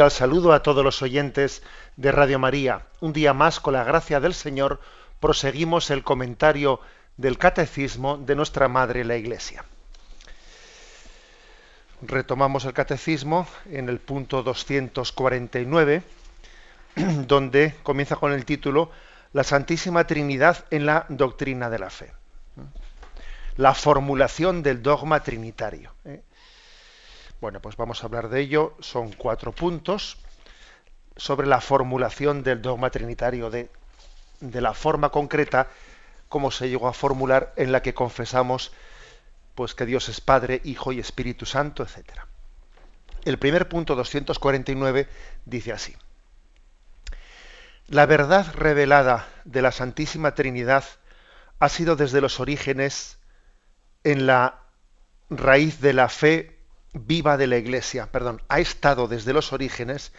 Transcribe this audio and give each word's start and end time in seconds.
Cordial 0.00 0.18
saludo 0.18 0.54
a 0.54 0.62
todos 0.62 0.82
los 0.82 1.02
oyentes 1.02 1.62
de 1.96 2.10
Radio 2.10 2.38
María. 2.38 2.86
Un 3.00 3.12
día 3.12 3.34
más, 3.34 3.60
con 3.60 3.74
la 3.74 3.84
gracia 3.84 4.18
del 4.18 4.32
Señor, 4.32 4.80
proseguimos 5.20 5.90
el 5.90 6.04
comentario 6.04 6.80
del 7.18 7.36
Catecismo 7.36 8.16
de 8.16 8.34
nuestra 8.34 8.66
Madre 8.66 9.04
la 9.04 9.18
Iglesia. 9.18 9.62
Retomamos 12.00 12.64
el 12.64 12.72
Catecismo 12.72 13.46
en 13.70 13.90
el 13.90 13.98
punto 13.98 14.42
249, 14.42 16.02
donde 17.26 17.74
comienza 17.82 18.16
con 18.16 18.32
el 18.32 18.46
título 18.46 18.90
La 19.34 19.44
Santísima 19.44 20.06
Trinidad 20.06 20.64
en 20.70 20.86
la 20.86 21.04
doctrina 21.10 21.68
de 21.68 21.78
la 21.78 21.90
fe. 21.90 22.10
La 23.58 23.74
formulación 23.74 24.62
del 24.62 24.82
dogma 24.82 25.22
trinitario. 25.22 25.92
¿eh? 26.06 26.22
Bueno, 27.40 27.60
pues 27.60 27.76
vamos 27.76 28.02
a 28.02 28.06
hablar 28.06 28.28
de 28.28 28.40
ello. 28.40 28.74
Son 28.80 29.12
cuatro 29.12 29.52
puntos 29.52 30.18
sobre 31.16 31.46
la 31.46 31.62
formulación 31.62 32.42
del 32.42 32.60
dogma 32.60 32.90
trinitario, 32.90 33.48
de, 33.48 33.70
de 34.40 34.60
la 34.60 34.74
forma 34.74 35.08
concreta 35.08 35.68
como 36.28 36.50
se 36.50 36.68
llegó 36.68 36.86
a 36.86 36.92
formular 36.92 37.54
en 37.56 37.72
la 37.72 37.82
que 37.82 37.94
confesamos 37.94 38.72
pues 39.54 39.74
que 39.74 39.86
Dios 39.86 40.08
es 40.10 40.20
Padre, 40.20 40.60
Hijo 40.64 40.92
y 40.92 41.00
Espíritu 41.00 41.46
Santo, 41.46 41.82
etc. 41.82 42.20
El 43.24 43.38
primer 43.38 43.68
punto 43.68 43.96
249 43.96 45.08
dice 45.46 45.72
así: 45.72 45.96
La 47.88 48.04
verdad 48.04 48.52
revelada 48.54 49.26
de 49.46 49.62
la 49.62 49.72
Santísima 49.72 50.34
Trinidad 50.34 50.84
ha 51.58 51.70
sido 51.70 51.96
desde 51.96 52.20
los 52.20 52.38
orígenes 52.38 53.18
en 54.04 54.26
la 54.26 54.60
raíz 55.30 55.80
de 55.80 55.94
la 55.94 56.10
fe 56.10 56.59
viva 56.92 57.36
de 57.36 57.46
la 57.46 57.56
Iglesia, 57.56 58.10
perdón, 58.10 58.42
ha 58.48 58.60
estado 58.60 59.08
desde 59.08 59.32
los 59.32 59.52
orígenes 59.52 60.12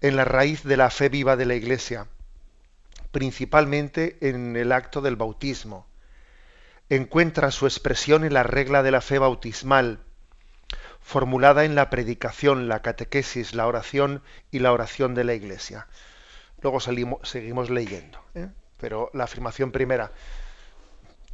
en 0.00 0.16
la 0.16 0.24
raíz 0.24 0.62
de 0.62 0.76
la 0.76 0.90
fe 0.90 1.08
viva 1.08 1.36
de 1.36 1.46
la 1.46 1.54
Iglesia, 1.54 2.06
principalmente 3.10 4.18
en 4.20 4.56
el 4.56 4.72
acto 4.72 5.00
del 5.00 5.16
bautismo. 5.16 5.86
Encuentra 6.90 7.50
su 7.50 7.66
expresión 7.66 8.24
en 8.24 8.34
la 8.34 8.42
regla 8.42 8.82
de 8.82 8.90
la 8.90 9.00
fe 9.00 9.18
bautismal, 9.18 10.00
formulada 11.00 11.64
en 11.64 11.74
la 11.74 11.90
predicación, 11.90 12.68
la 12.68 12.82
catequesis, 12.82 13.54
la 13.54 13.66
oración 13.66 14.22
y 14.50 14.58
la 14.58 14.72
oración 14.72 15.14
de 15.14 15.24
la 15.24 15.34
Iglesia. 15.34 15.86
Luego 16.60 16.80
seguimos 16.80 17.70
leyendo, 17.70 18.20
¿eh? 18.34 18.48
pero 18.78 19.10
la 19.14 19.24
afirmación 19.24 19.72
primera, 19.72 20.12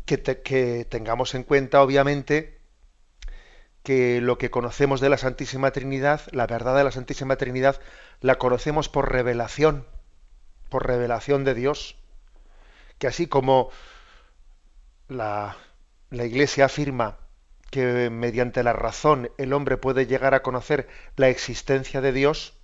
que 0.05 0.87
tengamos 0.89 1.35
en 1.35 1.45
cuenta, 1.45 1.83
obviamente, 1.83 2.59
que 3.84 4.21
lo 4.21 4.39
que 4.39 4.50
conocemos 4.50 5.00
de 5.00 5.11
la 5.11 5.19
Santísima 5.19 5.71
Trinidad, 5.71 6.22
la 6.33 6.49
verdad 6.49 6.75
de 6.75 6.84
la 6.84 6.91
Santísima 6.91 7.37
Trinidad, 7.37 7.81
la 8.21 8.37
conocemos 8.37 8.89
por 8.89 9.12
revelación, 9.12 9.87
por 10.71 10.87
revelación 10.87 11.45
de 11.45 11.55
Dios. 11.55 11.97
Que 12.99 13.06
así 13.06 13.27
como 13.27 13.71
la, 15.09 15.56
la 16.11 16.25
Iglesia 16.25 16.65
afirma 16.65 17.19
que 17.71 18.09
mediante 18.09 18.62
la 18.62 18.73
razón 18.73 19.31
el 19.37 19.53
hombre 19.53 19.77
puede 19.77 20.06
llegar 20.06 20.34
a 20.34 20.43
conocer 20.43 20.89
la 21.17 21.28
existencia 21.28 22.00
de 22.00 22.12
Dios, 22.12 22.55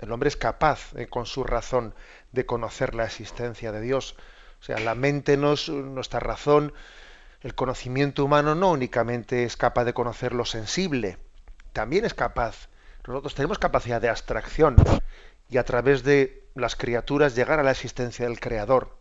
el 0.00 0.10
hombre 0.10 0.28
es 0.28 0.36
capaz 0.36 0.92
eh, 0.96 1.06
con 1.06 1.26
su 1.26 1.44
razón 1.44 1.94
de 2.32 2.46
conocer 2.46 2.94
la 2.94 3.04
existencia 3.04 3.70
de 3.70 3.80
Dios. 3.80 4.16
O 4.60 4.64
sea, 4.64 4.78
la 4.80 4.96
mente, 4.96 5.36
nos, 5.36 5.68
nuestra 5.68 6.18
razón, 6.18 6.72
el 7.40 7.54
conocimiento 7.54 8.24
humano 8.24 8.54
no 8.54 8.70
únicamente 8.70 9.44
es 9.44 9.56
capaz 9.56 9.84
de 9.84 9.94
conocer 9.94 10.34
lo 10.34 10.44
sensible, 10.44 11.18
también 11.72 12.04
es 12.04 12.14
capaz. 12.14 12.68
Nosotros 13.06 13.34
tenemos 13.34 13.58
capacidad 13.58 14.00
de 14.00 14.08
abstracción 14.08 14.76
y 15.48 15.58
a 15.58 15.64
través 15.64 16.02
de 16.02 16.44
las 16.54 16.76
criaturas 16.76 17.34
llegar 17.34 17.60
a 17.60 17.62
la 17.62 17.70
existencia 17.70 18.26
del 18.26 18.40
Creador. 18.40 18.96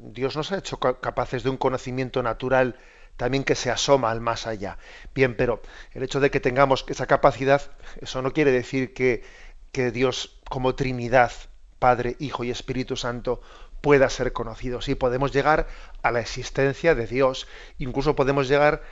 Dios 0.00 0.36
nos 0.36 0.52
ha 0.52 0.58
hecho 0.58 0.78
capaces 0.78 1.42
de 1.42 1.50
un 1.50 1.56
conocimiento 1.56 2.22
natural 2.22 2.76
también 3.16 3.44
que 3.44 3.54
se 3.54 3.70
asoma 3.70 4.10
al 4.10 4.20
más 4.20 4.46
allá. 4.46 4.78
Bien, 5.14 5.36
pero 5.36 5.62
el 5.92 6.02
hecho 6.02 6.20
de 6.20 6.30
que 6.30 6.40
tengamos 6.40 6.84
esa 6.88 7.06
capacidad, 7.06 7.62
eso 8.00 8.22
no 8.22 8.32
quiere 8.32 8.52
decir 8.52 8.94
que, 8.94 9.24
que 9.72 9.90
Dios 9.90 10.38
como 10.48 10.74
Trinidad, 10.74 11.32
Padre, 11.78 12.16
Hijo 12.18 12.44
y 12.44 12.50
Espíritu 12.50 12.96
Santo, 12.96 13.40
pueda 13.80 14.10
ser 14.10 14.32
conocido. 14.32 14.80
Sí, 14.80 14.94
podemos 14.94 15.32
llegar 15.32 15.68
a 16.02 16.10
la 16.10 16.20
existencia 16.20 16.94
de 16.94 17.06
Dios, 17.06 17.46
incluso 17.78 18.16
podemos 18.16 18.48
llegar 18.48 18.82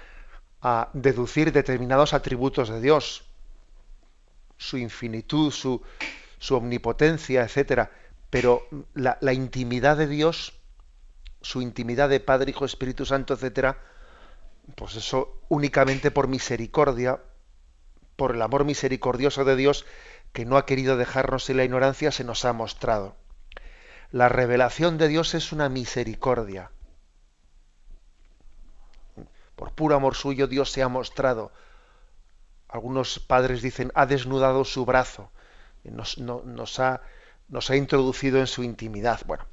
a 0.60 0.88
deducir 0.94 1.52
determinados 1.52 2.14
atributos 2.14 2.68
de 2.68 2.80
Dios, 2.80 3.24
su 4.56 4.78
infinitud, 4.78 5.50
su, 5.50 5.82
su 6.38 6.56
omnipotencia, 6.56 7.42
etcétera. 7.42 7.90
Pero 8.30 8.66
la, 8.94 9.18
la, 9.20 9.32
intimidad 9.32 9.96
de 9.96 10.06
Dios, 10.06 10.54
su 11.40 11.60
intimidad 11.60 12.08
de 12.08 12.20
Padre, 12.20 12.50
Hijo, 12.50 12.64
Espíritu 12.64 13.04
Santo, 13.04 13.34
etcétera, 13.34 13.78
pues 14.74 14.96
eso 14.96 15.40
únicamente 15.48 16.10
por 16.10 16.28
misericordia, 16.28 17.20
por 18.16 18.34
el 18.34 18.42
amor 18.42 18.64
misericordioso 18.64 19.44
de 19.44 19.56
Dios, 19.56 19.84
que 20.32 20.44
no 20.44 20.56
ha 20.56 20.66
querido 20.66 20.96
dejarnos 20.96 21.48
en 21.50 21.58
la 21.58 21.64
ignorancia, 21.64 22.10
se 22.10 22.24
nos 22.24 22.44
ha 22.44 22.52
mostrado. 22.52 23.16
La 24.14 24.28
revelación 24.28 24.96
de 24.96 25.08
Dios 25.08 25.34
es 25.34 25.50
una 25.50 25.68
misericordia. 25.68 26.70
Por 29.56 29.72
puro 29.72 29.96
amor 29.96 30.14
suyo 30.14 30.46
Dios 30.46 30.70
se 30.70 30.84
ha 30.84 30.88
mostrado. 30.88 31.50
Algunos 32.68 33.18
padres 33.18 33.60
dicen, 33.60 33.90
ha 33.96 34.06
desnudado 34.06 34.64
su 34.64 34.86
brazo, 34.86 35.32
nos, 35.82 36.78
ha, 36.78 37.00
nos 37.48 37.70
ha 37.70 37.74
introducido 37.74 38.38
en 38.38 38.46
su 38.46 38.62
intimidad. 38.62 39.20
Bueno, 39.26 39.46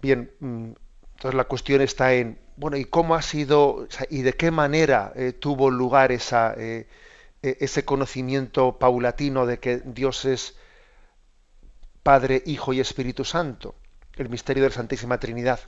bien, 0.00 0.32
mm, 0.40 0.72
entonces 1.16 1.34
la 1.34 1.44
cuestión 1.44 1.82
está 1.82 2.14
en, 2.14 2.40
bueno, 2.56 2.78
¿y 2.78 2.86
cómo 2.86 3.16
ha 3.16 3.20
sido 3.20 3.86
y 4.08 4.22
de 4.22 4.32
qué 4.32 4.50
manera 4.50 5.12
eh, 5.14 5.34
tuvo 5.34 5.70
lugar 5.70 6.10
eh, 6.10 6.16
e, 7.42 7.56
ese 7.60 7.84
conocimiento 7.84 8.78
paulatino 8.78 9.44
de 9.44 9.58
que 9.58 9.82
Dios 9.84 10.24
es 10.24 10.56
Padre, 12.04 12.42
Hijo 12.44 12.74
y 12.74 12.80
Espíritu 12.80 13.24
Santo, 13.24 13.76
el 14.16 14.28
misterio 14.28 14.62
de 14.62 14.68
la 14.68 14.74
Santísima 14.74 15.18
Trinidad. 15.18 15.58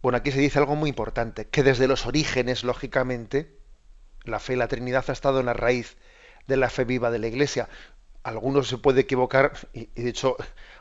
Bueno, 0.00 0.16
aquí 0.16 0.32
se 0.32 0.40
dice 0.40 0.58
algo 0.58 0.76
muy 0.76 0.88
importante, 0.88 1.46
que 1.46 1.62
desde 1.62 1.86
los 1.86 2.06
orígenes, 2.06 2.64
lógicamente, 2.64 3.54
la 4.24 4.40
fe 4.40 4.54
y 4.54 4.56
la 4.56 4.68
Trinidad 4.68 5.04
ha 5.08 5.12
estado 5.12 5.40
en 5.40 5.46
la 5.46 5.52
raíz 5.52 5.98
de 6.46 6.56
la 6.56 6.70
fe 6.70 6.84
viva 6.84 7.10
de 7.10 7.18
la 7.18 7.26
Iglesia. 7.26 7.68
Algunos 8.22 8.66
se 8.66 8.78
puede 8.78 9.02
equivocar, 9.02 9.52
y, 9.74 9.90
de 9.94 10.08
hecho 10.08 10.38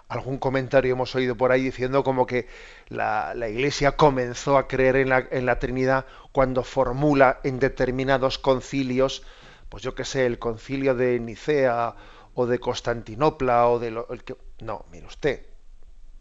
algún 0.07 0.37
comentario 0.37 0.94
hemos 0.94 1.13
oído 1.15 1.35
por 1.35 1.51
ahí 1.51 1.63
diciendo 1.63 2.01
como 2.05 2.25
que 2.25 2.47
la, 2.87 3.33
Iglesia 3.49 3.97
comenzó 3.97 4.57
a 4.57 4.69
creer 4.69 4.95
en 4.95 5.09
la, 5.09 5.27
en 5.31 5.45
la, 5.45 5.59
Trinidad 5.59 6.05
cuando 6.31 6.63
formula 6.63 7.41
en 7.44 7.59
determinados 7.59 8.37
concilios, 8.37 9.23
pues 9.67 9.83
yo 9.83 9.95
qué 9.95 10.05
sé, 10.05 10.25
el 10.25 10.39
concilio 10.39 10.95
de 10.95 11.19
Nicea 11.19 11.95
o 12.33 12.45
de 12.45 12.60
Constantinopla 12.60 13.68
o 13.68 13.80
de 13.80 13.92
lo, 13.92 14.07
el 14.12 14.24
que 14.24 14.36
no 14.60 14.86
mire 14.92 15.07
usted 15.07 15.45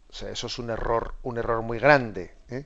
o 0.09 0.13
sea, 0.13 0.29
eso 0.29 0.47
es 0.47 0.59
un 0.59 0.69
error 0.69 1.15
un 1.23 1.37
error 1.37 1.61
muy 1.61 1.79
grande 1.79 2.35
¿eh? 2.49 2.65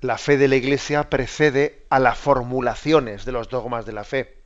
la 0.00 0.18
fe 0.18 0.36
de 0.36 0.48
la 0.48 0.56
Iglesia 0.56 1.08
precede 1.10 1.86
a 1.90 1.98
las 1.98 2.18
formulaciones 2.18 3.24
de 3.24 3.32
los 3.32 3.48
dogmas 3.48 3.86
de 3.86 3.92
la 3.92 4.04
fe 4.04 4.42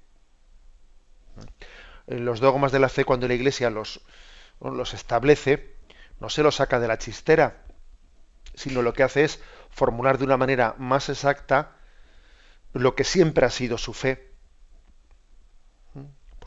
los 2.06 2.40
dogmas 2.40 2.72
de 2.72 2.80
la 2.80 2.88
fe 2.88 3.04
cuando 3.04 3.28
la 3.28 3.34
Iglesia 3.34 3.70
los 3.70 4.00
los 4.60 4.94
establece 4.94 5.74
no 6.20 6.28
se 6.28 6.42
los 6.42 6.56
saca 6.56 6.80
de 6.80 6.88
la 6.88 6.98
chistera 6.98 7.64
sino 8.54 8.82
lo 8.82 8.92
que 8.92 9.02
hace 9.02 9.24
es 9.24 9.40
formular 9.70 10.18
de 10.18 10.24
una 10.24 10.36
manera 10.36 10.74
más 10.78 11.08
exacta 11.08 11.76
lo 12.72 12.94
que 12.94 13.04
siempre 13.04 13.46
ha 13.46 13.50
sido 13.50 13.78
su 13.78 13.92
fe 13.92 14.33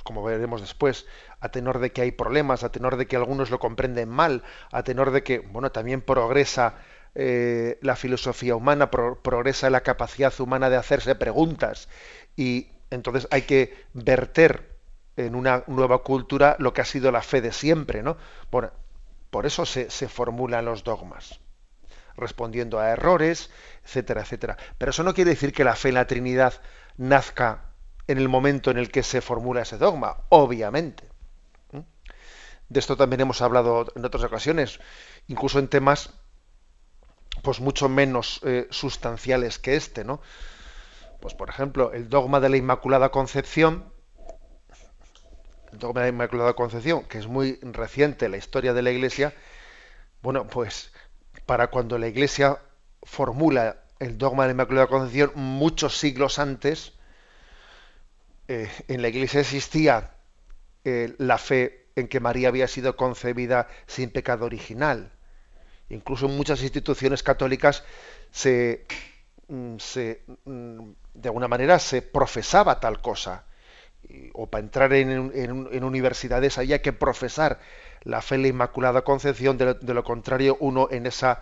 como 0.08 0.24
veremos 0.24 0.62
después, 0.62 1.06
a 1.42 1.50
tenor 1.50 1.80
de 1.80 1.92
que 1.92 2.02
hay 2.02 2.12
problemas, 2.12 2.64
a 2.64 2.72
tenor 2.72 2.96
de 2.96 3.08
que 3.08 3.18
algunos 3.18 3.50
lo 3.50 3.60
comprenden 3.60 4.08
mal, 4.08 4.42
a 4.72 4.82
tenor 4.84 5.12
de 5.12 5.22
que, 5.22 5.40
bueno, 5.40 5.70
también 5.74 6.00
progresa 6.00 6.76
eh, 7.14 7.78
la 7.82 7.98
filosofía 7.98 8.56
humana, 8.56 8.90
progresa 8.90 9.70
la 9.70 9.82
capacidad 9.82 10.34
humana 10.40 10.70
de 10.70 10.78
hacerse 10.78 11.14
preguntas 11.16 11.90
y 12.38 12.70
entonces 12.90 13.28
hay 13.32 13.42
que 13.42 13.76
verter 13.94 14.78
en 15.18 15.36
una 15.36 15.66
nueva 15.68 16.04
cultura 16.04 16.56
lo 16.58 16.74
que 16.74 16.80
ha 16.80 16.86
sido 16.86 17.12
la 17.12 17.22
fe 17.22 17.42
de 17.42 17.52
siempre, 17.52 18.02
¿no? 18.02 18.16
Bueno, 18.50 18.72
por 19.30 19.46
eso 19.46 19.66
se, 19.66 19.90
se 19.90 20.08
formulan 20.08 20.64
los 20.64 20.86
dogmas, 20.86 21.42
respondiendo 22.16 22.80
a 22.80 22.92
errores, 22.92 23.50
etcétera, 23.84 24.22
etcétera. 24.22 24.56
Pero 24.78 24.92
eso 24.92 25.04
no 25.04 25.14
quiere 25.14 25.32
decir 25.32 25.52
que 25.52 25.66
la 25.66 25.76
fe 25.76 25.90
en 25.90 25.96
la 25.96 26.08
Trinidad 26.08 26.54
nazca 26.96 27.67
en 28.08 28.18
el 28.18 28.30
momento 28.30 28.72
en 28.72 28.78
el 28.78 28.90
que 28.90 29.04
se 29.04 29.22
formula 29.22 29.62
ese 29.62 29.78
dogma, 29.78 30.18
obviamente. 30.30 31.04
De 32.70 32.80
esto 32.80 32.98
también 32.98 33.22
hemos 33.22 33.42
hablado 33.42 33.88
en 33.96 34.04
otras 34.04 34.24
ocasiones, 34.24 34.80
incluso 35.28 35.60
en 35.60 35.70
temas 35.70 36.10
pues 37.42 37.62
mucho 37.62 37.88
menos 37.88 38.42
eh, 38.44 38.68
sustanciales 38.72 39.60
que 39.60 39.76
este, 39.76 40.04
¿no? 40.04 40.22
Pues 41.22 41.34
por 41.34 41.50
ejemplo, 41.50 41.94
el 41.94 42.10
dogma 42.10 42.40
de 42.40 42.50
la 42.50 42.58
Inmaculada 42.58 43.10
Concepción, 43.10 43.92
el 45.72 45.80
dogma 45.80 46.02
de 46.02 46.08
la 46.08 46.14
Inmaculada 46.16 46.54
Concepción, 46.54 47.04
que 47.06 47.20
es 47.20 47.28
muy 47.28 47.60
reciente 47.62 48.26
en 48.26 48.32
la 48.32 48.38
historia 48.38 48.74
de 48.74 48.82
la 48.82 48.92
Iglesia, 48.92 49.34
bueno, 50.22 50.48
pues 50.48 50.92
para 51.46 51.68
cuando 51.68 51.98
la 51.98 52.08
Iglesia 52.08 52.60
formula 53.04 53.84
el 54.00 54.18
dogma 54.18 54.44
de 54.44 54.50
la 54.50 54.54
Inmaculada 54.54 54.88
Concepción 54.88 55.32
muchos 55.36 55.98
siglos 55.98 56.40
antes, 56.40 56.97
eh, 58.48 58.70
en 58.88 59.02
la 59.02 59.10
Iglesia 59.10 59.42
existía 59.42 60.12
eh, 60.84 61.14
la 61.18 61.38
fe 61.38 61.88
en 61.96 62.08
que 62.08 62.20
María 62.20 62.48
había 62.48 62.68
sido 62.68 62.96
concebida 62.96 63.68
sin 63.88 64.10
pecado 64.12 64.46
original. 64.46 65.12
Incluso 65.90 66.28
en 66.28 66.38
muchas 66.38 66.62
instituciones 66.62 67.24
católicas 67.24 67.84
se, 68.32 68.86
mm, 69.48 69.78
mm, 70.46 70.96
de 71.14 71.30
alguna 71.30 71.48
manera 71.48 71.80
se 71.80 72.02
profesaba 72.02 72.80
tal 72.80 73.02
cosa. 73.02 73.46
O 74.34 74.48
para 74.48 74.64
entrar 74.64 74.94
en, 74.94 75.84
universidades 75.84 76.58
había 76.58 76.82
que 76.82 76.94
profesar 76.94 77.60
la 78.04 78.22
fe 78.22 78.36
en 78.36 78.44
la 78.44 78.48
Inmaculada 78.50 79.02
Concepción, 79.02 79.58
de 79.58 79.94
lo, 79.94 80.04
contrario 80.04 80.56
uno 80.62 80.88
en 80.92 81.08
esa 81.08 81.42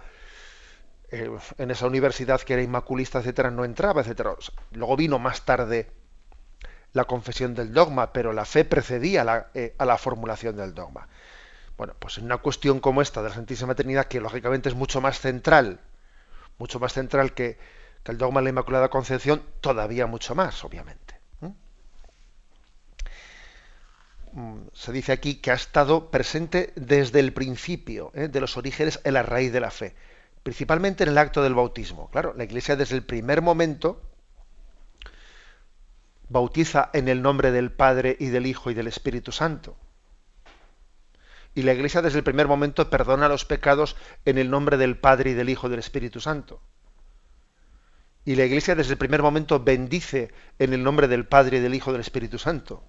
eh, 1.11 1.29
en 1.59 1.69
esa 1.69 1.85
universidad 1.85 2.41
que 2.41 2.53
era 2.53 2.63
inmaculista, 2.63 3.19
etcétera, 3.19 3.51
no 3.51 3.65
entraba, 3.65 4.01
etcétera. 4.01 4.35
Luego 4.71 4.95
vino 4.95 5.19
más 5.19 5.45
tarde 5.45 5.91
la 6.95 7.03
confesión 7.03 7.53
del 7.53 7.74
dogma, 7.74 8.13
pero 8.13 8.31
la 8.31 8.45
fe 8.45 8.63
precedía 8.63 9.50
eh, 9.53 9.75
a 9.77 9.86
la 9.86 9.97
formulación 9.97 10.56
del 10.56 10.74
dogma. 10.74 11.09
Bueno, 11.77 11.94
pues 12.00 12.18
en 12.18 12.24
una 12.24 12.38
cuestión 12.38 12.80
como 12.80 13.01
esta 13.01 13.21
de 13.21 13.30
la 13.30 13.36
Santísima 13.36 13.75
Trinidad, 13.75 14.06
que 14.06 14.21
lógicamente 14.21 14.69
es 14.69 14.75
mucho 14.75 15.01
más 15.01 15.19
central, 15.19 15.81
mucho 16.57 16.80
más 16.80 16.94
central 16.94 17.33
que, 17.33 17.57
el 18.06 18.18
dogma 18.18 18.39
de 18.39 18.45
la 18.45 18.50
Inmaculada 18.51 18.89
Concepción, 18.89 19.44
todavía 19.62 20.06
mucho 20.07 20.36
más, 20.36 20.63
obviamente. 20.63 21.15
Mm, 24.31 24.68
se 24.74 24.91
dice 24.91 25.12
aquí 25.12 25.36
que 25.36 25.51
ha 25.51 25.56
estado 25.56 26.12
presente 26.12 26.71
desde 26.75 27.19
el 27.19 27.33
principio 27.33 28.12
¿eh? 28.13 28.27
de 28.27 28.39
los 28.39 28.57
orígenes 28.57 29.01
en 29.03 29.15
la 29.15 29.24
raíz 29.24 29.51
de 29.51 29.59
la 29.59 29.71
fe, 29.71 29.95
principalmente 30.44 31.03
en 31.03 31.09
el 31.09 31.18
acto 31.18 31.41
del 31.41 31.56
bautismo. 31.56 32.09
Claro, 32.12 32.33
la 32.38 32.44
Iglesia 32.45 32.75
desde 32.77 32.95
el 32.95 33.03
primer 33.03 33.41
momento 33.41 34.01
bautiza 36.30 36.89
en 36.94 37.07
el 37.07 37.22
nombre 37.22 37.51
del 37.51 37.72
Padre 37.72 38.16
y 38.19 38.27
del 38.27 38.48
Hijo 38.48 38.72
y 38.72 38.74
del 38.74 38.88
Espíritu 38.88 39.31
Santo. 39.31 39.77
Y 41.54 41.62
la 41.62 41.74
Iglesia 41.74 42.01
desde 42.01 42.18
el 42.18 42.24
primer 42.24 42.48
momento 42.48 42.89
perdona 42.89 43.30
los 43.30 43.45
pecados 43.45 43.95
en 44.25 44.38
el 44.38 44.50
nombre 44.50 44.77
del 44.77 44.98
Padre 44.98 45.31
y 45.31 45.33
del 45.33 45.50
Hijo 45.50 45.68
y 45.68 45.69
del 45.69 45.80
Espíritu 45.80 46.19
Santo. 46.19 46.62
Y 48.25 48.36
la 48.36 48.45
Iglesia 48.45 48.75
desde 48.75 48.94
el 48.94 48.98
primer 48.98 49.22
momento 49.22 49.60
bendice 49.60 50.33
en 50.60 50.74
el 50.74 50.83
nombre 50.83 51.07
del 51.07 51.25
Padre 51.25 51.57
y 51.57 51.60
del 51.62 51.75
Hijo 51.75 51.92
y 51.92 51.94
del 51.94 52.01
Espíritu 52.01 52.39
Santo. 52.39 52.83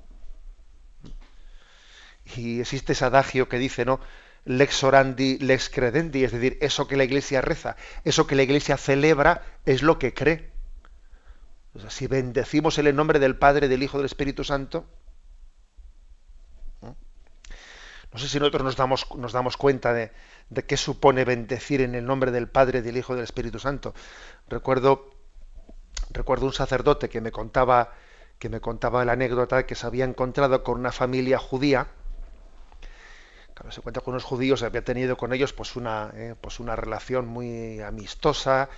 Y 2.34 2.60
existe 2.60 2.92
ese 2.92 3.04
adagio 3.04 3.48
que 3.48 3.58
dice, 3.58 3.84
¿no? 3.84 4.00
Lex 4.44 4.82
orandi, 4.82 5.38
lex 5.38 5.68
credendi, 5.68 6.24
es 6.24 6.32
decir, 6.32 6.58
eso 6.60 6.88
que 6.88 6.96
la 6.96 7.04
Iglesia 7.04 7.40
reza, 7.40 7.76
eso 8.04 8.26
que 8.26 8.34
la 8.34 8.42
Iglesia 8.42 8.76
celebra 8.76 9.42
es 9.64 9.82
lo 9.82 9.98
que 9.98 10.14
cree 10.14 10.55
si 11.88 12.06
bendecimos 12.06 12.78
en 12.78 12.86
el 12.86 12.96
nombre 12.96 13.18
del 13.18 13.36
Padre, 13.36 13.68
del 13.68 13.82
Hijo, 13.82 13.98
del 13.98 14.06
Espíritu 14.06 14.44
Santo, 14.44 14.86
no 18.16 18.20
sé 18.20 18.28
si 18.28 18.38
nosotros 18.38 18.62
nos 18.62 18.76
damos, 18.76 19.06
nos 19.14 19.32
damos 19.32 19.58
cuenta 19.58 19.92
de, 19.92 20.10
qué 20.66 20.76
supone 20.78 21.26
bendecir 21.26 21.82
en 21.82 21.94
el 21.94 22.06
nombre 22.06 22.30
del 22.30 22.48
Padre, 22.48 22.80
del 22.80 22.96
Hijo, 22.96 23.14
del 23.14 23.24
Espíritu 23.24 23.58
Santo. 23.58 23.92
Recuerdo, 24.48 25.10
recuerdo 26.10 26.46
un 26.46 26.54
sacerdote 26.54 27.10
que 27.10 27.20
me 27.20 27.30
contaba 27.30 27.92
que 28.38 28.48
me 28.48 28.60
contaba 28.60 29.04
la 29.04 29.12
anécdota 29.12 29.56
de 29.56 29.66
que 29.66 29.74
se 29.74 29.86
había 29.86 30.04
encontrado 30.06 30.62
con 30.62 30.78
una 30.80 30.92
familia 30.92 31.38
judía. 31.38 31.88
Claro, 33.54 33.70
se 33.70 33.82
cuenta 33.82 34.00
con 34.00 34.12
unos 34.12 34.24
judíos, 34.24 34.62
había 34.62 34.84
tenido 34.84 35.16
con 35.16 35.34
ellos 35.34 35.52
pues 35.52 35.76
una, 35.76 36.10
eh, 36.14 36.34
pues 36.40 36.58
una 36.58 36.74
relación 36.74 37.26
muy 37.26 37.80
amistosa, 37.80 38.68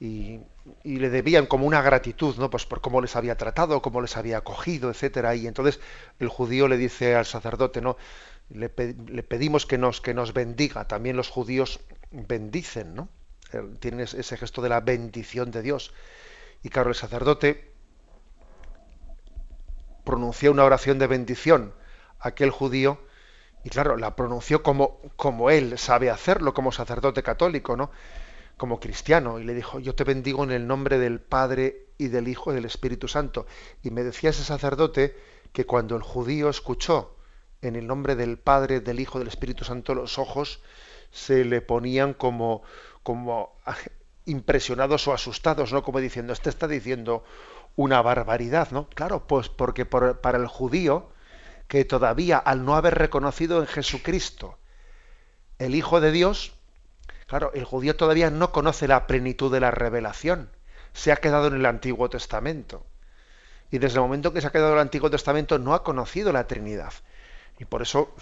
y, 0.00 0.40
le 0.84 1.10
debían 1.10 1.46
como 1.46 1.66
una 1.66 1.82
gratitud, 1.82 2.36
¿no? 2.36 2.48
Pues 2.48 2.64
por 2.64 2.80
cómo 2.80 3.02
les 3.02 3.16
había 3.16 3.36
tratado, 3.36 3.82
cómo 3.82 4.00
les 4.00 4.16
había 4.16 4.38
acogido, 4.38 4.90
etcétera. 4.90 5.34
Y 5.34 5.46
entonces 5.46 5.78
el 6.18 6.28
judío 6.28 6.68
le 6.68 6.78
dice 6.78 7.14
al 7.14 7.26
sacerdote, 7.26 7.82
¿no? 7.82 7.98
Le, 8.48 8.70
pedimos 8.70 9.66
que 9.66 9.76
nos, 9.76 10.00
que 10.00 10.14
nos 10.14 10.32
bendiga. 10.32 10.88
También 10.88 11.16
los 11.16 11.28
judíos 11.28 11.80
bendicen, 12.10 12.94
¿no? 12.94 13.08
Tienen 13.78 14.00
ese 14.00 14.36
gesto 14.36 14.62
de 14.62 14.70
la 14.70 14.80
bendición 14.80 15.50
de 15.50 15.60
Dios. 15.62 15.92
Y 16.62 16.70
claro, 16.70 16.88
el 16.88 16.96
sacerdote 16.96 17.70
pronunció 20.04 20.50
una 20.50 20.64
oración 20.64 20.98
de 20.98 21.06
bendición 21.06 21.74
a 22.20 22.28
aquel 22.28 22.50
judío 22.50 23.00
y 23.64 23.68
claro, 23.68 23.96
la 23.96 24.16
pronunció 24.16 24.62
como, 24.62 24.98
como 25.16 25.50
él 25.50 25.78
sabe 25.78 26.10
hacerlo 26.10 26.54
como 26.54 26.72
sacerdote 26.72 27.22
católico, 27.22 27.76
¿no? 27.76 27.90
Como 28.60 28.78
cristiano 28.78 29.38
y 29.38 29.44
le 29.44 29.54
dijo, 29.54 29.80
yo 29.80 29.94
te 29.94 30.04
bendigo 30.04 30.44
en 30.44 30.50
el 30.50 30.66
nombre 30.66 30.98
del 30.98 31.18
Padre 31.18 31.86
y 31.96 32.08
del 32.08 32.28
Hijo 32.28 32.52
y 32.52 32.54
del 32.56 32.66
Espíritu 32.66 33.08
Santo. 33.08 33.46
Y 33.82 33.90
me 33.90 34.02
decía 34.02 34.28
ese 34.28 34.44
sacerdote 34.44 35.16
que 35.54 35.64
cuando 35.64 35.96
el 35.96 36.02
judío 36.02 36.50
escuchó 36.50 37.16
en 37.62 37.74
el 37.74 37.86
nombre 37.86 38.16
del 38.16 38.36
Padre, 38.38 38.80
del 38.80 39.00
Hijo 39.00 39.18
del 39.18 39.28
Espíritu 39.28 39.64
Santo, 39.64 39.94
los 39.94 40.18
ojos 40.18 40.60
se 41.10 41.46
le 41.46 41.62
ponían 41.62 42.12
como, 42.12 42.62
como 43.02 43.56
impresionados 44.26 45.08
o 45.08 45.14
asustados, 45.14 45.72
¿no? 45.72 45.82
Como 45.82 45.98
diciendo, 45.98 46.34
este 46.34 46.50
está 46.50 46.68
diciendo 46.68 47.24
una 47.76 48.02
barbaridad, 48.02 48.72
¿no? 48.72 48.90
Claro, 48.90 49.26
pues 49.26 49.48
porque 49.48 49.86
para 49.86 50.36
el 50.36 50.46
judío, 50.48 51.08
que 51.66 51.86
todavía 51.86 52.36
al 52.36 52.66
no 52.66 52.76
haber 52.76 52.96
reconocido 52.96 53.58
en 53.60 53.66
Jesucristo 53.66 54.58
el 55.58 55.74
Hijo 55.74 56.02
de 56.02 56.12
Dios, 56.12 56.59
Claro, 57.30 57.52
el 57.54 57.64
judío 57.64 57.94
todavía 57.94 58.28
no 58.28 58.50
conoce 58.50 58.88
la 58.88 59.06
plenitud 59.06 59.52
de 59.52 59.60
la 59.60 59.70
revelación. 59.70 60.50
Se 60.92 61.12
ha 61.12 61.16
quedado 61.16 61.46
en 61.46 61.54
el 61.54 61.64
Antiguo 61.64 62.10
Testamento. 62.10 62.84
Y 63.70 63.78
desde 63.78 63.98
el 63.98 64.00
momento 64.00 64.32
que 64.32 64.40
se 64.40 64.48
ha 64.48 64.50
quedado 64.50 64.70
en 64.70 64.78
el 64.78 64.80
Antiguo 64.80 65.12
Testamento 65.12 65.56
no 65.60 65.74
ha 65.74 65.84
conocido 65.84 66.32
la 66.32 66.48
Trinidad. 66.48 66.92
Y 67.60 67.66
por 67.66 67.82
eso, 67.82 68.12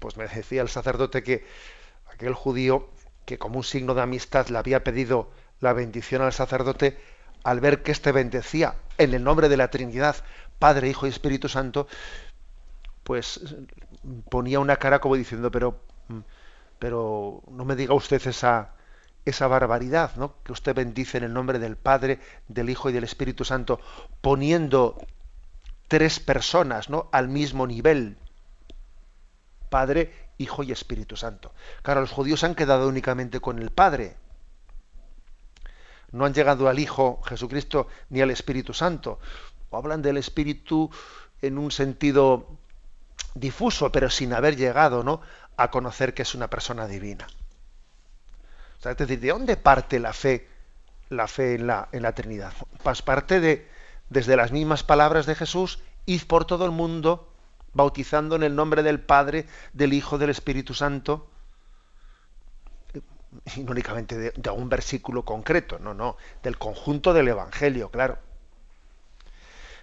pues 0.00 0.16
me 0.16 0.26
decía 0.26 0.62
el 0.62 0.68
sacerdote 0.68 1.22
que 1.22 1.46
aquel 2.12 2.34
judío 2.34 2.88
que 3.24 3.38
como 3.38 3.58
un 3.58 3.62
signo 3.62 3.94
de 3.94 4.02
amistad 4.02 4.48
le 4.48 4.58
había 4.58 4.82
pedido 4.82 5.30
la 5.60 5.72
bendición 5.72 6.22
al 6.22 6.32
sacerdote, 6.32 6.98
al 7.44 7.60
ver 7.60 7.84
que 7.84 7.92
éste 7.92 8.10
bendecía 8.10 8.74
en 8.98 9.14
el 9.14 9.22
nombre 9.22 9.48
de 9.48 9.58
la 9.58 9.70
Trinidad, 9.70 10.16
Padre, 10.58 10.88
Hijo 10.88 11.06
y 11.06 11.10
Espíritu 11.10 11.48
Santo, 11.48 11.86
pues 13.04 13.54
ponía 14.28 14.58
una 14.58 14.74
cara 14.74 14.98
como 14.98 15.14
diciendo, 15.14 15.52
pero 15.52 15.78
pero 16.78 17.42
no 17.50 17.64
me 17.64 17.76
diga 17.76 17.94
usted 17.94 18.26
esa, 18.26 18.74
esa 19.24 19.46
barbaridad, 19.48 20.14
¿no? 20.16 20.34
Que 20.42 20.52
usted 20.52 20.74
bendice 20.74 21.18
en 21.18 21.24
el 21.24 21.32
nombre 21.32 21.58
del 21.58 21.76
Padre, 21.76 22.20
del 22.48 22.70
Hijo 22.70 22.90
y 22.90 22.92
del 22.92 23.04
Espíritu 23.04 23.44
Santo, 23.44 23.80
poniendo 24.20 24.98
tres 25.88 26.20
personas, 26.20 26.90
¿no? 26.90 27.08
Al 27.12 27.28
mismo 27.28 27.66
nivel. 27.66 28.18
Padre, 29.68 30.12
Hijo 30.38 30.62
y 30.62 30.72
Espíritu 30.72 31.16
Santo. 31.16 31.52
Claro, 31.82 32.00
los 32.00 32.12
judíos 32.12 32.44
han 32.44 32.54
quedado 32.54 32.88
únicamente 32.88 33.40
con 33.40 33.58
el 33.58 33.70
Padre. 33.70 34.16
No 36.12 36.24
han 36.24 36.34
llegado 36.34 36.68
al 36.68 36.78
Hijo 36.78 37.20
Jesucristo 37.24 37.88
ni 38.10 38.20
al 38.20 38.30
Espíritu 38.30 38.74
Santo. 38.74 39.18
O 39.70 39.76
hablan 39.76 40.02
del 40.02 40.18
Espíritu 40.18 40.90
en 41.42 41.58
un 41.58 41.70
sentido 41.70 42.58
difuso, 43.34 43.92
pero 43.92 44.08
sin 44.08 44.32
haber 44.32 44.56
llegado 44.56 45.02
¿no? 45.02 45.20
A 45.56 45.70
conocer 45.70 46.14
que 46.14 46.22
es 46.22 46.34
una 46.34 46.48
persona 46.48 46.86
divina. 46.86 47.26
es 48.84 48.96
decir, 48.96 49.20
¿de 49.20 49.28
dónde 49.28 49.56
parte 49.56 49.98
la 49.98 50.12
fe, 50.12 50.48
la 51.08 51.28
fe 51.28 51.54
en 51.54 51.66
la, 51.66 51.88
en 51.92 52.02
la 52.02 52.14
Trinidad? 52.14 52.52
Pues 52.82 53.02
parte 53.02 53.40
de, 53.40 53.68
desde 54.10 54.36
las 54.36 54.52
mismas 54.52 54.82
palabras 54.82 55.26
de 55.26 55.34
Jesús, 55.34 55.80
id 56.04 56.22
por 56.24 56.44
todo 56.44 56.64
el 56.64 56.70
mundo 56.70 57.32
bautizando 57.72 58.36
en 58.36 58.42
el 58.42 58.54
nombre 58.54 58.82
del 58.82 59.00
Padre, 59.00 59.46
del 59.72 59.92
Hijo, 59.92 60.18
del 60.18 60.30
Espíritu 60.30 60.74
Santo. 60.74 61.28
Y 63.54 63.60
no 63.60 63.72
únicamente 63.72 64.32
de 64.34 64.50
un 64.50 64.68
versículo 64.68 65.24
concreto, 65.24 65.78
no, 65.78 65.92
no, 65.92 66.16
del 66.42 66.56
conjunto 66.56 67.12
del 67.12 67.28
Evangelio, 67.28 67.90
claro. 67.90 68.18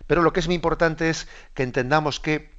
Pero 0.08 0.22
lo 0.22 0.34
que 0.34 0.40
es 0.40 0.48
muy 0.48 0.56
importante 0.56 1.10
es 1.10 1.28
que 1.54 1.64
entendamos 1.64 2.20
que 2.20 2.53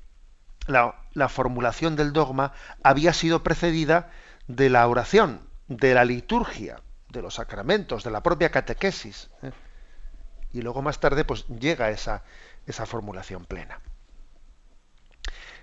la, 0.66 0.94
la, 1.12 1.28
formulación 1.28 1.96
del 1.96 2.12
dogma 2.12 2.52
había 2.82 3.12
sido 3.12 3.42
precedida 3.42 4.10
de 4.46 4.70
la 4.70 4.86
oración, 4.88 5.48
de 5.68 5.94
la 5.94 6.04
liturgia, 6.04 6.80
de 7.08 7.22
los 7.22 7.34
sacramentos, 7.34 8.04
de 8.04 8.10
la 8.10 8.22
propia 8.22 8.50
catequesis. 8.50 9.30
¿eh? 9.42 9.52
Y 10.52 10.62
luego 10.62 10.82
más 10.82 11.00
tarde 11.00 11.24
pues 11.24 11.46
llega 11.48 11.90
esa, 11.90 12.22
esa 12.66 12.86
formulación 12.86 13.44
plena. 13.44 13.80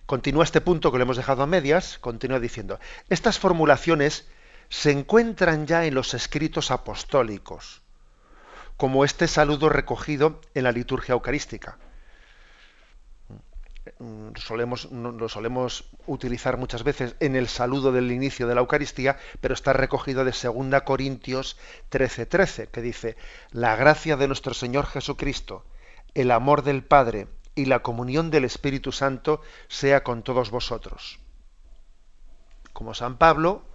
Continúa 0.05 0.43
este 0.43 0.61
punto 0.61 0.91
que 0.91 0.97
lo 0.97 1.03
hemos 1.03 1.17
dejado 1.17 1.43
a 1.43 1.47
medias, 1.47 1.97
continúa 1.99 2.39
diciendo, 2.39 2.79
estas 3.09 3.39
formulaciones 3.39 4.27
se 4.69 4.91
encuentran 4.91 5.67
ya 5.67 5.85
en 5.85 5.93
los 5.93 6.13
escritos 6.13 6.71
apostólicos, 6.71 7.81
como 8.77 9.05
este 9.05 9.27
saludo 9.27 9.69
recogido 9.69 10.41
en 10.53 10.63
la 10.63 10.71
liturgia 10.71 11.13
eucarística. 11.13 11.77
Mm, 14.01 14.35
solemos, 14.35 14.91
lo 14.91 15.29
solemos 15.29 15.85
utilizar 16.07 16.57
muchas 16.57 16.83
veces 16.83 17.15
en 17.19 17.35
el 17.35 17.47
saludo 17.47 17.91
del 17.91 18.11
inicio 18.11 18.47
de 18.47 18.55
la 18.55 18.61
Eucaristía, 18.61 19.19
pero 19.41 19.53
está 19.53 19.73
recogido 19.73 20.25
de 20.25 20.31
2 20.31 20.81
Corintios 20.81 21.55
13:13, 21.91 22.25
13, 22.27 22.67
que 22.69 22.81
dice, 22.81 23.15
la 23.51 23.75
gracia 23.75 24.17
de 24.17 24.27
nuestro 24.27 24.55
Señor 24.55 24.87
Jesucristo, 24.87 25.65
el 26.15 26.31
amor 26.31 26.63
del 26.63 26.83
Padre 26.83 27.27
y 27.53 27.65
la 27.65 27.83
comunión 27.83 28.31
del 28.31 28.43
Espíritu 28.43 28.91
Santo 28.91 29.41
sea 29.67 30.03
con 30.03 30.23
todos 30.23 30.49
vosotros. 30.49 31.19
Como 32.73 32.95
San 32.95 33.19
Pablo, 33.19 33.67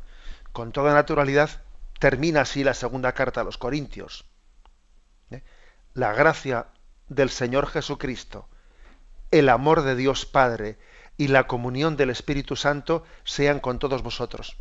con 0.52 0.73
toda 0.73 0.92
naturalidad, 0.92 1.62
termina 2.00 2.40
así 2.40 2.64
la 2.64 2.75
segunda 2.75 3.12
carta 3.12 3.42
a 3.42 3.45
los 3.45 3.59
Corintios. 3.59 4.25
¿Eh? 5.30 5.45
La 5.95 6.12
gracia 6.14 6.66
del 7.06 7.30
Señor 7.30 7.68
Jesucristo, 7.68 8.49
el 9.30 9.49
amor 9.49 9.83
de 9.83 9.97
Dios 9.97 10.26
Padre 10.26 10.78
y 11.16 11.28
la 11.28 11.47
comunión 11.47 11.97
del 11.97 12.11
Espíritu 12.11 12.56
Santo 12.56 13.04
sean 13.25 13.61
con 13.61 13.78
todos 13.78 14.02
vosotros. 14.02 14.56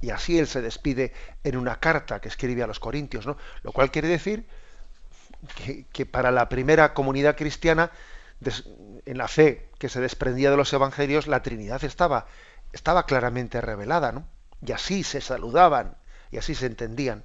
Y 0.00 0.10
así 0.10 0.38
él 0.38 0.46
se 0.46 0.62
despide 0.62 1.12
en 1.42 1.56
una 1.56 1.80
carta 1.80 2.20
que 2.20 2.28
escribe 2.28 2.62
a 2.62 2.66
los 2.66 2.78
Corintios, 2.78 3.26
¿no? 3.26 3.36
Lo 3.62 3.72
cual 3.72 3.90
quiere 3.90 4.08
decir 4.08 4.46
que, 5.92 6.06
para 6.06 6.30
la 6.30 6.48
primera 6.48 6.94
comunidad 6.94 7.36
cristiana, 7.36 7.90
en 9.06 9.18
la 9.18 9.26
fe 9.26 9.70
que 9.78 9.88
se 9.88 10.00
desprendía 10.00 10.50
de 10.50 10.56
los 10.56 10.72
evangelios, 10.72 11.26
la 11.26 11.42
Trinidad 11.42 11.82
estaba, 11.82 12.26
estaba 12.72 13.06
claramente 13.06 13.60
revelada, 13.60 14.12
¿no? 14.12 14.28
Y 14.64 14.72
así 14.72 15.02
se 15.02 15.20
saludaban, 15.20 15.96
y 16.30 16.38
así 16.38 16.54
se 16.54 16.66
entendían. 16.66 17.24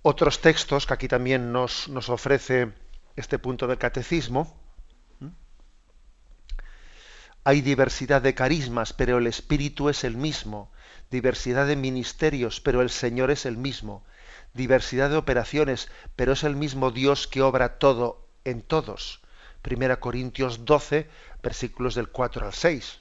Otros 0.00 0.40
textos 0.40 0.86
que 0.86 0.94
aquí 0.94 1.08
también 1.08 1.52
nos, 1.52 1.88
nos 1.88 2.08
ofrece 2.08 2.72
este 3.16 3.38
punto 3.38 3.66
del 3.66 3.78
catecismo. 3.78 4.54
Hay 7.46 7.60
diversidad 7.60 8.22
de 8.22 8.34
carismas, 8.34 8.94
pero 8.94 9.18
el 9.18 9.26
Espíritu 9.26 9.90
es 9.90 10.04
el 10.04 10.16
mismo. 10.16 10.72
Diversidad 11.10 11.66
de 11.66 11.76
ministerios, 11.76 12.60
pero 12.60 12.80
el 12.80 12.88
Señor 12.88 13.30
es 13.30 13.44
el 13.44 13.58
mismo. 13.58 14.02
Diversidad 14.54 15.10
de 15.10 15.16
operaciones, 15.16 15.90
pero 16.16 16.32
es 16.32 16.42
el 16.42 16.56
mismo 16.56 16.90
Dios 16.90 17.26
que 17.26 17.42
obra 17.42 17.78
todo 17.78 18.26
en 18.44 18.62
todos. 18.62 19.20
Primera 19.60 20.00
Corintios 20.00 20.64
12, 20.64 21.08
versículos 21.42 21.94
del 21.94 22.08
4 22.08 22.46
al 22.46 22.54
6. 22.54 22.98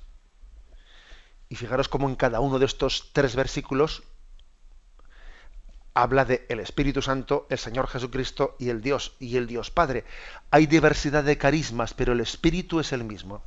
Y 1.48 1.56
fijaros 1.56 1.88
cómo 1.88 2.10
en 2.10 2.16
cada 2.16 2.40
uno 2.40 2.60
de 2.60 2.66
estos 2.66 3.12
tres 3.14 3.36
versículos 3.36 4.04
habla 5.94 6.26
de 6.26 6.46
el 6.50 6.60
Espíritu 6.60 7.02
Santo, 7.02 7.46
el 7.50 7.58
Señor 7.58 7.88
Jesucristo 7.88 8.56
y 8.60 8.70
el 8.70 8.82
Dios 8.82 9.16
y 9.20 9.38
el 9.38 9.48
Dios 9.48 9.72
Padre. 9.72 10.06
Hay 10.52 10.66
diversidad 10.66 11.24
de 11.24 11.38
carismas, 11.38 11.94
pero 11.94 12.14
el 12.14 12.20
Espíritu 12.20 12.80
es 12.80 12.92
el 12.92 13.04
mismo. 13.04 13.44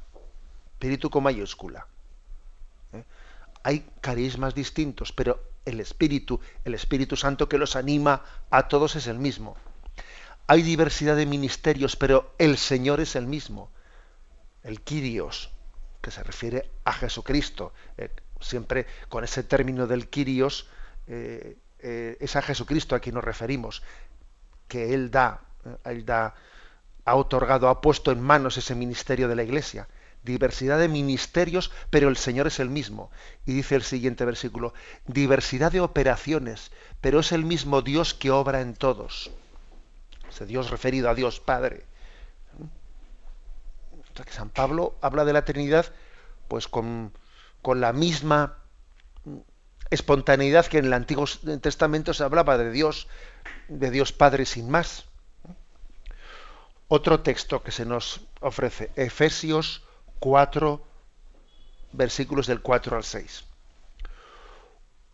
Espíritu 0.74 1.10
con 1.10 1.24
mayúscula. 1.24 1.86
¿Eh? 2.92 3.02
Hay 3.62 3.88
carismas 4.00 4.54
distintos, 4.54 5.12
pero 5.12 5.40
el 5.64 5.80
Espíritu, 5.80 6.40
el 6.64 6.74
Espíritu 6.74 7.16
Santo 7.16 7.48
que 7.48 7.58
los 7.58 7.74
anima 7.74 8.22
a 8.50 8.68
todos 8.68 8.94
es 8.96 9.08
el 9.08 9.18
mismo. 9.18 9.56
Hay 10.46 10.62
diversidad 10.62 11.16
de 11.16 11.26
ministerios, 11.26 11.96
pero 11.96 12.34
el 12.38 12.56
Señor 12.56 13.00
es 13.00 13.16
el 13.16 13.26
mismo. 13.26 13.70
El 14.62 14.80
Kyrios, 14.80 15.50
que 16.00 16.12
se 16.12 16.22
refiere 16.22 16.70
a 16.84 16.92
Jesucristo. 16.92 17.72
Eh, 17.98 18.10
siempre 18.40 18.86
con 19.08 19.24
ese 19.24 19.42
término 19.42 19.86
del 19.88 20.08
Kyrios, 20.08 20.68
eh, 21.08 21.56
eh, 21.88 22.16
es 22.18 22.34
a 22.34 22.42
Jesucristo 22.42 22.96
a 22.96 22.98
quien 22.98 23.14
nos 23.14 23.22
referimos, 23.22 23.80
que 24.66 24.92
Él 24.92 25.12
da, 25.12 25.42
eh, 25.64 25.92
Él 25.92 26.04
da, 26.04 26.34
ha 27.04 27.14
otorgado, 27.14 27.68
ha 27.68 27.80
puesto 27.80 28.10
en 28.10 28.20
manos 28.20 28.58
ese 28.58 28.74
ministerio 28.74 29.28
de 29.28 29.36
la 29.36 29.44
Iglesia. 29.44 29.86
Diversidad 30.24 30.80
de 30.80 30.88
ministerios, 30.88 31.70
pero 31.90 32.08
el 32.08 32.16
Señor 32.16 32.48
es 32.48 32.58
el 32.58 32.70
mismo. 32.70 33.12
Y 33.44 33.52
dice 33.52 33.76
el 33.76 33.84
siguiente 33.84 34.24
versículo, 34.24 34.74
diversidad 35.06 35.70
de 35.70 35.80
operaciones, 35.80 36.72
pero 37.00 37.20
es 37.20 37.30
el 37.30 37.44
mismo 37.44 37.82
Dios 37.82 38.14
que 38.14 38.32
obra 38.32 38.62
en 38.62 38.74
todos. 38.74 39.30
Ese 40.28 40.44
Dios 40.44 40.70
referido 40.70 41.08
a 41.08 41.14
Dios 41.14 41.38
Padre. 41.38 41.84
San 44.30 44.50
Pablo 44.50 44.96
habla 45.02 45.24
de 45.24 45.32
la 45.34 45.44
Trinidad 45.44 45.86
pues 46.48 46.66
con 46.66 47.12
la 47.62 47.92
misma 47.92 48.58
espontaneidad 49.90 50.66
que 50.66 50.78
en 50.78 50.86
el 50.86 50.92
Antiguo 50.92 51.26
Testamento 51.60 52.14
se 52.14 52.24
hablaba 52.24 52.58
de 52.58 52.70
Dios, 52.70 53.08
de 53.68 53.90
Dios 53.90 54.12
Padre 54.12 54.46
sin 54.46 54.70
más. 54.70 55.04
Otro 56.88 57.20
texto 57.20 57.62
que 57.62 57.72
se 57.72 57.84
nos 57.84 58.20
ofrece, 58.40 58.90
Efesios 58.94 59.82
4, 60.20 60.86
versículos 61.92 62.46
del 62.46 62.62
4 62.62 62.96
al 62.96 63.04
6. 63.04 63.44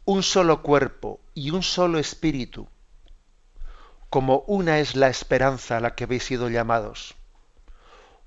Un 0.04 0.22
solo 0.22 0.62
cuerpo 0.62 1.20
y 1.32 1.50
un 1.50 1.62
solo 1.62 1.98
espíritu, 1.98 2.68
como 4.10 4.40
una 4.46 4.80
es 4.80 4.96
la 4.96 5.08
esperanza 5.08 5.78
a 5.78 5.80
la 5.80 5.94
que 5.94 6.04
habéis 6.04 6.24
sido 6.24 6.50
llamados. 6.50 7.14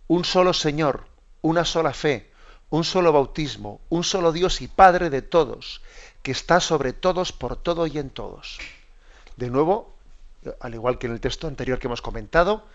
Un 0.07 0.25
solo 0.25 0.53
Señor, 0.53 1.07
una 1.41 1.65
sola 1.65 1.93
fe, 1.93 2.31
un 2.75 2.83
solo 2.83 3.13
bautismo, 3.13 3.79
un 3.87 4.03
solo 4.03 4.33
Dios 4.33 4.61
y 4.61 4.67
Padre 4.67 5.09
de 5.09 5.21
todos, 5.21 5.81
que 6.21 6.31
está 6.31 6.59
sobre 6.59 6.91
todos, 6.91 7.31
por 7.31 7.55
todo 7.55 7.87
y 7.87 7.97
en 7.97 8.09
todos. 8.09 8.59
De 9.37 9.49
nuevo, 9.49 9.95
al 10.59 10.73
igual 10.73 10.97
que 10.97 11.07
en 11.07 11.13
el 11.13 11.21
texto 11.21 11.47
anterior 11.47 11.79
que 11.79 11.87
hemos 11.87 12.01
comentado, 12.01 12.65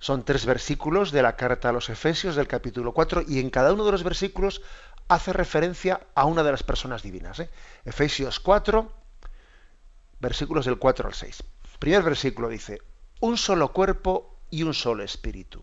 son 0.00 0.24
tres 0.24 0.46
versículos 0.46 1.12
de 1.12 1.22
la 1.22 1.36
carta 1.36 1.68
a 1.68 1.72
los 1.72 1.90
Efesios 1.90 2.34
del 2.34 2.48
capítulo 2.48 2.92
4 2.92 3.22
y 3.28 3.38
en 3.38 3.50
cada 3.50 3.72
uno 3.72 3.84
de 3.84 3.92
los 3.92 4.02
versículos 4.02 4.62
hace 5.06 5.32
referencia 5.32 6.00
a 6.16 6.24
una 6.24 6.42
de 6.42 6.50
las 6.50 6.64
personas 6.64 7.02
divinas. 7.02 7.38
¿eh? 7.38 7.50
Efesios 7.84 8.40
4, 8.40 8.90
versículos 10.18 10.64
del 10.64 10.78
4 10.78 11.06
al 11.06 11.14
6. 11.14 11.44
Primer 11.78 12.02
versículo 12.02 12.48
dice, 12.48 12.82
un 13.20 13.38
solo 13.38 13.72
cuerpo 13.72 14.36
y 14.50 14.64
un 14.64 14.74
solo 14.74 15.04
espíritu, 15.04 15.62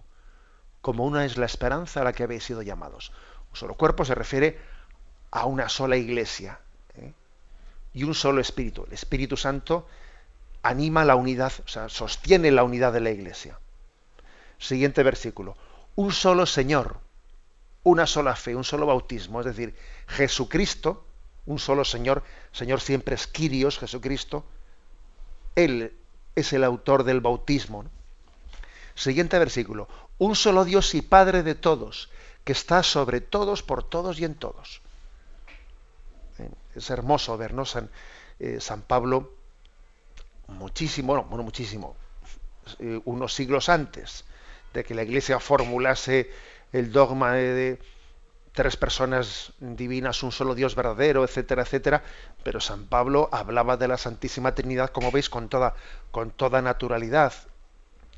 como 0.80 1.06
una 1.06 1.26
es 1.26 1.38
la 1.38 1.46
esperanza 1.46 2.00
a 2.00 2.04
la 2.06 2.14
que 2.14 2.24
habéis 2.24 2.46
sido 2.46 2.62
llamados. 2.62 3.12
Un 3.52 3.58
solo 3.58 3.76
cuerpo 3.76 4.06
se 4.06 4.16
refiere 4.16 4.60
a 5.32 5.46
una 5.46 5.70
sola 5.70 5.98
iglesia, 5.98 6.60
y 7.94 8.04
un 8.04 8.16
solo 8.16 8.42
espíritu. 8.42 8.86
El 8.86 8.94
Espíritu 8.94 9.38
Santo 9.38 9.88
anima 10.64 11.06
la 11.06 11.16
unidad, 11.16 11.52
o 11.66 11.68
sea, 11.68 11.90
sostiene 11.90 12.52
la 12.52 12.64
unidad 12.64 12.94
de 12.94 13.02
la 13.02 13.12
Iglesia. 13.12 13.60
Siguiente 14.60 15.04
versículo. 15.04 15.58
Un 15.96 16.12
solo 16.12 16.46
Señor, 16.46 17.00
una 17.84 18.06
sola 18.06 18.36
fe, 18.36 18.56
un 18.56 18.64
solo 18.64 18.86
bautismo, 18.86 19.40
es 19.40 19.46
decir, 19.46 19.76
Jesucristo, 20.08 21.06
un 21.46 21.60
solo 21.60 21.84
Señor, 21.84 22.24
Señor 22.52 22.80
siempre 22.80 23.16
es 23.16 23.28
Quirios, 23.28 23.80
Jesucristo, 23.80 24.46
Él 25.56 25.94
es 26.36 26.54
el 26.54 26.64
autor 26.64 27.04
del 27.04 27.20
bautismo. 27.20 27.86
Siguiente 28.94 29.40
versículo. 29.40 29.88
Un 30.18 30.36
solo 30.36 30.64
Dios 30.64 30.94
y 30.94 31.02
Padre 31.02 31.44
de 31.44 31.56
todos, 31.56 32.10
que 32.44 32.54
está 32.54 32.84
sobre 32.84 33.22
todos, 33.22 33.64
por 33.64 33.84
todos 33.84 34.20
y 34.20 34.26
en 34.26 34.36
todos 34.36 34.82
es 36.76 36.90
hermoso 36.90 37.38
vernos 37.38 37.72
San, 37.72 37.90
eh, 38.40 38.60
San 38.60 38.82
Pablo 38.82 39.34
muchísimo, 40.48 41.24
bueno, 41.24 41.44
muchísimo, 41.44 41.96
eh, 42.80 43.00
unos 43.06 43.34
siglos 43.34 43.70
antes 43.70 44.26
de 44.74 44.84
que 44.84 44.96
la 44.96 45.04
Iglesia 45.04 45.40
formulase 45.40 46.32
el 46.72 46.92
dogma 46.92 47.34
de, 47.34 47.80
tres 48.54 48.76
personas 48.76 49.54
divinas, 49.60 50.24
un 50.24 50.32
solo 50.34 50.56
Dios 50.56 50.76
verdadero, 50.76 51.24
etcétera, 51.24 51.62
etcétera, 51.62 52.04
pero 52.44 52.60
San 52.60 52.86
Pablo 52.86 53.30
hablaba 53.32 53.78
de 53.78 53.88
la 53.88 53.98
Santísima 53.98 54.54
Trinidad, 54.54 54.90
como 54.90 55.10
veis, 55.10 55.30
con 55.30 55.48
toda, 55.48 55.74
con 56.12 56.32
toda 56.32 56.62
naturalidad 56.62 57.34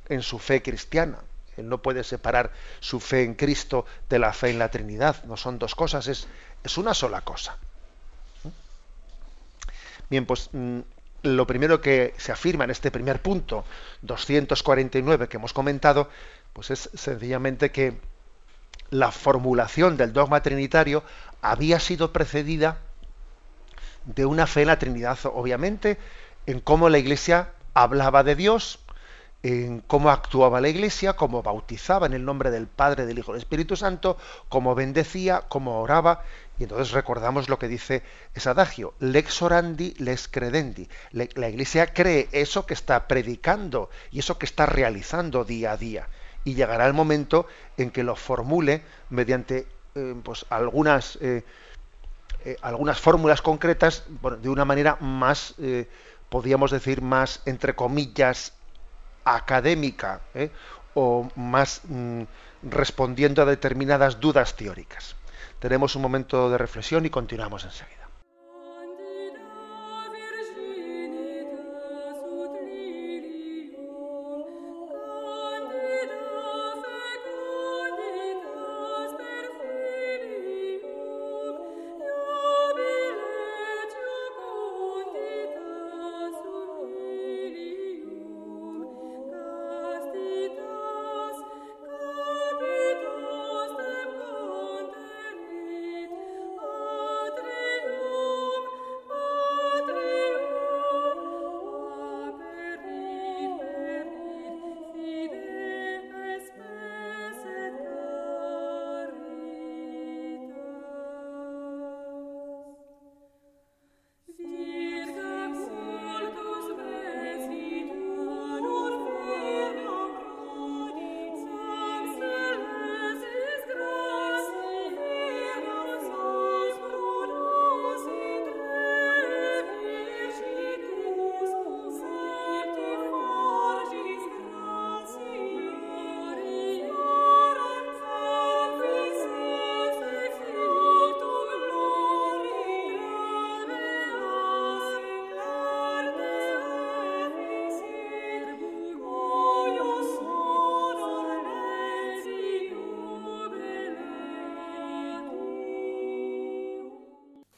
en 0.09 0.23
su 0.23 0.39
fe 0.39 0.63
cristiana. 0.63 1.19
Él 1.57 1.69
no 1.69 1.81
puede 1.81 2.03
separar 2.03 2.51
su 2.79 2.99
fe 2.99 3.23
en 3.23 3.35
Cristo 3.35 3.85
de 4.09 4.19
la 4.19 4.33
fe 4.33 4.49
en 4.49 4.59
la 4.59 4.69
Trinidad. 4.69 5.23
No 5.25 5.37
son 5.37 5.59
dos 5.59 5.75
cosas, 5.75 6.07
es, 6.07 6.27
es 6.63 6.77
una 6.77 6.93
sola 6.93 7.21
cosa. 7.21 7.57
Bien, 10.09 10.25
pues 10.25 10.49
mm, 10.51 10.79
lo 11.23 11.47
primero 11.47 11.81
que 11.81 12.13
se 12.17 12.31
afirma 12.31 12.65
en 12.65 12.71
este 12.71 12.91
primer 12.91 13.21
punto, 13.21 13.65
249 14.01 15.27
que 15.27 15.37
hemos 15.37 15.53
comentado, 15.53 16.09
pues 16.53 16.69
es 16.71 16.89
sencillamente 16.93 17.71
que 17.71 17.97
la 18.89 19.11
formulación 19.11 19.97
del 19.97 20.13
dogma 20.13 20.43
trinitario 20.43 21.03
había 21.41 21.79
sido 21.79 22.13
precedida 22.13 22.77
de 24.05 24.25
una 24.25 24.47
fe 24.47 24.61
en 24.61 24.67
la 24.67 24.79
Trinidad, 24.79 25.17
obviamente, 25.23 25.97
en 26.45 26.59
cómo 26.59 26.89
la 26.89 26.99
Iglesia 26.99 27.51
hablaba 27.73 28.23
de 28.23 28.35
Dios, 28.35 28.79
en 29.43 29.81
cómo 29.81 30.09
actuaba 30.09 30.61
la 30.61 30.69
Iglesia, 30.69 31.13
cómo 31.13 31.43
bautizaba 31.43 32.07
en 32.07 32.13
el 32.13 32.23
nombre 32.23 32.49
del 32.49 32.67
Padre, 32.67 33.05
del 33.05 33.19
Hijo 33.19 33.33
del 33.33 33.41
Espíritu 33.41 33.75
Santo, 33.75 34.17
cómo 34.47 34.73
bendecía, 34.73 35.43
cómo 35.49 35.81
oraba, 35.81 36.23
y 36.57 36.63
entonces 36.63 36.91
recordamos 36.91 37.49
lo 37.49 37.59
que 37.59 37.67
dice 37.67 38.03
ese 38.33 38.49
adagio, 38.49 38.93
lex 38.99 39.41
orandi, 39.41 39.95
lex 39.97 40.29
credendi. 40.29 40.87
La 41.11 41.49
Iglesia 41.49 41.93
cree 41.93 42.29
eso 42.31 42.65
que 42.65 42.73
está 42.73 43.07
predicando 43.07 43.89
y 44.11 44.19
eso 44.19 44.37
que 44.37 44.45
está 44.45 44.65
realizando 44.65 45.43
día 45.43 45.73
a 45.73 45.77
día. 45.77 46.07
Y 46.45 46.53
llegará 46.53 46.85
el 46.87 46.93
momento 46.93 47.47
en 47.77 47.91
que 47.91 48.03
lo 48.03 48.15
formule 48.15 48.83
mediante 49.09 49.67
eh, 49.95 50.15
pues, 50.23 50.45
algunas, 50.49 51.17
eh, 51.21 51.43
eh, 52.45 52.57
algunas 52.61 52.99
fórmulas 52.99 53.41
concretas, 53.41 54.03
de 54.41 54.49
una 54.49 54.63
manera 54.63 54.97
más, 55.01 55.55
podríamos 56.29 56.71
decir, 56.71 57.01
más, 57.01 57.41
entre 57.45 57.75
comillas, 57.75 58.53
académica, 59.25 60.21
o 60.93 61.27
más 61.35 61.81
mm, 61.87 62.23
respondiendo 62.63 63.41
a 63.41 63.45
determinadas 63.45 64.19
dudas 64.19 64.55
teóricas. 64.55 65.15
Tenemos 65.59 65.95
un 65.95 66.01
momento 66.01 66.49
de 66.49 66.57
reflexión 66.57 67.05
y 67.05 67.09
continuamos 67.09 67.63
enseguida. 67.63 68.02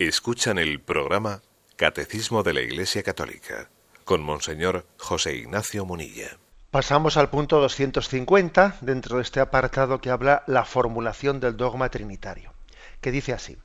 Escuchan 0.08 0.60
el 0.60 0.80
programa 0.82 1.42
Catecismo 1.78 2.44
de 2.44 2.54
la 2.54 2.62
Iglesia 2.62 3.02
Católica 3.02 3.72
con 4.04 4.22
Monseñor 4.22 4.86
José 5.00 5.36
Ignacio 5.36 5.84
Munilla. 5.84 6.38
Pasamos 6.70 7.18
al 7.18 7.32
punto 7.32 7.60
250 7.60 8.78
dentro 8.82 9.16
de 9.16 9.24
este 9.24 9.40
apartado 9.40 10.02
que 10.02 10.12
habla 10.12 10.44
la 10.46 10.64
formulación 10.64 11.40
del 11.40 11.58
dogma 11.58 11.90
trinitario, 11.90 12.54
que 13.02 13.10
dice 13.12 13.34
así. 13.34 13.58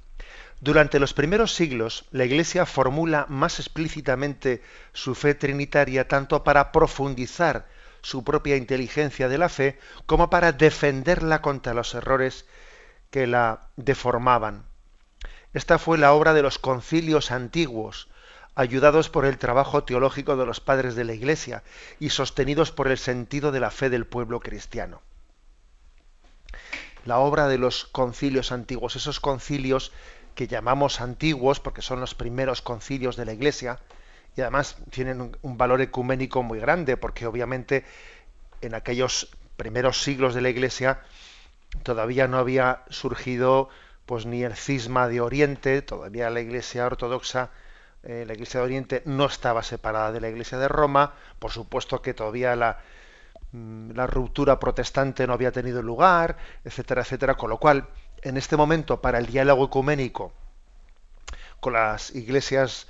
Durante 0.63 0.99
los 0.99 1.13
primeros 1.13 1.55
siglos, 1.55 2.07
la 2.11 2.25
Iglesia 2.25 2.65
formula 2.65 3.27
más 3.29 3.61
explícitamente 3.61 4.63
su 4.95 5.15
fe 5.15 5.35
trinitaria 5.35 6.09
tanto 6.09 6.43
para 6.43 6.73
profundizar 6.73 7.69
su 8.01 8.25
propia 8.25 8.57
inteligencia 8.57 9.29
de 9.29 9.37
la 9.37 9.51
fe 9.51 9.79
como 10.07 10.31
para 10.31 10.53
defenderla 10.53 11.43
contra 11.43 11.75
los 11.75 11.95
errores 11.95 12.47
que 13.11 13.27
la 13.27 13.69
deformaban 13.77 14.70
esta 15.53 15.79
fue 15.79 15.99
la 15.99 16.13
obra 16.13 16.33
de 16.33 16.43
los 16.43 16.59
concilios 16.59 17.31
antiguos, 17.31 18.09
ayudados 18.55 19.09
por 19.09 19.25
el 19.25 19.39
trabajo 19.39 19.85
teológico 19.85 20.37
de 20.37 20.47
los 20.47 20.61
padres 20.61 20.95
de 20.95 21.05
la 21.05 21.15
Iglesia 21.15 21.63
y 21.99 22.11
sostenidos 22.11 22.71
por 22.73 22.89
el 22.89 22.99
sentido 22.99 23.53
de 23.53 23.61
la 23.61 23.71
fe 23.71 23.91
del 23.91 24.07
pueblo 24.07 24.41
cristiano. 24.41 25.03
La 27.05 27.19
obra 27.19 27.49
de 27.49 27.59
los 27.59 27.87
concilios 27.87 28.53
antiguos, 28.53 28.97
esos 28.97 29.21
concilios 29.21 29.93
que 30.35 30.47
llamamos 30.47 31.01
antiguos 31.01 31.61
porque 31.61 31.83
son 31.83 32.01
los 32.01 32.15
primeros 32.15 32.63
concilios 32.63 33.17
de 33.17 33.25
la 33.25 33.33
Iglesia 33.33 33.81
y 34.37 34.43
además 34.43 34.77
tienen 34.91 35.37
un, 35.43 35.59
valor 35.59 35.81
ecuménico 35.81 36.43
muy 36.43 36.61
grande 36.61 36.97
porque 36.97 37.27
obviamente 37.27 37.85
en 38.61 38.75
aquellos 38.75 39.29
primeros 39.57 40.03
siglos 40.03 40.35
de 40.35 40.43
la 40.43 40.51
Iglesia 40.51 41.01
todavía 41.83 42.29
no 42.29 42.39
había 42.39 42.85
surgido 42.91 43.69
pues 44.11 44.27
ni 44.27 44.43
el 44.43 44.57
cisma 44.57 45.07
de 45.07 45.21
Oriente, 45.21 45.83
todavía 45.83 46.31
la 46.31 46.41
Iglesia 46.41 46.85
ortodoxa, 46.85 47.51
eh, 48.03 48.25
la 48.27 48.33
Iglesia 48.33 48.59
de 48.59 48.67
Oriente 48.67 49.03
no 49.05 49.27
estaba 49.27 49.63
separada 49.63 50.11
de 50.11 50.21
la 50.21 50.29
Iglesia 50.29 50.59
de 50.59 50.67
Roma, 50.67 51.13
por 51.39 51.53
supuesto 51.53 52.03
que 52.03 52.13
todavía 52.13 52.57
la, 52.57 52.81
mm, 53.53 53.93
la 53.93 54.09
ruptura 54.09 54.59
protestante 54.59 55.29
no 55.29 55.33
había 55.33 55.53
tenido 55.53 55.81
lugar, 55.81 56.39
etcétera, 56.65 57.03
etcétera, 57.03 57.37
con 57.37 57.51
lo 57.51 57.59
cual, 57.59 57.87
en 58.23 58.37
este 58.37 58.57
momento, 58.57 59.01
para 59.01 59.19
el 59.19 59.27
diálogo 59.27 59.67
ecuménico 59.67 60.33
con 61.61 61.75
las 61.75 62.13
iglesias 62.13 62.89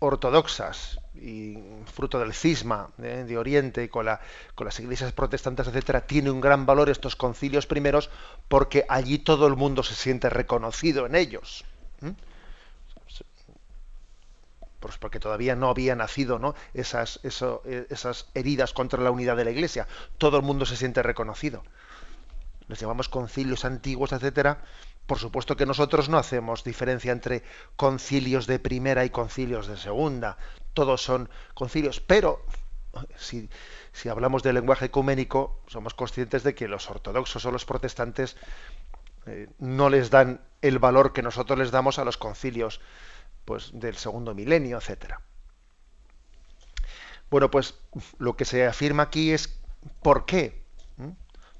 ortodoxas 0.00 0.98
y 1.14 1.58
fruto 1.92 2.18
del 2.18 2.32
cisma 2.32 2.90
¿eh? 3.02 3.24
de 3.26 3.38
Oriente 3.38 3.88
con, 3.88 4.06
con 4.54 4.64
las 4.64 4.80
iglesias 4.80 5.12
protestantes, 5.12 5.68
etcétera, 5.68 6.06
tiene 6.06 6.30
un 6.30 6.40
gran 6.40 6.66
valor 6.66 6.88
estos 6.88 7.16
concilios 7.16 7.66
primeros 7.66 8.10
porque 8.48 8.84
allí 8.88 9.18
todo 9.18 9.46
el 9.46 9.56
mundo 9.56 9.82
se 9.82 9.94
siente 9.94 10.30
reconocido 10.30 11.06
en 11.06 11.14
ellos. 11.14 11.64
Pues 14.80 14.98
porque 14.98 15.20
todavía 15.20 15.54
no 15.54 15.68
había 15.68 15.94
nacido. 15.94 16.56
Esas, 16.74 17.20
eh, 17.22 17.86
esas 17.88 18.26
heridas 18.34 18.72
contra 18.72 19.00
la 19.00 19.12
unidad 19.12 19.36
de 19.36 19.44
la 19.44 19.52
iglesia. 19.52 19.86
Todo 20.18 20.38
el 20.38 20.42
mundo 20.42 20.66
se 20.66 20.76
siente 20.76 21.02
reconocido. 21.02 21.62
Les 22.66 22.80
llamamos 22.80 23.08
concilios 23.08 23.64
antiguos, 23.64 24.12
etcétera, 24.12 24.62
por 25.06 25.18
supuesto 25.18 25.56
que 25.56 25.66
nosotros 25.66 26.08
no 26.08 26.18
hacemos 26.18 26.64
diferencia 26.64 27.12
entre 27.12 27.42
concilios 27.76 28.46
de 28.46 28.58
primera 28.58 29.04
y 29.04 29.10
concilios 29.10 29.66
de 29.66 29.76
segunda. 29.76 30.36
Todos 30.74 31.02
son 31.02 31.28
concilios, 31.54 32.00
pero 32.00 32.44
si, 33.16 33.48
hablamos 34.08 34.42
del 34.42 34.54
lenguaje 34.54 34.86
ecuménico, 34.86 35.60
somos 35.66 35.94
conscientes 35.94 36.42
de 36.42 36.54
que 36.54 36.68
los 36.68 36.90
ortodoxos 36.90 37.44
o 37.44 37.50
los 37.50 37.64
protestantes 37.64 38.36
eh, 39.26 39.48
no 39.58 39.90
les 39.90 40.10
dan 40.10 40.40
el 40.60 40.78
valor 40.78 41.12
que 41.12 41.22
nosotros 41.22 41.58
les 41.58 41.70
damos 41.70 41.98
a 41.98 42.04
los 42.04 42.16
concilios 42.16 42.80
pues, 43.44 43.70
del 43.72 43.96
segundo 43.96 44.34
milenio, 44.34 44.78
etcétera. 44.78 45.20
Bueno, 47.30 47.50
pues 47.50 47.74
lo 48.18 48.36
que 48.36 48.44
se 48.44 48.66
afirma 48.66 49.04
aquí 49.04 49.32
es 49.32 49.58
por 50.02 50.26
qué 50.26 50.62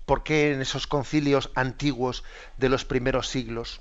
¿Por 0.06 0.24
qué 0.24 0.52
en 0.52 0.60
esos 0.60 0.86
concilios 0.86 1.50
antiguos 1.54 2.24
de 2.56 2.68
los 2.68 2.84
primeros 2.84 3.28
siglos, 3.28 3.80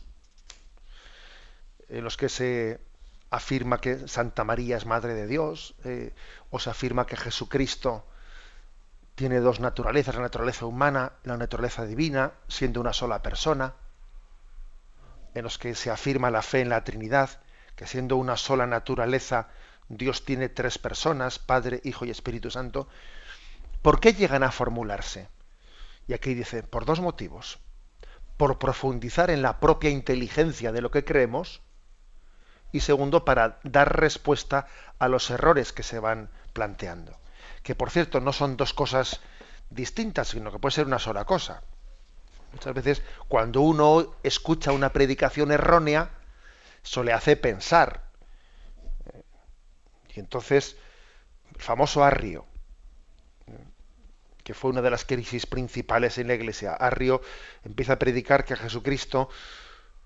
en 1.90 2.04
los 2.04 2.16
que 2.16 2.30
se 2.30 2.80
afirma 3.32 3.80
que 3.80 4.08
Santa 4.10 4.44
María 4.44 4.78
es 4.78 4.86
Madre 4.86 5.14
de 5.14 5.26
Dios, 5.26 5.74
eh, 5.86 6.14
o 6.50 6.60
se 6.60 6.70
afirma 6.70 7.08
que 7.08 7.16
Jesucristo 7.16 8.06
tiene 9.16 9.40
dos 9.40 9.62
naturalezas, 9.62 10.16
la 10.16 10.22
naturaleza 10.22 10.66
humana, 10.66 11.14
la 11.24 11.38
naturaleza 11.38 11.86
divina, 11.86 12.34
siendo 12.50 12.82
una 12.82 12.94
sola 12.94 13.22
persona, 13.22 13.74
en 15.34 15.44
los 15.44 15.58
que 15.58 15.76
se 15.76 15.90
afirma 15.90 16.30
la 16.30 16.42
fe 16.42 16.60
en 16.60 16.70
la 16.70 16.84
Trinidad, 16.84 17.42
que 17.78 17.88
siendo 17.88 18.18
una 18.18 18.36
sola 18.36 18.68
naturaleza, 18.68 19.48
Dios 19.88 20.26
tiene 20.26 20.50
tres 20.50 20.78
personas, 20.78 21.40
Padre, 21.40 21.80
Hijo 21.86 22.06
y 22.06 22.10
Espíritu 22.10 22.52
Santo, 22.52 22.90
¿por 23.82 24.02
qué 24.02 24.14
llegan 24.14 24.44
a 24.44 24.52
formularse? 24.52 25.30
Y 26.06 26.14
aquí 26.14 26.34
dice, 26.34 26.64
por 26.64 26.84
dos 26.84 27.00
motivos. 27.00 27.60
Por 28.36 28.60
profundizar 28.60 29.30
en 29.30 29.42
la 29.42 29.60
propia 29.62 29.90
inteligencia 29.90 30.74
de 30.74 30.82
lo 30.82 30.92
que 30.92 31.06
creemos, 31.06 31.62
y 32.72 32.82
segundo, 32.82 33.26
para 33.26 33.60
dar 33.64 34.00
respuesta 34.00 34.68
a 35.00 35.08
los 35.08 35.30
errores 35.30 35.74
que 35.74 35.84
se 35.84 36.00
van 36.00 36.30
planteando 36.54 37.22
que 37.64 37.76
por 37.76 37.92
cierto 37.92 38.20
no 38.20 38.34
son 38.34 38.58
dos 38.58 38.74
cosas 38.74 39.20
distintas, 39.70 40.30
sino 40.30 40.52
que 40.52 40.60
puede 40.60 40.76
ser 40.76 40.86
una 40.86 41.00
sola 41.00 41.26
cosa. 41.26 41.64
Muchas 42.52 42.74
veces 42.74 43.02
cuando 43.28 43.62
uno 43.62 44.16
escucha 44.24 44.72
una 44.72 44.92
predicación 44.92 45.52
errónea, 45.52 46.10
eso 46.84 47.04
le 47.04 47.14
hace 47.14 47.36
pensar. 47.36 48.04
Y 50.14 50.20
entonces, 50.20 50.76
el 51.56 51.62
famoso 51.62 52.04
Arrio, 52.04 52.46
que 54.44 54.54
fue 54.54 54.72
una 54.72 54.82
de 54.82 54.90
las 54.90 55.06
crisis 55.06 55.46
principales 55.46 56.18
en 56.18 56.28
la 56.28 56.34
iglesia, 56.34 56.74
Arrio 56.74 57.22
empieza 57.64 57.94
a 57.94 58.00
predicar 58.00 58.44
que 58.44 58.58
Jesucristo 58.58 59.30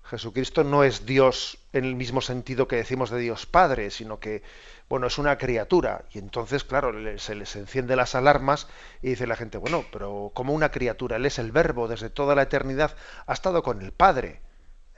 Jesucristo 0.08 0.62
no 0.62 0.84
es 0.84 1.04
Dios 1.04 1.58
en 1.72 1.84
el 1.84 1.96
mismo 1.96 2.20
sentido 2.20 2.68
que 2.68 2.76
decimos 2.76 3.10
de 3.10 3.18
Dios 3.18 3.46
Padre, 3.46 3.90
sino 3.90 4.20
que, 4.20 4.42
bueno, 4.88 5.08
es 5.08 5.18
una 5.18 5.36
criatura. 5.36 6.04
Y 6.12 6.18
entonces, 6.18 6.62
claro, 6.62 6.92
se 7.18 7.34
les 7.34 7.56
enciende 7.56 7.96
las 7.96 8.14
alarmas 8.14 8.68
y 9.02 9.08
dice 9.10 9.26
la 9.26 9.34
gente, 9.34 9.58
bueno, 9.58 9.84
pero 9.90 10.30
como 10.32 10.52
una 10.52 10.70
criatura, 10.70 11.16
Él 11.16 11.26
es 11.26 11.38
el 11.40 11.50
verbo, 11.50 11.88
desde 11.88 12.08
toda 12.08 12.36
la 12.36 12.42
eternidad 12.42 12.96
ha 13.26 13.32
estado 13.32 13.64
con 13.64 13.82
el 13.82 13.92
Padre. 13.92 14.40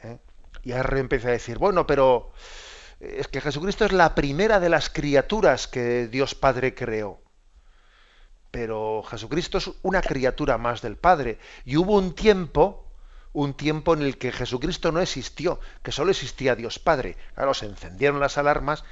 ¿eh? 0.02 0.18
Y 0.62 0.72
ahora 0.72 0.98
empieza 0.98 1.28
a 1.28 1.32
decir, 1.32 1.56
bueno, 1.56 1.86
pero 1.86 2.32
es 3.00 3.28
que 3.28 3.40
Jesucristo 3.40 3.86
es 3.86 3.92
la 3.92 4.14
primera 4.14 4.60
de 4.60 4.68
las 4.68 4.90
criaturas 4.90 5.68
que 5.68 6.08
Dios 6.08 6.34
Padre 6.34 6.74
creó. 6.74 7.22
Pero 8.50 9.02
Jesucristo 9.04 9.58
es 9.58 9.70
una 9.82 10.02
criatura 10.02 10.58
más 10.58 10.82
del 10.82 10.96
Padre. 10.96 11.38
Y 11.64 11.76
hubo 11.76 11.96
un 11.96 12.14
tiempo 12.14 12.87
un 13.32 13.54
tiempo 13.54 13.94
en 13.94 14.02
el 14.02 14.18
que 14.18 14.32
Jesucristo 14.32 14.92
no 14.92 15.00
existió, 15.00 15.60
que 15.82 15.92
solo 15.92 16.10
existía 16.10 16.56
Dios 16.56 16.78
Padre. 16.78 17.16
Claro, 17.34 17.54
se 17.54 17.66
encendieron 17.66 18.20
las 18.20 18.38
alarmas 18.38 18.84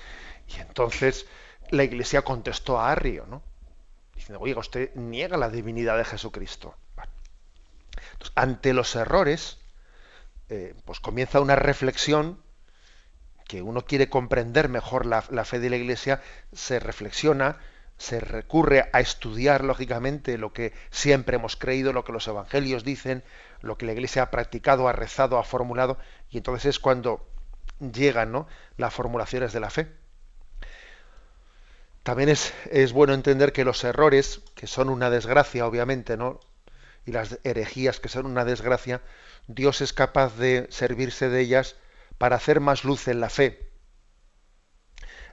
y 0.48 0.60
entonces 0.60 1.26
la 1.70 1.84
Iglesia 1.84 2.22
contestó 2.22 2.78
a 2.78 2.92
Arrio, 2.92 3.26
¿no? 3.26 3.42
Diciendo, 4.14 4.40
oiga, 4.40 4.60
usted 4.60 4.94
niega 4.94 5.36
la 5.36 5.50
divinidad 5.50 5.96
de 5.96 6.04
Jesucristo. 6.04 6.74
ante 8.34 8.72
los 8.72 8.94
errores, 8.96 9.58
eh, 10.48 10.74
pues 10.84 11.00
comienza 11.00 11.40
una 11.40 11.56
reflexión 11.56 12.42
que 13.46 13.62
uno 13.62 13.82
quiere 13.82 14.08
comprender 14.08 14.68
mejor 14.68 15.06
la, 15.06 15.24
la 15.30 15.44
fe 15.44 15.58
de 15.58 15.70
la 15.70 15.76
Iglesia, 15.76 16.22
se 16.52 16.80
reflexiona, 16.80 17.58
se 17.98 18.20
recurre 18.20 18.88
a 18.92 19.00
estudiar 19.00 19.64
lógicamente 19.64 20.38
lo 20.38 20.52
que 20.52 20.72
siempre 20.90 21.36
hemos 21.36 21.56
creído, 21.56 21.92
lo 21.92 22.04
que 22.04 22.12
los 22.12 22.28
evangelios 22.28 22.84
dicen, 22.84 23.24
lo 23.62 23.78
que 23.78 23.86
la 23.86 23.92
Iglesia 23.92 24.22
ha 24.22 24.30
practicado, 24.30 24.88
ha 24.88 24.92
rezado, 24.92 25.38
ha 25.38 25.44
formulado, 25.44 25.98
y 26.30 26.38
entonces 26.38 26.66
es 26.66 26.78
cuando 26.78 27.26
llegan 27.80 28.32
¿no? 28.32 28.46
las 28.76 28.92
formulaciones 28.92 29.52
de 29.52 29.60
la 29.60 29.70
fe. 29.70 29.88
También 32.02 32.28
es, 32.28 32.54
es, 32.70 32.92
bueno 32.92 33.14
entender 33.14 33.52
que 33.52 33.64
los 33.64 33.82
errores, 33.82 34.42
que 34.54 34.66
son 34.66 34.90
una 34.90 35.10
desgracia, 35.10 35.66
obviamente, 35.66 36.16
¿no? 36.16 36.40
y 37.04 37.12
las 37.12 37.38
herejías, 37.44 37.98
que 37.98 38.08
son 38.08 38.26
una 38.26 38.44
desgracia, 38.44 39.00
Dios 39.48 39.80
es 39.80 39.92
capaz 39.92 40.36
de 40.36 40.66
servirse 40.70 41.28
de 41.28 41.40
ellas 41.40 41.76
para 42.18 42.36
hacer 42.36 42.60
más 42.60 42.84
luz 42.84 43.08
en 43.08 43.20
la 43.20 43.30
fe. 43.30 43.70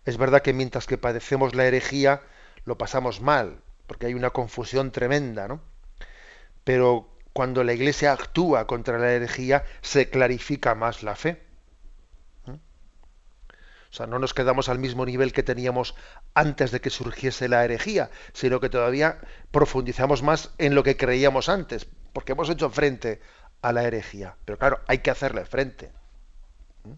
Es 0.06 0.18
verdad 0.18 0.42
que 0.42 0.54
mientras 0.54 0.86
que 0.86 0.98
padecemos 0.98 1.56
la 1.56 1.66
herejía, 1.66 2.22
lo 2.66 2.78
pasamos 2.78 3.22
mal, 3.22 3.62
porque 3.88 4.08
hay 4.08 4.14
una 4.14 4.30
confusión 4.32 4.92
tremenda, 4.92 5.48
¿no? 5.48 5.62
Pero 6.64 7.14
cuando 7.34 7.64
la 7.64 7.74
Iglesia 7.74 8.14
actúa 8.14 8.68
contra 8.68 8.98
la 9.00 9.12
herejía, 9.12 9.66
se 9.82 10.10
clarifica 10.10 10.76
más 10.76 11.04
la 11.04 11.16
fe. 11.16 11.42
¿Mm? 12.46 12.52
O 12.52 13.94
sea, 13.94 14.08
no 14.08 14.20
nos 14.20 14.34
quedamos 14.34 14.70
al 14.70 14.80
mismo 14.80 15.06
nivel 15.06 15.34
que 15.34 15.44
teníamos 15.44 15.96
antes 16.36 16.72
de 16.72 16.80
que 16.80 16.90
surgiese 16.90 17.50
la 17.50 17.66
herejía, 17.66 18.12
sino 18.34 18.60
que 18.60 18.70
todavía 18.70 19.20
profundizamos 19.52 20.22
más 20.24 20.52
en 20.58 20.76
lo 20.76 20.84
que 20.84 20.96
creíamos 20.96 21.50
antes, 21.50 21.88
porque 22.14 22.32
hemos 22.34 22.50
hecho 22.50 22.70
frente 22.70 23.20
a 23.62 23.74
la 23.74 23.84
herejía. 23.84 24.38
Pero 24.46 24.58
claro, 24.58 24.80
hay 24.88 25.00
que 25.00 25.12
hacerle 25.12 25.46
frente. 25.46 25.92
¿Mm? 26.84 26.94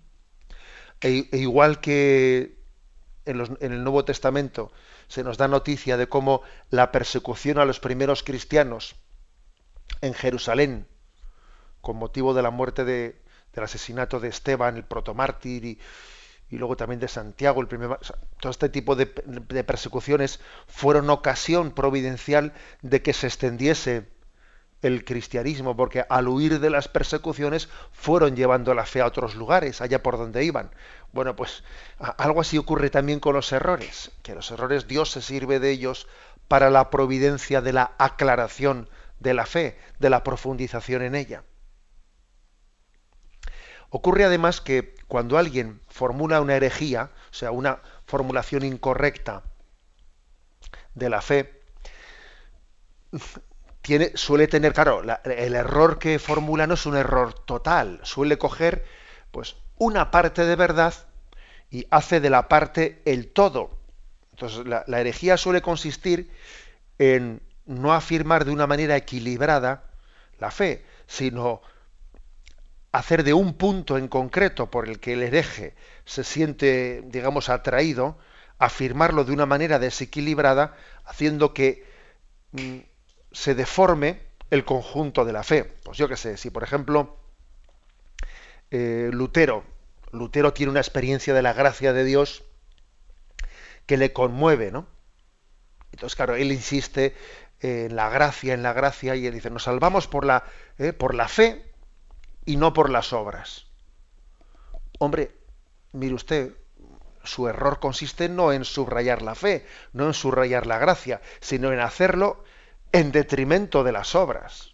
E, 1.01 1.29
e 1.31 1.37
igual 1.37 1.79
que 1.79 2.64
en, 3.25 3.57
el 3.59 3.83
Nuevo 3.83 4.05
Testamento 4.05 4.71
se 5.07 5.23
nos 5.23 5.37
da 5.37 5.47
noticia 5.47 5.97
de 5.97 6.07
cómo 6.07 6.41
la 6.69 6.91
persecución 6.91 7.59
a 7.59 7.65
los 7.65 7.79
primeros 7.79 8.23
cristianos 8.23 8.95
en 10.01 10.13
Jerusalén, 10.13 10.87
con 11.81 11.97
motivo 11.97 12.33
de 12.33 12.41
la 12.41 12.51
muerte 12.51 12.85
de, 12.85 13.21
del 13.53 13.63
asesinato 13.63 14.19
de 14.19 14.29
Esteban, 14.29 14.77
el 14.77 14.83
protomártir, 14.83 15.65
y, 15.65 15.79
y 16.49 16.57
luego 16.57 16.75
también 16.75 16.99
de 16.99 17.07
Santiago, 17.07 17.61
el 17.61 17.67
primer, 17.67 17.97
todo 18.39 18.51
este 18.51 18.69
tipo 18.69 18.95
de, 18.95 19.13
de, 19.25 19.63
persecuciones 19.63 20.39
fueron 20.67 21.09
ocasión 21.09 21.71
providencial 21.71 22.53
de 22.81 23.01
que 23.01 23.13
se 23.13 23.27
extendiese 23.27 24.07
el 24.85 25.03
cristianismo, 25.03 25.75
porque 25.75 26.05
al 26.09 26.27
huir 26.27 26.59
de 26.59 26.69
las 26.69 26.87
persecuciones 26.87 27.69
fueron 27.91 28.35
llevando 28.35 28.73
la 28.73 28.85
fe 28.85 29.01
a 29.01 29.07
otros 29.07 29.35
lugares, 29.35 29.81
allá 29.81 30.03
por 30.03 30.17
donde 30.17 30.43
iban. 30.43 30.71
Bueno, 31.11 31.35
pues 31.35 31.63
algo 31.97 32.41
así 32.41 32.57
ocurre 32.57 32.89
también 32.89 33.19
con 33.19 33.33
los 33.33 33.51
errores, 33.51 34.11
que 34.21 34.35
los 34.35 34.51
errores 34.51 34.87
Dios 34.87 35.11
se 35.11 35.21
sirve 35.21 35.59
de 35.59 35.71
ellos 35.71 36.07
para 36.47 36.69
la 36.69 36.89
providencia 36.89 37.61
de 37.61 37.73
la 37.73 37.95
aclaración 37.97 38.89
de 39.19 39.33
la 39.33 39.45
fe, 39.45 39.79
de 39.99 40.09
la 40.09 40.23
profundización 40.23 41.01
en 41.01 41.15
ella. 41.15 41.43
Ocurre 43.89 44.25
además 44.25 44.61
que 44.61 44.93
cuando 45.07 45.37
alguien 45.37 45.81
formula 45.87 46.41
una 46.41 46.55
herejía, 46.55 47.11
o 47.31 47.33
sea, 47.33 47.51
una 47.51 47.79
formulación 48.05 48.63
incorrecta 48.63 49.43
de 50.93 51.09
la 51.09 51.21
fe, 51.21 51.61
suele 54.15 54.47
tener, 54.47 54.73
claro, 54.73 55.01
el 55.23 55.55
error 55.55 55.99
que 55.99 56.19
formula 56.19 56.67
no 56.67 56.73
es 56.73 56.85
un 56.85 56.95
error 56.95 57.33
total, 57.33 57.99
suele 58.03 58.37
coger 58.37 58.85
pues 59.31 59.55
una 59.77 60.11
parte 60.11 60.45
de 60.45 60.55
verdad 60.55 60.93
y 61.69 61.85
hace 61.91 62.19
de 62.19 62.29
la 62.29 62.47
parte 62.47 63.01
el 63.05 63.31
todo. 63.31 63.77
Entonces, 64.31 64.65
la, 64.65 64.83
la 64.87 65.01
herejía 65.01 65.37
suele 65.37 65.61
consistir 65.61 66.29
en 66.99 67.41
no 67.65 67.93
afirmar 67.93 68.45
de 68.45 68.51
una 68.51 68.67
manera 68.67 68.95
equilibrada 68.95 69.83
la 70.39 70.51
fe, 70.51 70.85
sino 71.07 71.61
hacer 72.91 73.23
de 73.23 73.33
un 73.33 73.53
punto 73.55 73.97
en 73.97 74.07
concreto 74.07 74.71
por 74.71 74.87
el 74.87 74.99
que 74.99 75.13
el 75.13 75.23
hereje 75.23 75.75
se 76.05 76.23
siente, 76.23 77.03
digamos, 77.05 77.49
atraído, 77.49 78.17
afirmarlo 78.57 79.25
de 79.25 79.33
una 79.33 79.45
manera 79.45 79.79
desequilibrada, 79.79 80.77
haciendo 81.03 81.53
que 81.53 81.85
mm, 82.53 82.77
se 83.35 83.53
deforme 83.53 84.21
el 84.49 84.63
conjunto 84.63 85.25
de 85.25 85.33
la 85.33 85.43
fe. 85.43 85.75
Pues 85.83 85.97
yo 85.97 86.07
qué 86.07 86.15
sé, 86.15 86.37
si 86.37 86.49
por 86.49 86.63
ejemplo 86.63 87.17
eh, 88.71 89.09
Lutero, 89.11 89.63
Lutero 90.11 90.53
tiene 90.53 90.71
una 90.71 90.79
experiencia 90.79 91.33
de 91.33 91.41
la 91.41 91.51
gracia 91.51 91.91
de 91.91 92.05
Dios 92.05 92.43
que 93.85 93.97
le 93.97 94.13
conmueve, 94.13 94.71
¿no? 94.71 94.87
Entonces, 95.91 96.15
claro, 96.15 96.35
él 96.35 96.51
insiste 96.51 97.15
en 97.59 97.95
la 97.95 98.09
gracia, 98.09 98.53
en 98.53 98.63
la 98.63 98.73
gracia, 98.73 99.15
y 99.15 99.27
él 99.27 99.33
dice, 99.33 99.49
nos 99.49 99.63
salvamos 99.63 100.07
por 100.07 100.25
la, 100.25 100.45
eh, 100.77 100.93
por 100.93 101.13
la 101.13 101.27
fe 101.27 101.73
y 102.45 102.55
no 102.55 102.73
por 102.73 102.89
las 102.89 103.11
obras. 103.11 103.67
Hombre, 104.99 105.35
mire 105.91 106.15
usted, 106.15 106.53
su 107.23 107.47
error 107.47 107.79
consiste 107.79 108.29
no 108.29 108.53
en 108.53 108.63
subrayar 108.63 109.21
la 109.21 109.35
fe, 109.35 109.65
no 109.93 110.07
en 110.07 110.13
subrayar 110.13 110.67
la 110.67 110.77
gracia, 110.77 111.21
sino 111.41 111.73
en 111.73 111.79
hacerlo 111.79 112.43
en 112.95 113.11
detrimento 113.11 113.83
de 113.83 113.91
las 113.91 114.15
obras. 114.15 114.73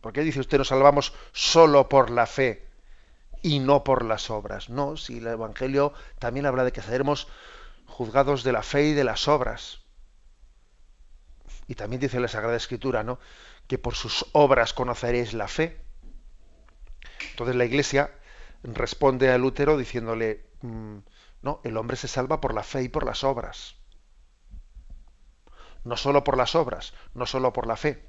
¿Por 0.00 0.12
qué 0.12 0.20
dice 0.20 0.38
usted 0.38 0.58
nos 0.58 0.68
salvamos 0.68 1.12
solo 1.32 1.88
por 1.88 2.08
la 2.08 2.24
fe 2.24 2.68
y 3.42 3.58
no 3.58 3.82
por 3.82 4.04
las 4.04 4.30
obras? 4.30 4.68
No, 4.68 4.96
si 4.96 5.18
el 5.18 5.26
Evangelio 5.26 5.92
también 6.20 6.46
habla 6.46 6.62
de 6.62 6.70
que 6.70 6.82
seremos 6.82 7.26
juzgados 7.86 8.44
de 8.44 8.52
la 8.52 8.62
fe 8.62 8.84
y 8.84 8.92
de 8.92 9.02
las 9.02 9.26
obras. 9.26 9.80
Y 11.66 11.74
también 11.74 11.98
dice 11.98 12.20
la 12.20 12.28
Sagrada 12.28 12.56
Escritura, 12.56 13.02
¿no? 13.02 13.18
Que 13.66 13.76
por 13.76 13.96
sus 13.96 14.26
obras 14.30 14.72
conoceréis 14.72 15.34
la 15.34 15.48
fe. 15.48 15.80
Entonces 17.30 17.56
la 17.56 17.64
Iglesia 17.64 18.12
responde 18.62 19.32
a 19.32 19.38
Lutero 19.38 19.76
diciéndole, 19.76 20.46
mm, 20.62 20.98
no, 21.42 21.60
el 21.64 21.76
hombre 21.76 21.96
se 21.96 22.06
salva 22.06 22.40
por 22.40 22.54
la 22.54 22.62
fe 22.62 22.84
y 22.84 22.88
por 22.88 23.04
las 23.04 23.24
obras. 23.24 23.79
No 25.84 25.96
solo 25.96 26.24
por 26.24 26.36
las 26.36 26.54
obras, 26.54 26.92
no 27.14 27.26
solo 27.26 27.52
por 27.52 27.66
la 27.66 27.76
fe. 27.76 28.02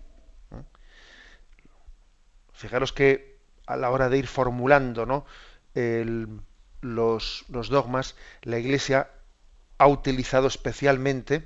Fijaros 2.54 2.94
que 2.94 3.40
a 3.66 3.76
la 3.76 3.90
hora 3.90 4.10
de 4.10 4.18
ir 4.18 4.28
formulando 4.28 5.06
¿no? 5.06 5.26
los, 6.82 7.46
los 7.48 7.70
dogmas, 7.70 8.16
la 8.42 8.60
Iglesia 8.60 9.10
ha 9.78 9.88
utilizado 9.88 10.48
especialmente 10.48 11.44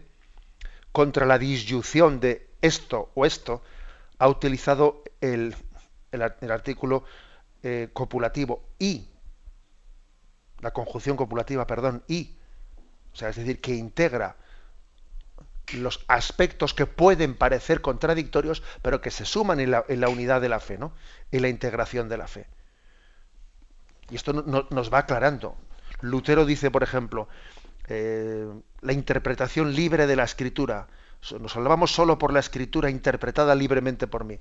contra 0.92 1.26
la 1.26 1.38
disyunción 1.38 2.20
de 2.20 2.50
esto 2.62 3.12
o 3.16 3.26
esto, 3.26 3.62
ha 4.18 4.28
utilizado 4.28 5.04
el, 5.22 5.56
el, 6.12 6.52
artículo 6.52 7.04
eh, 7.64 7.90
copulativo 7.94 8.64
y, 8.80 9.10
la 10.62 10.72
conjunción 10.72 11.18
copulativa, 11.18 11.68
perdón, 11.68 12.04
y, 12.08 12.38
o 13.14 13.16
sea, 13.16 13.30
es 13.30 13.36
decir, 13.36 13.62
que 13.62 13.76
integra 13.76 14.38
los 15.74 16.06
aspectos 16.08 16.74
que 16.74 16.86
pueden 16.86 17.36
parecer 17.36 17.82
contradictorios, 17.82 18.64
pero 18.82 19.02
que 19.02 19.12
se 19.12 19.26
suman 19.26 19.60
en 19.60 19.72
la, 19.72 19.86
en 19.88 20.02
la 20.02 20.10
unidad 20.10 20.42
de 20.42 20.50
la 20.50 20.60
fe, 20.60 20.78
¿no? 20.78 20.94
En 21.32 21.42
la 21.42 21.50
integración 21.50 22.10
de 22.10 22.18
la 22.18 22.28
fe. 22.28 22.48
Y 24.10 24.16
esto 24.16 24.34
nos 24.34 24.94
va 24.94 25.00
aclarando. 25.00 25.58
Lutero 26.02 26.46
dice, 26.46 26.70
por 26.70 26.84
ejemplo, 26.84 27.28
eh, 27.88 28.48
la 28.82 28.94
interpretación 28.94 29.74
libre 29.74 30.08
de 30.08 30.16
la 30.16 30.24
escritura. 30.24 30.88
Nos 31.40 31.54
salvamos 31.54 31.92
solo 31.92 32.18
por 32.20 32.32
la 32.32 32.40
escritura 32.40 32.90
interpretada 32.90 33.56
libremente 33.56 34.08
por 34.08 34.24
mí. 34.24 34.40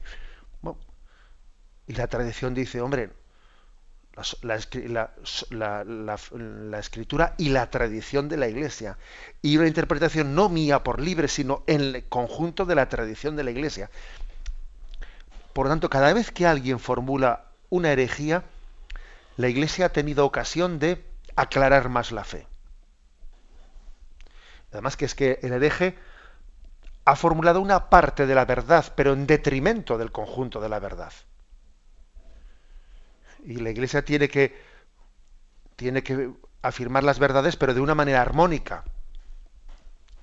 y 1.87 1.95
la 1.95 2.07
tradición 2.09 2.55
dice, 2.55 2.81
hombre, 2.81 3.11
la, 4.43 4.57
escritura 6.79 7.35
y 7.37 7.49
la 7.49 7.71
tradición 7.71 8.29
de 8.29 8.37
la 8.37 8.49
Iglesia. 8.49 8.99
Y 9.43 9.57
una 9.57 9.67
interpretación 9.67 10.35
no 10.35 10.49
mía 10.49 10.83
por 10.85 11.01
libre, 11.01 11.29
sino 11.29 11.65
en 11.67 11.81
el 11.81 12.05
conjunto 12.05 12.65
de 12.65 12.75
la 12.75 12.89
tradición 12.89 13.37
de 13.37 13.45
la 13.45 13.51
Iglesia. 13.51 13.91
Por 15.53 15.67
lo 15.67 15.71
tanto, 15.71 15.91
cada 15.91 16.13
vez 16.13 16.31
que 16.31 16.47
alguien 16.47 16.79
formula 16.79 17.47
una 17.71 17.91
herejía, 17.91 18.45
la 19.37 19.49
Iglesia 19.49 19.87
ha 19.87 19.93
tenido 19.93 20.25
ocasión 20.25 20.79
de 20.79 21.05
aclarar 21.37 21.89
más 21.89 22.13
la 22.13 22.25
fe. 22.25 22.47
Además 24.73 24.97
que 24.97 25.05
es 25.05 25.15
que 25.15 25.39
el 25.43 25.53
hereje 25.53 25.97
ha 27.05 27.17
formulado 27.17 27.61
una 27.61 27.91
parte 27.91 28.27
de 28.27 28.35
la 28.35 28.45
verdad, 28.45 28.93
pero 28.97 29.13
en 29.13 29.27
detrimento 29.27 29.99
del 29.99 30.11
conjunto 30.11 30.61
de 30.61 30.69
la 30.69 30.81
verdad. 30.81 31.13
Y 33.45 33.57
la 33.57 33.71
Iglesia 33.71 34.05
tiene 34.05 34.29
que, 34.29 34.59
tiene 35.77 36.03
que 36.03 36.33
afirmar 36.63 37.05
las 37.05 37.19
verdades, 37.19 37.57
pero 37.57 37.75
de 37.75 37.81
una 37.81 37.95
manera 37.95 38.23
armónica. 38.23 38.85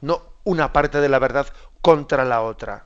No 0.02 0.24
una 0.44 0.74
parte 0.74 1.00
de 1.00 1.10
la 1.10 1.20
verdad 1.20 1.48
contra 1.82 2.26
la 2.26 2.42
otra. 2.42 2.86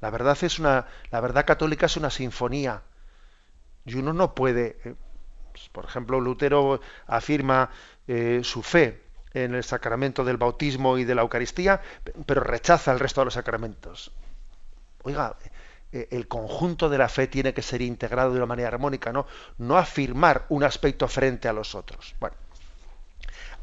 La 0.00 0.10
verdad 0.10 0.38
es 0.42 0.58
una, 0.58 0.86
la 1.10 1.20
verdad 1.20 1.44
católica 1.44 1.86
es 1.86 1.96
una 1.96 2.10
sinfonía. 2.10 2.82
Y 3.84 3.94
uno 3.96 4.12
no 4.12 4.34
puede, 4.34 4.78
eh, 4.84 4.94
pues, 5.52 5.68
por 5.70 5.84
ejemplo, 5.84 6.20
Lutero 6.20 6.80
afirma 7.06 7.70
eh, 8.06 8.40
su 8.44 8.62
fe 8.62 9.02
en 9.34 9.54
el 9.54 9.64
sacramento 9.64 10.24
del 10.24 10.36
bautismo 10.36 10.98
y 10.98 11.04
de 11.04 11.14
la 11.14 11.22
Eucaristía, 11.22 11.80
pero 12.26 12.42
rechaza 12.42 12.92
el 12.92 12.98
resto 12.98 13.20
de 13.20 13.26
los 13.26 13.34
sacramentos. 13.34 14.12
Oiga, 15.02 15.36
el 15.92 16.28
conjunto 16.28 16.88
de 16.88 16.98
la 16.98 17.08
fe 17.08 17.26
tiene 17.26 17.54
que 17.54 17.62
ser 17.62 17.80
integrado 17.82 18.30
de 18.32 18.36
una 18.36 18.46
manera 18.46 18.68
armónica, 18.68 19.12
¿no? 19.12 19.26
No 19.56 19.78
afirmar 19.78 20.44
un 20.48 20.64
aspecto 20.64 21.08
frente 21.08 21.48
a 21.48 21.52
los 21.52 21.74
otros. 21.74 22.14
Bueno, 22.20 22.36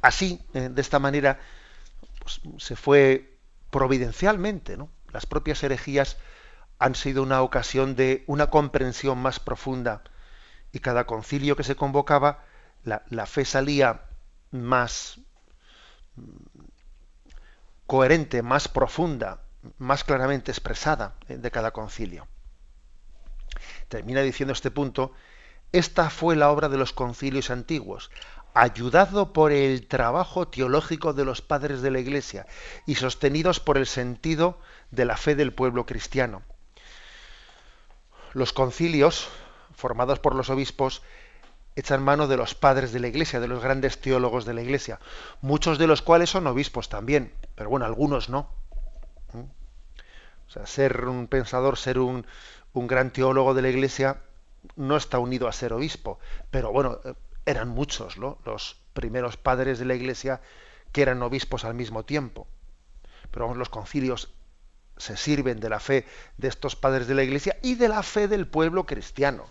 así, 0.01 0.41
eh, 0.53 0.69
de 0.71 0.81
esta 0.81 0.99
manera, 0.99 1.39
pues, 2.19 2.41
se 2.57 2.75
fue 2.75 3.37
providencialmente, 3.69 4.77
¿no? 4.77 4.89
Las 5.11 5.25
propias 5.25 5.63
herejías 5.63 6.17
han 6.79 6.95
sido 6.95 7.23
una 7.23 7.41
ocasión 7.41 7.95
de 7.95 8.23
una 8.27 8.49
comprensión 8.49 9.19
más 9.19 9.39
profunda 9.39 10.03
y 10.71 10.79
cada 10.79 11.05
concilio 11.05 11.55
que 11.55 11.63
se 11.63 11.75
convocaba, 11.75 12.43
la, 12.83 13.03
la 13.09 13.25
fe 13.25 13.45
salía 13.45 14.01
más, 14.51 15.19
coherente, 17.87 18.41
más 18.41 18.67
profunda, 18.67 19.44
más 19.77 20.03
claramente 20.03 20.51
expresada 20.51 21.15
eh, 21.27 21.37
de 21.37 21.51
cada 21.51 21.71
concilio. 21.71 22.27
Termina 23.87 24.21
diciendo 24.21 24.53
este 24.53 24.71
punto, 24.71 25.13
esta 25.71 26.09
fue 26.09 26.35
la 26.35 26.49
obra 26.51 26.69
de 26.69 26.77
los 26.77 26.93
concilios 26.93 27.49
antiguos, 27.49 28.11
ayudado 28.53 29.33
por 29.33 29.51
el 29.51 29.87
trabajo 29.87 30.47
teológico 30.47 31.13
de 31.13 31.25
los 31.25 31.41
padres 31.41 31.81
de 31.81 31.91
la 31.91 31.99
Iglesia 31.99 32.47
y 32.85 32.95
sostenidos 32.95 33.59
por 33.59 33.77
el 33.77 33.85
sentido 33.85 34.57
de 34.91 35.05
la 35.05 35.17
fe 35.17 35.35
del 35.35 35.53
pueblo 35.53 35.85
cristiano. 35.85 36.43
Los 38.33 38.53
concilios, 38.53 39.27
formados 39.75 40.19
por 40.19 40.35
los 40.35 40.49
obispos, 40.49 41.01
echan 41.75 42.01
mano 42.01 42.27
de 42.27 42.37
los 42.37 42.55
padres 42.55 42.93
de 42.93 43.01
la 43.01 43.07
Iglesia, 43.07 43.41
de 43.41 43.49
los 43.49 43.61
grandes 43.61 43.99
teólogos 43.99 44.45
de 44.45 44.53
la 44.53 44.61
Iglesia, 44.61 44.99
muchos 45.41 45.77
de 45.77 45.87
los 45.87 46.01
cuales 46.01 46.29
son 46.29 46.47
obispos 46.47 46.87
también, 46.87 47.33
pero 47.55 47.69
bueno, 47.69 47.85
algunos 47.85 48.29
no. 48.29 48.49
O 49.33 50.49
sea, 50.49 50.65
ser 50.65 51.05
un 51.05 51.27
pensador, 51.27 51.77
ser 51.77 51.99
un, 51.99 52.25
un 52.73 52.87
gran 52.87 53.11
teólogo 53.11 53.53
de 53.53 53.61
la 53.61 53.69
Iglesia, 53.69 54.21
no 54.75 54.97
está 54.97 55.19
unido 55.19 55.47
a 55.47 55.53
ser 55.53 55.73
obispo, 55.73 56.19
pero 56.51 56.71
bueno, 56.71 56.99
eh, 57.03 57.13
eran 57.45 57.69
muchos 57.69 58.17
¿no? 58.17 58.37
los 58.45 58.79
primeros 58.93 59.37
padres 59.37 59.79
de 59.79 59.85
la 59.85 59.95
Iglesia 59.95 60.41
que 60.91 61.01
eran 61.01 61.21
obispos 61.21 61.65
al 61.65 61.73
mismo 61.73 62.03
tiempo. 62.03 62.47
Pero 63.31 63.45
vamos, 63.45 63.57
los 63.57 63.69
concilios 63.69 64.33
se 64.97 65.17
sirven 65.17 65.59
de 65.59 65.69
la 65.69 65.79
fe 65.79 66.05
de 66.37 66.47
estos 66.47 66.75
padres 66.75 67.07
de 67.07 67.15
la 67.15 67.23
Iglesia 67.23 67.57
y 67.61 67.75
de 67.75 67.89
la 67.89 68.01
fe 68.01 68.27
del 68.27 68.47
pueblo 68.47 68.85
cristiano 68.85 69.45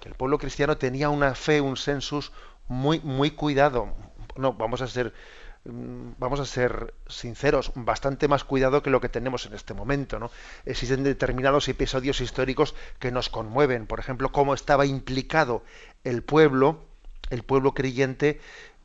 que 0.00 0.08
el 0.08 0.14
pueblo 0.14 0.38
cristiano 0.38 0.76
tenía 0.76 1.08
una 1.08 1.34
fe, 1.34 1.60
un 1.60 1.76
sensus 1.76 2.32
muy, 2.68 3.00
muy 3.00 3.30
cuidado. 3.30 3.94
No, 4.36 4.52
vamos 4.52 4.82
a 4.82 4.86
ser 4.86 5.14
vamos 5.68 6.40
a 6.40 6.46
ser 6.46 6.94
sinceros, 7.08 7.72
bastante 7.74 8.28
más 8.28 8.44
cuidado 8.44 8.82
que 8.82 8.90
lo 8.90 9.00
que 9.00 9.08
tenemos 9.08 9.46
en 9.46 9.54
este 9.54 9.74
momento. 9.74 10.18
¿no? 10.18 10.30
Existen 10.64 11.02
determinados 11.02 11.68
episodios 11.68 12.20
históricos 12.20 12.74
que 12.98 13.10
nos 13.10 13.28
conmueven. 13.28 13.86
Por 13.86 14.00
ejemplo, 14.00 14.32
cómo 14.32 14.54
estaba 14.54 14.86
implicado 14.86 15.62
el 16.04 16.22
pueblo, 16.22 16.84
el 17.30 17.42
pueblo 17.42 17.74
creyente, 17.74 18.40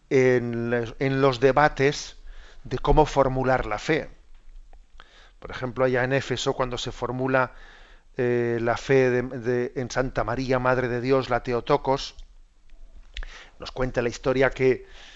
en, 0.09 0.93
en 0.99 1.21
los 1.21 1.39
debates 1.39 2.17
de 2.63 2.77
cómo 2.77 3.05
formular 3.05 3.65
la 3.65 3.79
fe. 3.79 4.09
Por 5.39 5.51
ejemplo, 5.51 5.85
allá 5.85 6.03
en 6.03 6.13
Éfeso, 6.13 6.53
cuando 6.53 6.77
se 6.77 6.91
formula 6.91 7.53
eh, 8.17 8.59
la 8.61 8.77
fe 8.77 9.09
de, 9.09 9.71
en 9.75 9.89
Santa 9.89 10.23
María, 10.23 10.59
Madre 10.59 10.87
de 10.87 11.01
Dios, 11.01 11.29
la 11.29 11.43
Teotocos, 11.43 12.15
nos 13.57 13.71
cuenta 13.71 14.01
la 14.01 14.09
historia 14.09 14.49
que 14.49 14.85
mm, 14.85 15.10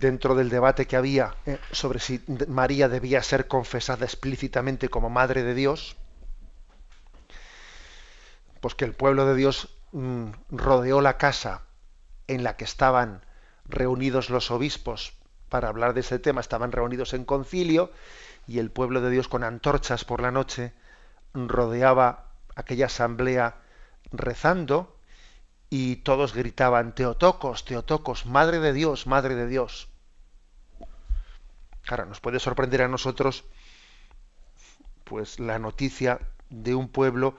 dentro 0.00 0.34
del 0.34 0.48
debate 0.48 0.86
que 0.86 0.96
había 0.96 1.34
eh, 1.46 1.58
sobre 1.72 1.98
si 1.98 2.22
María 2.48 2.88
debía 2.88 3.22
ser 3.22 3.48
confesada 3.48 4.04
explícitamente 4.04 4.88
como 4.88 5.10
Madre 5.10 5.42
de 5.42 5.54
Dios, 5.54 5.96
pues 8.60 8.74
que 8.74 8.84
el 8.84 8.94
pueblo 8.94 9.26
de 9.26 9.34
Dios 9.34 9.76
mm, 9.92 10.30
rodeó 10.50 11.00
la 11.00 11.18
casa 11.18 11.62
en 12.26 12.44
la 12.44 12.56
que 12.56 12.64
estaban 12.64 13.24
reunidos 13.64 14.30
los 14.30 14.50
obispos 14.50 15.14
para 15.48 15.68
hablar 15.68 15.94
de 15.94 16.00
ese 16.00 16.18
tema, 16.18 16.40
estaban 16.40 16.72
reunidos 16.72 17.14
en 17.14 17.24
concilio 17.24 17.90
y 18.46 18.58
el 18.58 18.70
pueblo 18.70 19.00
de 19.00 19.10
Dios 19.10 19.28
con 19.28 19.44
antorchas 19.44 20.04
por 20.04 20.20
la 20.20 20.30
noche 20.30 20.72
rodeaba 21.34 22.32
aquella 22.54 22.86
asamblea 22.86 23.56
rezando 24.10 24.97
y 25.70 25.96
todos 25.96 26.34
gritaban, 26.34 26.94
Teotocos, 26.94 27.64
Teotocos, 27.64 28.26
Madre 28.26 28.58
de 28.58 28.72
Dios, 28.72 29.06
Madre 29.06 29.34
de 29.34 29.46
Dios. 29.46 29.88
Claro, 31.82 32.06
nos 32.06 32.20
puede 32.20 32.38
sorprender 32.38 32.82
a 32.82 32.88
nosotros 32.88 33.44
pues 35.04 35.40
la 35.40 35.58
noticia 35.58 36.20
de 36.50 36.74
un 36.74 36.88
pueblo 36.88 37.36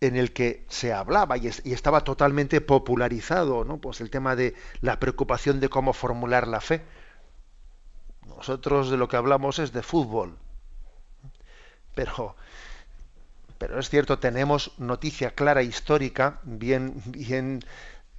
en 0.00 0.16
el 0.16 0.32
que 0.32 0.66
se 0.68 0.92
hablaba 0.92 1.36
y, 1.36 1.46
estaba 1.46 2.02
totalmente 2.02 2.60
popularizado, 2.60 3.64
¿no? 3.64 3.78
Pues 3.78 4.00
el 4.00 4.10
tema 4.10 4.34
de 4.34 4.56
la 4.80 4.98
preocupación 4.98 5.60
de 5.60 5.68
cómo 5.68 5.92
formular 5.92 6.48
la 6.48 6.60
fe. 6.60 6.84
Nosotros 8.26 8.90
de 8.90 8.96
lo 8.96 9.06
que 9.06 9.16
hablamos 9.16 9.60
es 9.60 9.72
de 9.72 9.82
fútbol. 9.82 10.36
Pero 11.94 12.34
pero 13.62 13.78
es 13.78 13.88
cierto, 13.88 14.18
tenemos 14.18 14.72
noticia 14.76 15.36
clara 15.36 15.62
histórica, 15.62 16.40
bien, 16.42 17.00
bien, 17.06 17.60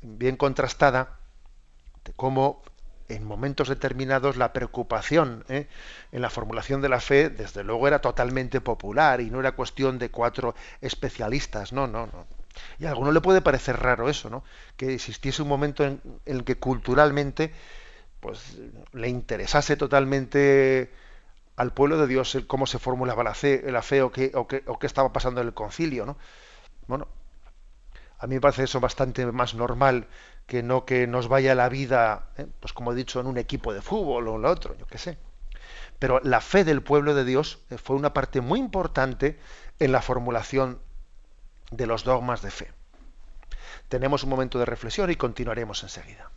bien 0.02 0.38
contrastada, 0.38 1.20
de 2.06 2.14
cómo 2.14 2.64
en 3.10 3.26
momentos 3.26 3.68
determinados 3.68 4.38
la 4.38 4.54
preocupación 4.54 5.44
¿eh? 5.50 5.68
en 6.14 6.22
la 6.22 6.30
formulación 6.30 6.80
de 6.80 6.88
la 6.88 7.02
fe, 7.02 7.30
desde 7.30 7.66
luego, 7.66 7.90
era 7.90 8.00
totalmente 8.00 8.62
popular 8.62 9.20
y 9.20 9.32
no 9.32 9.42
era 9.42 9.52
cuestión 9.52 10.00
de 10.00 10.10
cuatro 10.10 10.56
especialistas, 10.80 11.74
no, 11.74 11.88
no, 11.88 12.06
no. 12.06 12.26
Y 12.80 12.86
a 12.86 12.92
alguno 12.92 13.12
le 13.12 13.20
puede 13.20 13.42
parecer 13.42 13.78
raro 13.82 14.08
eso, 14.08 14.30
¿no? 14.30 14.46
Que 14.78 14.94
existiese 14.94 15.42
un 15.42 15.50
momento 15.50 15.84
en, 15.84 16.00
el 16.26 16.46
que 16.46 16.56
culturalmente 16.56 17.52
pues 18.22 18.60
le 18.94 19.10
interesase 19.10 19.76
totalmente 19.76 20.90
al 21.56 21.74
pueblo 21.74 21.98
de 21.98 22.08
Dios 22.08 22.34
el 22.36 22.48
cómo 22.48 22.66
se 22.66 22.80
formulaba 22.80 23.24
la 23.24 23.34
fe, 23.34 23.62
o, 24.02 24.12
qué, 24.12 24.32
o 24.34 24.48
qué 24.48 24.88
estaba 24.88 25.14
pasando 25.14 25.42
en 25.42 25.48
el 25.48 25.54
concilio, 25.54 26.06
¿no? 26.06 26.18
Bueno, 26.88 27.08
a 28.24 28.28
mí 28.28 28.36
me 28.36 28.42
parece 28.42 28.64
eso 28.64 28.80
bastante 28.80 29.26
más 29.34 29.54
normal 29.54 30.08
que 30.48 30.64
no 30.64 30.86
que 30.86 31.08
nos 31.08 31.28
vaya 31.28 31.56
la 31.56 31.68
vida, 31.68 32.30
¿eh? 32.38 32.48
pues 32.62 32.72
como 32.72 32.94
he 32.94 32.96
dicho, 32.96 33.20
en 33.20 33.28
un 33.28 33.38
equipo 33.38 33.74
de 33.74 33.82
fútbol 33.82 34.30
o 34.30 34.36
en 34.36 34.44
lo 34.44 34.50
otro, 34.50 34.78
yo 34.78 34.88
qué 34.88 34.98
sé. 34.98 35.18
Pero 36.00 36.22
la 36.24 36.40
fe 36.40 36.64
del 36.64 36.82
pueblo 36.82 37.16
de 37.16 37.26
Dios 37.26 37.60
eh, 37.70 37.78
fue 37.78 37.96
una 37.96 38.14
parte 38.14 38.40
muy 38.40 38.60
importante 38.60 39.40
en 39.80 39.92
la 39.92 40.02
formulación 40.02 40.80
de 41.72 41.86
los 41.86 42.06
dogmas 42.06 42.42
de 42.42 42.52
fe. 42.52 42.72
Tenemos 43.90 44.24
un 44.24 44.30
momento 44.30 44.58
de 44.58 44.66
reflexión 44.66 45.12
y 45.12 45.16
continuaremos 45.16 45.84
enseguida. 45.84 46.32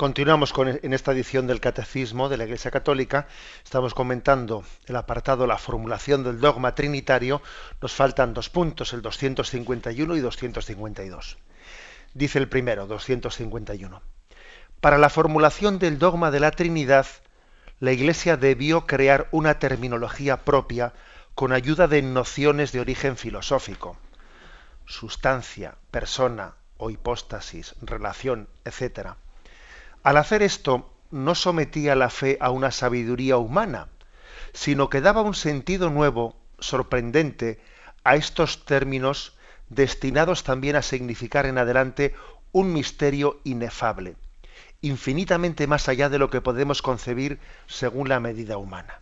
Continuamos 0.00 0.54
con, 0.54 0.66
en 0.66 0.94
esta 0.94 1.12
edición 1.12 1.46
del 1.46 1.60
Catecismo 1.60 2.30
de 2.30 2.38
la 2.38 2.44
Iglesia 2.44 2.70
Católica. 2.70 3.28
Estamos 3.62 3.92
comentando 3.92 4.64
el 4.86 4.96
apartado 4.96 5.46
La 5.46 5.58
formulación 5.58 6.24
del 6.24 6.40
dogma 6.40 6.74
trinitario. 6.74 7.42
Nos 7.82 7.92
faltan 7.92 8.32
dos 8.32 8.48
puntos, 8.48 8.94
el 8.94 9.02
251 9.02 10.16
y 10.16 10.20
252. 10.20 11.36
Dice 12.14 12.38
el 12.38 12.48
primero, 12.48 12.86
251. 12.86 14.00
Para 14.80 14.96
la 14.96 15.10
formulación 15.10 15.78
del 15.78 15.98
dogma 15.98 16.30
de 16.30 16.40
la 16.40 16.52
Trinidad, 16.52 17.04
la 17.78 17.92
Iglesia 17.92 18.38
debió 18.38 18.86
crear 18.86 19.28
una 19.32 19.58
terminología 19.58 20.46
propia 20.46 20.94
con 21.34 21.52
ayuda 21.52 21.88
de 21.88 22.00
nociones 22.00 22.72
de 22.72 22.80
origen 22.80 23.18
filosófico. 23.18 23.98
Sustancia, 24.86 25.74
persona 25.90 26.54
o 26.78 26.88
hipóstasis, 26.88 27.74
relación, 27.82 28.48
etcétera 28.64 29.18
al 30.02 30.16
hacer 30.16 30.42
esto, 30.42 30.90
no 31.10 31.34
sometía 31.34 31.94
la 31.94 32.10
fe 32.10 32.38
a 32.40 32.50
una 32.50 32.70
sabiduría 32.70 33.36
humana, 33.36 33.88
sino 34.52 34.88
que 34.88 35.00
daba 35.00 35.22
un 35.22 35.34
sentido 35.34 35.90
nuevo, 35.90 36.36
sorprendente, 36.58 37.60
a 38.04 38.16
estos 38.16 38.64
términos 38.64 39.36
destinados 39.68 40.42
también 40.44 40.76
a 40.76 40.82
significar 40.82 41.46
en 41.46 41.58
adelante 41.58 42.14
un 42.52 42.72
misterio 42.72 43.40
inefable, 43.44 44.16
infinitamente 44.80 45.66
más 45.66 45.88
allá 45.88 46.08
de 46.08 46.18
lo 46.18 46.30
que 46.30 46.40
podemos 46.40 46.82
concebir 46.82 47.38
según 47.66 48.08
la 48.08 48.20
medida 48.20 48.56
humana. 48.56 49.00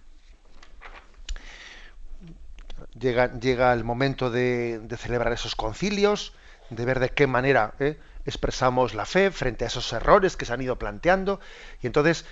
Llega, 2.99 3.73
el 3.73 3.85
momento 3.85 4.31
de, 4.31 4.81
celebrar 4.99 5.33
esos 5.33 5.55
concilios, 5.55 6.35
de 6.71 6.85
ver 6.85 6.99
de 6.99 7.11
qué 7.11 7.27
manera 7.27 7.75
¿eh? 7.79 7.99
Expresamos 8.29 8.95
la 8.95 9.07
fe 9.07 9.31
frente 9.31 9.65
a 9.65 9.69
esos 9.69 9.93
errores 9.93 10.37
que 10.37 10.45
se 10.45 10.53
han 10.53 10.63
ido 10.63 10.79
planteando 10.79 11.41
y 11.81 11.87
entonces 11.87 12.25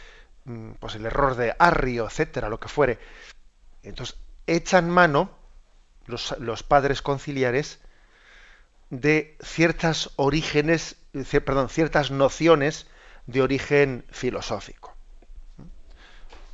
mm, 0.45 0.73
pues 0.73 0.95
el 0.95 1.07
error 1.07 1.37
de 1.37 1.55
Arrio, 1.59 2.07
etcétera, 2.07 2.49
lo 2.49 2.61
que 2.61 2.69
fuere. 2.69 2.99
Entonces 3.83 4.17
echan 4.47 4.91
mano 4.91 5.31
los, 6.07 6.63
padres 6.63 7.03
conciliares 7.03 7.81
de 8.91 9.37
ciertas 9.43 10.11
orígenes, 10.17 10.97
perdón, 11.45 11.69
ciertas 11.69 12.11
nociones 12.11 12.87
de 13.27 13.43
origen 13.43 14.05
filosófico. 14.11 14.95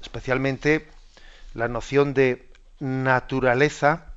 Especialmente 0.00 0.88
la 1.54 1.68
noción 1.68 2.14
de 2.14 2.48
naturaleza 2.80 4.14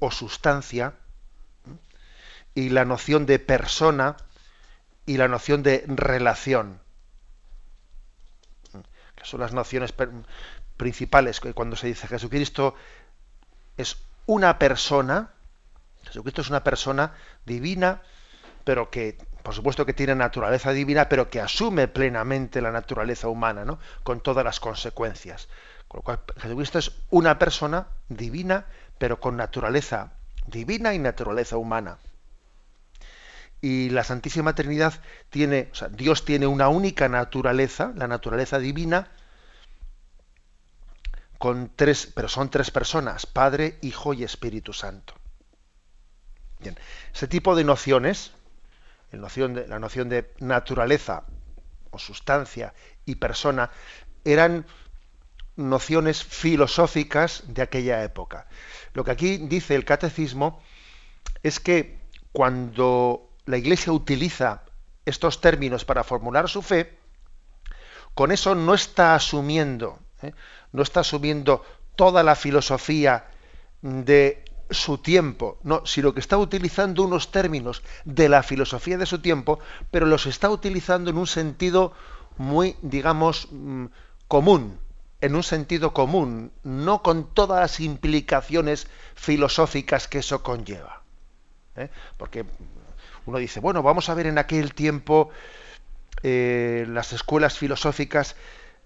o 0.00 0.10
sustancia, 0.10 0.94
y 2.54 2.70
la 2.70 2.84
noción 2.84 3.26
de 3.26 3.38
persona 3.38 4.16
y 5.06 5.16
la 5.16 5.28
noción 5.28 5.62
de 5.62 5.84
relación. 5.86 6.80
Que 9.16 9.24
son 9.24 9.40
las 9.40 9.52
nociones 9.52 9.92
principales 10.76 11.40
cuando 11.54 11.76
se 11.76 11.88
dice 11.88 12.06
Jesucristo 12.06 12.74
es 13.76 13.96
una 14.26 14.58
persona, 14.58 15.30
Jesucristo 16.04 16.40
es 16.40 16.50
una 16.50 16.64
persona 16.64 17.14
divina, 17.44 18.02
pero 18.64 18.90
que, 18.90 19.18
por 19.42 19.54
supuesto 19.54 19.84
que 19.84 19.92
tiene 19.92 20.14
naturaleza 20.14 20.70
divina, 20.72 21.08
pero 21.08 21.28
que 21.28 21.40
asume 21.40 21.88
plenamente 21.88 22.62
la 22.62 22.70
naturaleza 22.70 23.28
humana, 23.28 23.64
¿no? 23.64 23.78
Con 24.02 24.20
todas 24.20 24.44
las 24.44 24.60
consecuencias. 24.60 25.48
Con 25.88 25.98
lo 25.98 26.02
cual, 26.02 26.20
Jesucristo 26.38 26.78
es 26.78 26.92
una 27.10 27.38
persona 27.38 27.88
divina, 28.08 28.66
pero 28.98 29.20
con 29.20 29.36
naturaleza 29.36 30.12
divina 30.46 30.94
y 30.94 30.98
naturaleza 30.98 31.56
humana 31.56 31.98
y 33.64 33.88
la 33.88 34.04
Santísima 34.04 34.54
Trinidad 34.54 34.92
tiene, 35.30 35.70
o 35.72 35.74
sea, 35.74 35.88
Dios 35.88 36.26
tiene 36.26 36.46
una 36.46 36.68
única 36.68 37.08
naturaleza, 37.08 37.94
la 37.96 38.06
naturaleza 38.06 38.58
divina, 38.58 39.08
con 41.38 41.72
tres, 41.74 42.12
pero 42.14 42.28
son 42.28 42.50
tres 42.50 42.70
personas, 42.70 43.24
Padre, 43.24 43.78
Hijo 43.80 44.12
y 44.12 44.22
Espíritu 44.22 44.74
Santo. 44.74 45.14
Bien, 46.60 46.78
ese 47.14 47.26
tipo 47.26 47.56
de 47.56 47.64
nociones, 47.64 48.32
la 49.12 49.18
noción 49.18 49.54
de, 49.54 49.66
la 49.66 49.78
noción 49.78 50.10
de 50.10 50.30
naturaleza 50.40 51.24
o 51.90 51.98
sustancia 51.98 52.74
y 53.06 53.14
persona, 53.14 53.70
eran 54.26 54.66
nociones 55.56 56.22
filosóficas 56.22 57.44
de 57.46 57.62
aquella 57.62 58.04
época. 58.04 58.46
Lo 58.92 59.04
que 59.04 59.12
aquí 59.12 59.38
dice 59.38 59.74
el 59.74 59.86
catecismo 59.86 60.62
es 61.42 61.60
que 61.60 61.98
cuando 62.32 63.23
la 63.46 63.56
Iglesia 63.56 63.92
utiliza 63.92 64.62
estos 65.04 65.40
términos 65.40 65.84
para 65.84 66.04
formular 66.04 66.48
su 66.48 66.62
fe, 66.62 66.98
con 68.14 68.32
eso 68.32 68.54
no 68.54 68.74
está 68.74 69.14
asumiendo, 69.14 69.98
¿eh? 70.22 70.32
no 70.72 70.82
está 70.82 71.00
asumiendo 71.00 71.64
toda 71.96 72.22
la 72.22 72.36
filosofía 72.36 73.26
de 73.82 74.44
su 74.70 74.98
tiempo, 74.98 75.58
no, 75.62 75.84
sino 75.84 76.14
que 76.14 76.20
está 76.20 76.38
utilizando 76.38 77.02
unos 77.02 77.30
términos 77.30 77.82
de 78.04 78.28
la 78.28 78.42
filosofía 78.42 78.96
de 78.96 79.06
su 79.06 79.20
tiempo, 79.20 79.58
pero 79.90 80.06
los 80.06 80.26
está 80.26 80.48
utilizando 80.48 81.10
en 81.10 81.18
un 81.18 81.26
sentido 81.26 81.92
muy, 82.36 82.76
digamos, 82.82 83.48
mm, 83.50 83.86
común, 84.26 84.78
en 85.20 85.34
un 85.34 85.42
sentido 85.42 85.92
común, 85.92 86.52
no 86.62 87.02
con 87.02 87.32
todas 87.32 87.60
las 87.60 87.80
implicaciones 87.80 88.88
filosóficas 89.14 90.08
que 90.08 90.18
eso 90.18 90.42
conlleva. 90.42 91.02
¿eh? 91.76 91.90
Porque 92.16 92.44
uno 93.26 93.38
dice, 93.38 93.60
bueno, 93.60 93.82
vamos 93.82 94.08
a 94.08 94.14
ver 94.14 94.26
en 94.26 94.38
aquel 94.38 94.74
tiempo 94.74 95.30
eh, 96.22 96.86
las 96.88 97.12
escuelas 97.12 97.58
filosóficas 97.58 98.36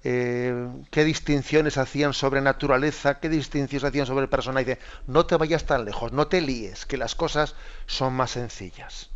eh, 0.05 0.69
qué 0.91 1.05
distinciones 1.05 1.77
hacían 1.77 2.13
sobre 2.13 2.41
naturaleza, 2.41 3.19
qué 3.19 3.29
distinciones 3.29 3.85
hacían 3.85 4.07
sobre 4.07 4.29
persona. 4.29 4.61
Y 4.61 4.65
dice, 4.65 4.81
no 5.07 5.27
te 5.27 5.37
vayas 5.37 5.65
tan 5.65 5.85
lejos, 5.85 6.13
no 6.13 6.29
te 6.29 6.41
líes, 6.41 6.87
que 6.87 6.97
las 6.97 7.15
cosas 7.15 7.57
son 7.87 8.15
más 8.15 8.33
sencillas. 8.33 9.11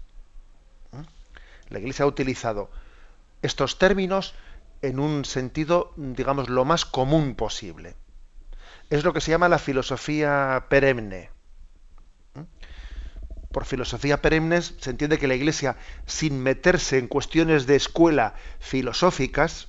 ¿Mm? 0.90 1.02
La 1.68 1.78
Iglesia 1.78 2.04
ha 2.04 2.08
utilizado 2.08 2.70
estos 3.42 3.78
términos 3.78 4.34
en 4.82 4.98
un 4.98 5.24
sentido, 5.24 5.92
digamos, 5.96 6.48
lo 6.48 6.64
más 6.64 6.84
común 6.84 7.36
posible. 7.36 7.94
Es 8.90 9.04
lo 9.04 9.12
que 9.12 9.20
se 9.20 9.30
llama 9.30 9.48
la 9.48 9.58
filosofía 9.58 10.66
perenne. 10.68 11.30
Por 13.52 13.66
filosofía 13.66 14.22
perenne 14.22 14.62
se 14.62 14.90
entiende 14.90 15.18
que 15.18 15.28
la 15.28 15.34
Iglesia, 15.34 15.76
sin 16.06 16.42
meterse 16.42 16.98
en 16.98 17.06
cuestiones 17.06 17.66
de 17.66 17.76
escuela 17.76 18.34
filosóficas, 18.58 19.68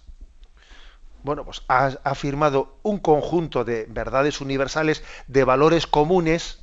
bueno, 1.24 1.44
pues 1.46 1.64
ha 1.68 1.98
afirmado 2.04 2.80
un 2.82 3.00
conjunto 3.00 3.64
de 3.64 3.86
verdades 3.90 4.42
universales, 4.42 5.04
de 5.28 5.44
valores 5.44 5.86
comunes, 5.86 6.60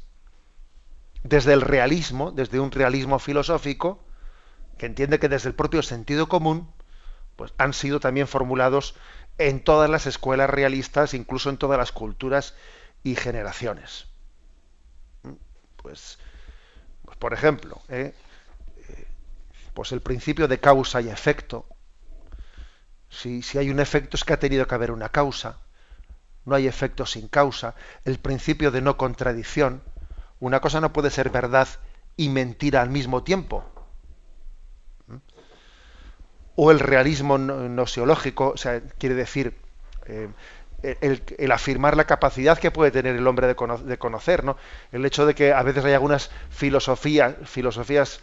desde 1.23 1.53
el 1.53 1.61
realismo, 1.61 2.31
desde 2.31 2.59
un 2.59 2.71
realismo 2.71 3.18
filosófico, 3.18 4.03
que 4.79 4.87
entiende 4.87 5.18
que 5.18 5.29
desde 5.29 5.51
el 5.51 5.55
propio 5.55 5.83
sentido 5.83 6.29
común, 6.29 6.71
pues 7.37 7.53
han 7.59 7.75
sido 7.75 8.01
también 8.01 8.29
formulados 8.29 8.95
en 9.37 9.62
todas 9.62 9.91
las 9.91 10.07
escuelas 10.07 10.49
realistas, 10.49 11.12
incluso 11.12 11.51
en 11.51 11.59
todas 11.59 11.79
las 11.79 11.93
culturas 11.93 12.55
y 13.03 13.14
generaciones. 13.14 14.07
¿Mm? 15.23 15.33
Pues 15.77 16.18
por 17.21 17.33
ejemplo, 17.35 17.81
¿eh? 17.89 18.12
Eh, 18.89 19.07
pues 19.75 19.93
el 19.93 20.01
principio 20.01 20.49
de 20.49 20.59
causa 20.59 21.01
y 21.01 21.09
efecto, 21.09 21.66
si, 23.11 23.43
hay 23.59 23.71
un 23.71 23.81
efecto 23.81 24.16
es 24.16 24.25
que 24.25 24.33
ha 24.33 24.39
tenido 24.39 24.66
que 24.66 24.75
haber 24.75 24.91
una 24.91 25.11
causa. 25.11 25.59
No 26.47 26.55
hay 26.55 26.66
efecto 26.66 27.05
sin 27.05 27.29
causa. 27.29 27.75
El 28.05 28.18
principio 28.18 28.71
de 28.71 28.81
no 28.81 28.97
contradicción. 28.97 29.83
Una 30.39 30.61
cosa 30.61 30.81
no 30.81 30.93
puede 30.93 31.11
ser 31.11 31.29
verdad 31.29 31.68
y 32.16 32.31
mentira 32.31 32.81
al 32.81 32.89
mismo 32.89 33.23
tiempo. 33.23 33.64
¿Mm? 35.09 35.16
O 36.57 36.71
el 36.71 36.81
realismo 36.81 37.37
nosiológico, 37.37 38.51
o 38.51 38.57
sea, 38.57 38.81
quiere 38.81 39.14
decir 39.14 39.57
eh, 40.07 40.29
el, 40.83 41.53
afirmar 41.53 41.97
la 41.97 42.05
capacidad 42.05 42.59
que 42.59 42.70
puede 42.70 42.91
tener 42.91 43.16
el 43.16 43.26
hombre 43.26 43.47
de, 43.47 43.57
de, 43.85 43.99
conocer, 43.99 44.45
¿no? 44.45 44.57
El 44.93 45.05
hecho 45.05 45.26
de 45.26 45.35
que 45.35 45.53
a 45.53 45.62
veces 45.62 45.85
hay 45.85 45.93
algunas 45.93 46.31
filosofías, 46.51 47.35
filosofías 47.45 48.20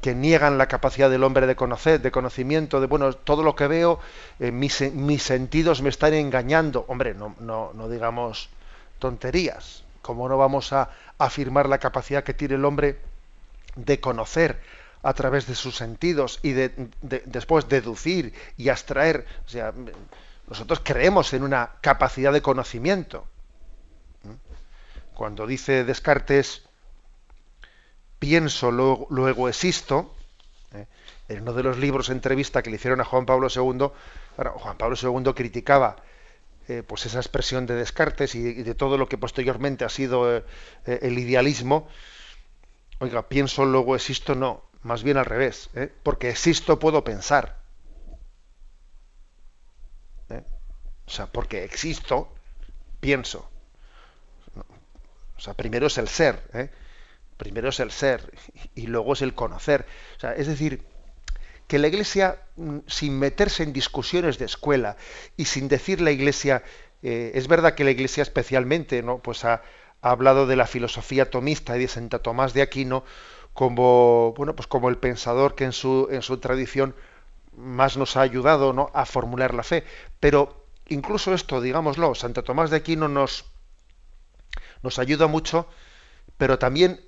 que 0.00 0.14
niegan 0.14 0.58
la 0.58 0.68
capacidad 0.68 1.10
del 1.10 1.24
hombre 1.24 1.46
de 1.46 1.56
conocer, 1.56 2.00
de 2.00 2.10
conocimiento, 2.10 2.80
de 2.80 2.86
bueno, 2.86 3.12
todo 3.12 3.42
lo 3.42 3.56
que 3.56 3.66
veo, 3.66 3.98
eh, 4.38 4.52
mis, 4.52 4.74
sentidos 5.22 5.82
me 5.82 5.88
están 5.88 6.14
engañando. 6.14 6.84
Hombre, 6.88 7.14
no, 7.14 7.34
no, 7.40 7.88
digamos 7.88 8.48
tonterías. 8.98 9.84
¿Cómo 10.00 10.28
no 10.28 10.36
vamos 10.38 10.72
a 10.72 10.90
afirmar 11.18 11.68
la 11.68 11.78
capacidad 11.78 12.24
que 12.24 12.34
tiene 12.34 12.54
el 12.54 12.64
hombre 12.64 12.98
de 13.74 14.00
conocer 14.00 14.60
a 15.02 15.14
través 15.14 15.46
de 15.46 15.54
sus 15.56 15.76
sentidos 15.76 16.38
y 16.42 16.52
de, 16.52 16.72
después 17.00 17.68
deducir 17.68 18.34
y 18.56 18.68
abstraer? 18.68 19.26
O 19.46 19.48
sea, 19.48 19.72
nosotros 20.52 20.82
creemos 20.84 21.32
en 21.32 21.44
una 21.44 21.70
capacidad 21.80 22.30
de 22.30 22.42
conocimiento. 22.42 23.26
¿Mm? 24.22 25.14
Cuando 25.14 25.46
dice 25.46 25.82
Descartes, 25.84 26.64
pienso, 28.18 28.70
luego, 28.70 29.48
existo, 29.48 30.14
¿eh? 30.74 30.84
en 31.30 31.40
uno 31.40 31.54
de 31.54 31.62
los 31.62 31.78
libros 31.78 32.10
entrevista 32.10 32.62
que 32.62 32.68
le 32.68 32.76
hicieron 32.76 33.00
a 33.00 33.04
Juan 33.06 33.24
Pablo 33.24 33.48
II, 33.48 33.92
Juan 34.36 34.76
Pablo 34.76 34.94
II 35.00 35.32
criticaba 35.32 35.96
eh, 36.68 36.82
pues 36.86 37.06
esa 37.06 37.20
expresión 37.20 37.64
de 37.64 37.74
Descartes 37.74 38.34
y, 38.34 38.62
de 38.62 38.74
todo 38.74 38.98
lo 38.98 39.08
que 39.08 39.16
posteriormente 39.16 39.86
ha 39.86 39.88
sido 39.88 40.36
eh, 40.36 40.44
el 40.84 41.18
idealismo. 41.18 41.88
Oiga, 42.98 43.26
pienso, 43.26 43.64
luego 43.64 43.96
existo, 43.96 44.34
no, 44.34 44.64
más 44.82 45.02
bien 45.02 45.16
al 45.16 45.24
revés, 45.24 45.70
porque 46.02 46.28
existo 46.28 46.78
puedo 46.78 47.04
pensar. 47.04 47.61
O 51.12 51.14
sea, 51.14 51.26
porque 51.26 51.62
existo, 51.62 52.32
pienso. 53.00 53.46
O 55.36 55.40
sea, 55.40 55.52
primero 55.52 55.88
es 55.88 55.98
el 55.98 56.08
ser, 56.08 56.42
¿eh? 56.54 56.70
primero 57.36 57.68
es 57.68 57.80
el 57.80 57.90
ser 57.90 58.32
y 58.74 58.86
luego 58.86 59.12
es 59.12 59.20
el 59.20 59.34
conocer. 59.34 59.84
es 60.38 60.46
decir, 60.46 60.82
que 61.68 61.78
la 61.78 61.88
Iglesia, 61.88 62.40
mm, 62.56 62.78
sin 62.86 63.18
meterse 63.18 63.62
en 63.62 63.74
discusiones 63.74 64.38
de 64.38 64.46
escuela 64.46 64.96
y 65.36 65.44
sin 65.44 65.68
decir 65.68 66.00
la 66.00 66.12
Iglesia, 66.12 66.62
eh, 67.02 67.32
es 67.34 67.46
verdad 67.46 67.74
que 67.74 67.84
la 67.84 67.90
Iglesia 67.90 68.22
especialmente, 68.22 69.02
¿no? 69.02 69.18
Pues 69.18 69.44
ha, 69.44 69.60
hablado 70.00 70.46
de 70.46 70.56
la 70.56 70.66
filosofía 70.66 71.30
tomista 71.30 71.76
y 71.76 71.80
de 71.80 71.88
Santa 71.88 72.20
Tomás 72.20 72.54
de 72.54 72.62
Aquino 72.62 73.04
como, 73.52 74.32
bueno, 74.34 74.56
pues 74.56 74.66
como 74.66 74.88
el 74.88 74.96
pensador 74.96 75.54
que 75.56 75.64
en 75.64 75.72
su, 75.72 76.08
en 76.10 76.22
su 76.22 76.38
tradición 76.38 76.96
más 77.54 77.98
nos 77.98 78.16
ha 78.16 78.22
ayudado 78.22 78.72
¿no? 78.72 78.90
a 78.94 79.04
formular 79.04 79.54
la 79.54 79.62
fe. 79.62 79.84
Pero 80.18 80.61
incluso 80.88 81.34
esto, 81.34 81.60
digámoslo, 81.60 82.14
Santo 82.14 82.42
Tomás 82.42 82.70
de 82.70 82.76
Aquino 82.76 83.08
nos, 83.08 83.44
nos 84.82 84.98
ayuda 84.98 85.26
mucho, 85.26 85.68
pero 86.36 86.58
también 86.58 87.00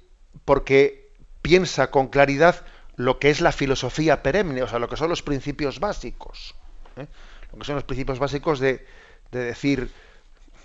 porque 0.45 1.13
piensa 1.43 1.91
con 1.91 2.09
claridad 2.09 2.65
lo 2.97 3.19
que 3.19 3.31
es 3.31 3.41
la 3.41 3.53
filosofía 3.53 4.23
perenne, 4.23 4.63
o 4.63 4.69
sea, 4.69 4.79
lo 4.79 4.89
que 4.89 4.97
son 4.97 5.09
los 5.09 5.23
principios 5.23 5.81
básicos. 5.81 6.55
¿eh? 6.97 7.07
Lo 7.53 7.59
que 7.59 7.65
son 7.65 7.75
los 7.75 7.85
principios 7.85 8.19
básicos 8.19 8.61
de, 8.61 8.87
de 9.31 9.41
decir, 9.41 9.91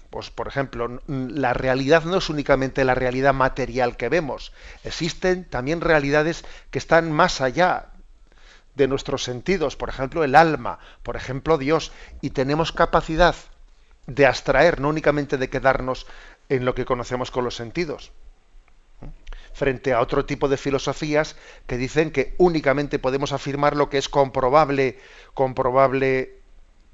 pues 0.10 0.30
por 0.30 0.48
ejemplo, 0.48 1.02
la 1.08 1.54
realidad 1.54 2.04
no 2.04 2.18
es 2.18 2.30
únicamente 2.30 2.84
la 2.84 2.96
realidad 2.96 3.34
material 3.34 3.98
que 3.98 4.10
vemos, 4.10 4.54
existen 4.84 5.46
también 5.46 5.82
realidades 5.82 6.46
que 6.72 6.80
están 6.80 7.12
más 7.12 7.42
allá 7.42 7.89
de 8.80 8.88
nuestros 8.88 9.24
sentidos, 9.24 9.76
por 9.76 9.90
ejemplo, 9.90 10.24
el 10.24 10.36
alma, 10.36 10.80
por 11.04 11.16
ejemplo, 11.16 11.58
Dios, 11.58 11.92
y 12.22 12.32
tenemos 12.32 12.72
capacidad 12.72 13.36
de 14.08 14.26
abstraer, 14.26 14.80
no 14.80 14.90
únicamente 14.90 15.38
de 15.38 15.50
quedarnos 15.50 16.08
en 16.48 16.66
lo 16.66 16.74
que 16.74 16.86
conocemos 16.86 17.30
con 17.30 17.44
los 17.44 17.56
sentidos 17.56 18.12
frente 19.54 19.92
a 19.92 20.00
otro 20.00 20.26
tipo 20.26 20.48
de 20.48 20.56
filosofías 20.56 21.36
que 21.68 21.78
dicen 21.78 22.12
que 22.12 22.34
únicamente 22.38 22.98
podemos 22.98 23.34
afirmar 23.34 23.76
lo 23.76 23.90
que 23.90 23.98
es 23.98 24.08
comprobable, 24.08 25.00
comprobable 25.34 26.40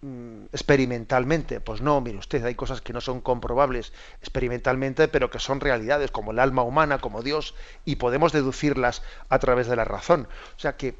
mm, 0.02 0.46
experimentalmente. 0.52 1.60
Pues 1.60 1.82
no, 1.82 2.02
mire 2.02 2.18
usted, 2.18 2.44
hay 2.44 2.56
cosas 2.56 2.82
que 2.82 2.94
no 2.94 3.02
son 3.02 3.22
comprobables 3.22 3.94
experimentalmente, 4.20 5.08
pero 5.08 5.30
que 5.30 5.38
son 5.38 5.60
realidades, 5.60 6.10
como 6.10 6.32
el 6.32 6.40
alma 6.40 6.64
humana, 6.64 6.98
como 6.98 7.22
Dios, 7.22 7.54
y 7.86 7.98
podemos 7.98 8.32
deducirlas 8.32 9.04
a 9.30 9.38
través 9.38 9.68
de 9.68 9.76
la 9.76 9.86
razón. 9.86 10.28
O 10.58 10.60
sea 10.60 10.76
que, 10.76 10.96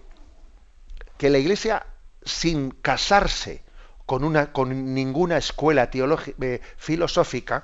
que 1.18 1.30
la 1.30 1.38
Iglesia, 1.38 1.86
sin 2.24 2.72
casarse 2.72 3.64
con, 4.06 4.24
una, 4.24 4.52
con 4.52 4.94
ninguna 4.94 5.38
escuela 5.38 5.90
eh, 5.94 6.62
filosófica, 6.78 7.64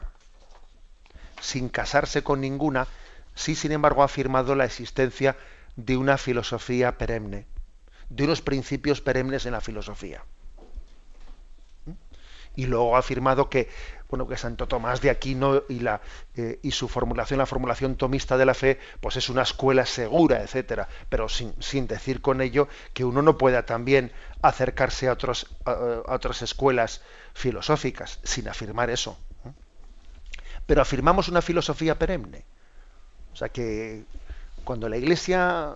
sin 1.40 1.70
casarse 1.70 2.24
con 2.24 2.42
ninguna, 2.42 2.88
sí, 3.36 3.56
sin 3.56 3.72
embargo, 3.72 4.02
ha 4.02 4.06
afirmado 4.06 4.56
la 4.56 4.66
existencia 4.66 5.38
de 5.76 5.98
una 5.98 6.18
filosofía 6.18 6.98
perenne, 6.98 7.48
de 8.10 8.24
unos 8.24 8.42
principios 8.42 9.02
perennes 9.02 9.46
en 9.46 9.54
la 9.54 9.62
filosofía. 9.62 10.24
Y 12.56 12.66
luego 12.66 12.96
ha 12.96 13.00
afirmado 13.00 13.50
que, 13.50 13.70
bueno, 14.12 14.28
que 14.28 14.38
Santo 14.38 14.68
Tomás 14.68 15.02
de 15.02 15.10
Aquino 15.10 15.64
y, 15.68 15.80
la, 15.80 16.02
eh, 16.36 16.60
y 16.62 16.72
su 16.72 16.88
formulación, 16.88 17.40
la 17.40 17.48
formulación 17.48 17.96
tomista 17.96 18.38
de 18.38 18.46
la 18.46 18.54
fe, 18.54 18.80
pues 19.00 19.16
es 19.16 19.30
una 19.30 19.42
escuela 19.42 19.88
segura, 19.88 20.44
etcétera, 20.44 20.88
pero 21.10 21.28
sin, 21.28 21.54
sin 21.60 21.88
decir 21.88 22.22
con 22.22 22.42
ello 22.42 22.68
que 22.94 23.06
uno 23.06 23.24
no 23.24 23.38
pueda 23.40 23.66
también 23.66 24.12
acercarse 24.44 25.08
a, 25.08 25.14
otros, 25.14 25.48
a 25.66 26.04
otras 26.14 26.44
escuelas 26.44 27.02
filosóficas, 27.34 28.20
sin 28.24 28.48
afirmar 28.48 28.92
eso. 28.92 29.18
Pero 30.68 30.82
afirmamos 30.84 31.28
una 31.28 31.42
filosofía 31.42 31.98
perenne 31.98 32.46
o 33.34 33.36
sea 33.36 33.50
que 33.50 34.04
cuando 34.64 34.90
la 34.90 34.98
Iglesia 34.98 35.74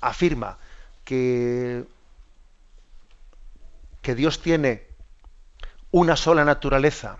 afirma 0.00 0.58
que, 1.04 1.84
que 4.02 4.14
Dios 4.14 4.40
tiene 4.40 4.86
una 5.90 6.16
sola 6.16 6.44
naturaleza 6.44 7.18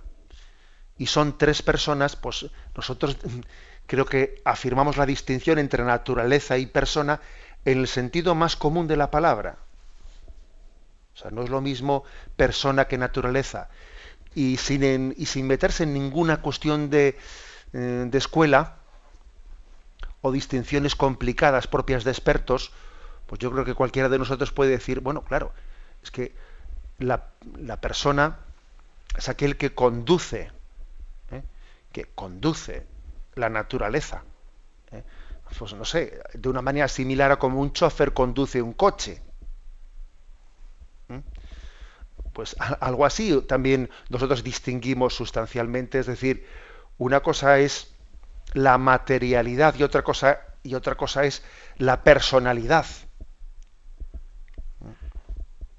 y 0.99 1.07
son 1.07 1.39
tres 1.39 1.63
personas, 1.63 2.17
pues 2.17 2.47
nosotros 2.77 3.17
creo 3.87 4.07
que 4.07 4.41
afirmamos 4.45 4.97
la 4.97 5.07
distinción 5.07 5.59
entre 5.59 5.85
naturaleza 5.85 6.59
y 6.59 6.67
persona 6.67 7.21
en 7.65 7.79
el 7.79 7.89
sentido 7.89 8.35
más 8.35 8.57
común 8.57 8.87
de 8.87 8.97
la 8.97 9.11
palabra. 9.11 9.57
O 11.15 11.17
sea, 11.17 11.31
no 11.31 11.43
es 11.43 11.51
lo 11.51 11.61
mismo 11.61 12.05
persona 12.37 12.87
que 12.87 12.99
naturaleza. 12.99 13.69
Y 14.35 14.57
sin, 14.57 15.15
y 15.17 15.27
sin 15.27 15.47
meterse 15.47 15.85
en 15.85 15.95
ninguna 15.95 16.43
cuestión 16.43 16.91
de, 16.91 17.17
eh, 17.73 18.07
de 18.09 18.19
escuela, 18.19 18.79
o 20.25 20.33
distinciones 20.33 20.97
complicadas 20.97 21.67
propias 21.67 22.03
de 22.03 22.11
expertos, 22.11 22.73
pues 23.27 23.41
yo 23.41 23.53
creo 23.53 23.67
que 23.67 23.75
cualquiera 23.75 24.09
de 24.09 24.19
nosotros 24.19 24.53
puede 24.53 24.71
decir, 24.71 25.01
bueno, 25.01 25.21
claro, 25.21 25.53
es 26.03 26.11
que 26.11 26.35
la, 26.99 27.27
persona 27.83 28.39
es 29.19 29.29
aquel 29.29 29.59
que 29.59 29.75
conduce. 29.75 30.51
Que 31.95 32.07
conduce 32.07 32.85
la 33.37 33.49
naturaleza. 33.49 34.25
¿eh? 34.91 35.05
Pues 35.57 35.73
no 35.75 35.85
sé, 35.85 36.21
de 36.35 36.49
una 36.49 36.61
manera 36.61 36.89
similar 36.89 37.31
a 37.31 37.39
como 37.39 37.61
un 37.61 37.73
chofer 37.73 38.13
conduce 38.13 38.61
un 38.61 38.73
coche. 38.73 39.23
¿eh? 41.09 41.23
Pues 42.33 42.57
algo 42.59 43.07
así 43.07 43.41
también 43.43 43.91
nosotros 44.09 44.43
distinguimos 44.43 45.15
sustancialmente, 45.15 46.01
es 46.01 46.07
decir, 46.07 46.49
una 46.99 47.21
cosa 47.21 47.61
es 47.61 47.95
la 48.55 48.77
materialidad 48.77 49.77
y 49.77 49.85
otra 49.85 50.03
cosa 50.03 50.41
y 50.65 50.75
otra 50.75 50.97
cosa 50.97 51.25
es 51.25 51.45
la 51.79 52.03
personalidad. 52.03 52.87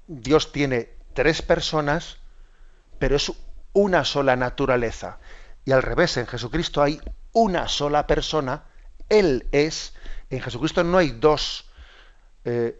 Dios 0.06 0.50
tiene 0.50 0.88
tres 1.12 1.42
personas, 1.42 2.16
pero 2.98 3.16
es 3.16 3.30
una 3.74 4.04
sola 4.04 4.34
naturaleza. 4.36 5.18
Y 5.66 5.72
al 5.72 5.82
revés, 5.82 6.16
en 6.16 6.28
Jesucristo 6.28 6.80
hay 6.80 7.00
una 7.32 7.66
sola 7.66 8.06
persona, 8.06 8.62
Él 9.08 9.48
es, 9.50 9.94
en 10.30 10.40
Jesucristo 10.40 10.84
no 10.84 10.96
hay 10.96 11.10
dos, 11.10 11.68
eh, 12.44 12.78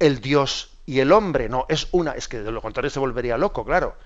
el 0.00 0.20
Dios 0.20 0.76
y 0.86 0.98
el 0.98 1.12
hombre, 1.12 1.48
no, 1.48 1.66
es 1.68 1.86
una, 1.92 2.12
es 2.12 2.26
que 2.26 2.40
de 2.40 2.50
lo 2.50 2.60
contrario 2.60 2.90
se 2.90 2.98
volvería 2.98 3.38
loco, 3.38 3.64
claro, 3.64 3.96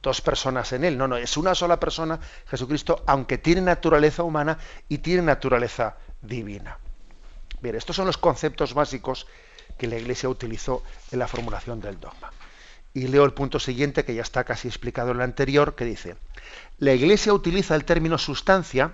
dos 0.00 0.20
personas 0.20 0.72
en 0.72 0.84
Él, 0.84 0.96
no, 0.96 1.08
no, 1.08 1.16
es 1.16 1.36
una 1.36 1.56
sola 1.56 1.80
persona, 1.80 2.20
Jesucristo, 2.46 3.02
aunque 3.04 3.36
tiene 3.36 3.62
naturaleza 3.62 4.22
humana 4.22 4.58
y 4.88 4.98
tiene 4.98 5.22
naturaleza 5.22 5.96
divina. 6.22 6.78
Bien, 7.60 7.74
estos 7.74 7.96
son 7.96 8.06
los 8.06 8.16
conceptos 8.16 8.74
básicos 8.74 9.26
que 9.76 9.88
la 9.88 9.98
Iglesia 9.98 10.28
utilizó 10.28 10.84
en 11.10 11.18
la 11.18 11.26
formulación 11.26 11.80
del 11.80 11.98
dogma. 11.98 12.30
Y 12.96 13.08
leo 13.08 13.26
el 13.26 13.34
punto 13.34 13.58
siguiente, 13.58 14.06
que 14.06 14.14
ya 14.14 14.22
está 14.22 14.44
casi 14.44 14.68
explicado 14.68 15.10
en 15.10 15.18
el 15.18 15.22
anterior, 15.22 15.74
que 15.74 15.84
dice, 15.84 16.16
la 16.78 16.94
Iglesia 16.94 17.34
utiliza 17.34 17.74
el 17.74 17.84
término 17.84 18.16
sustancia, 18.16 18.92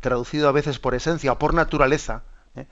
traducido 0.00 0.48
a 0.48 0.52
veces 0.52 0.80
por 0.80 0.96
esencia 0.96 1.30
o 1.30 1.38
por 1.38 1.54
naturaleza, 1.54 2.24
¿eh? 2.56 2.66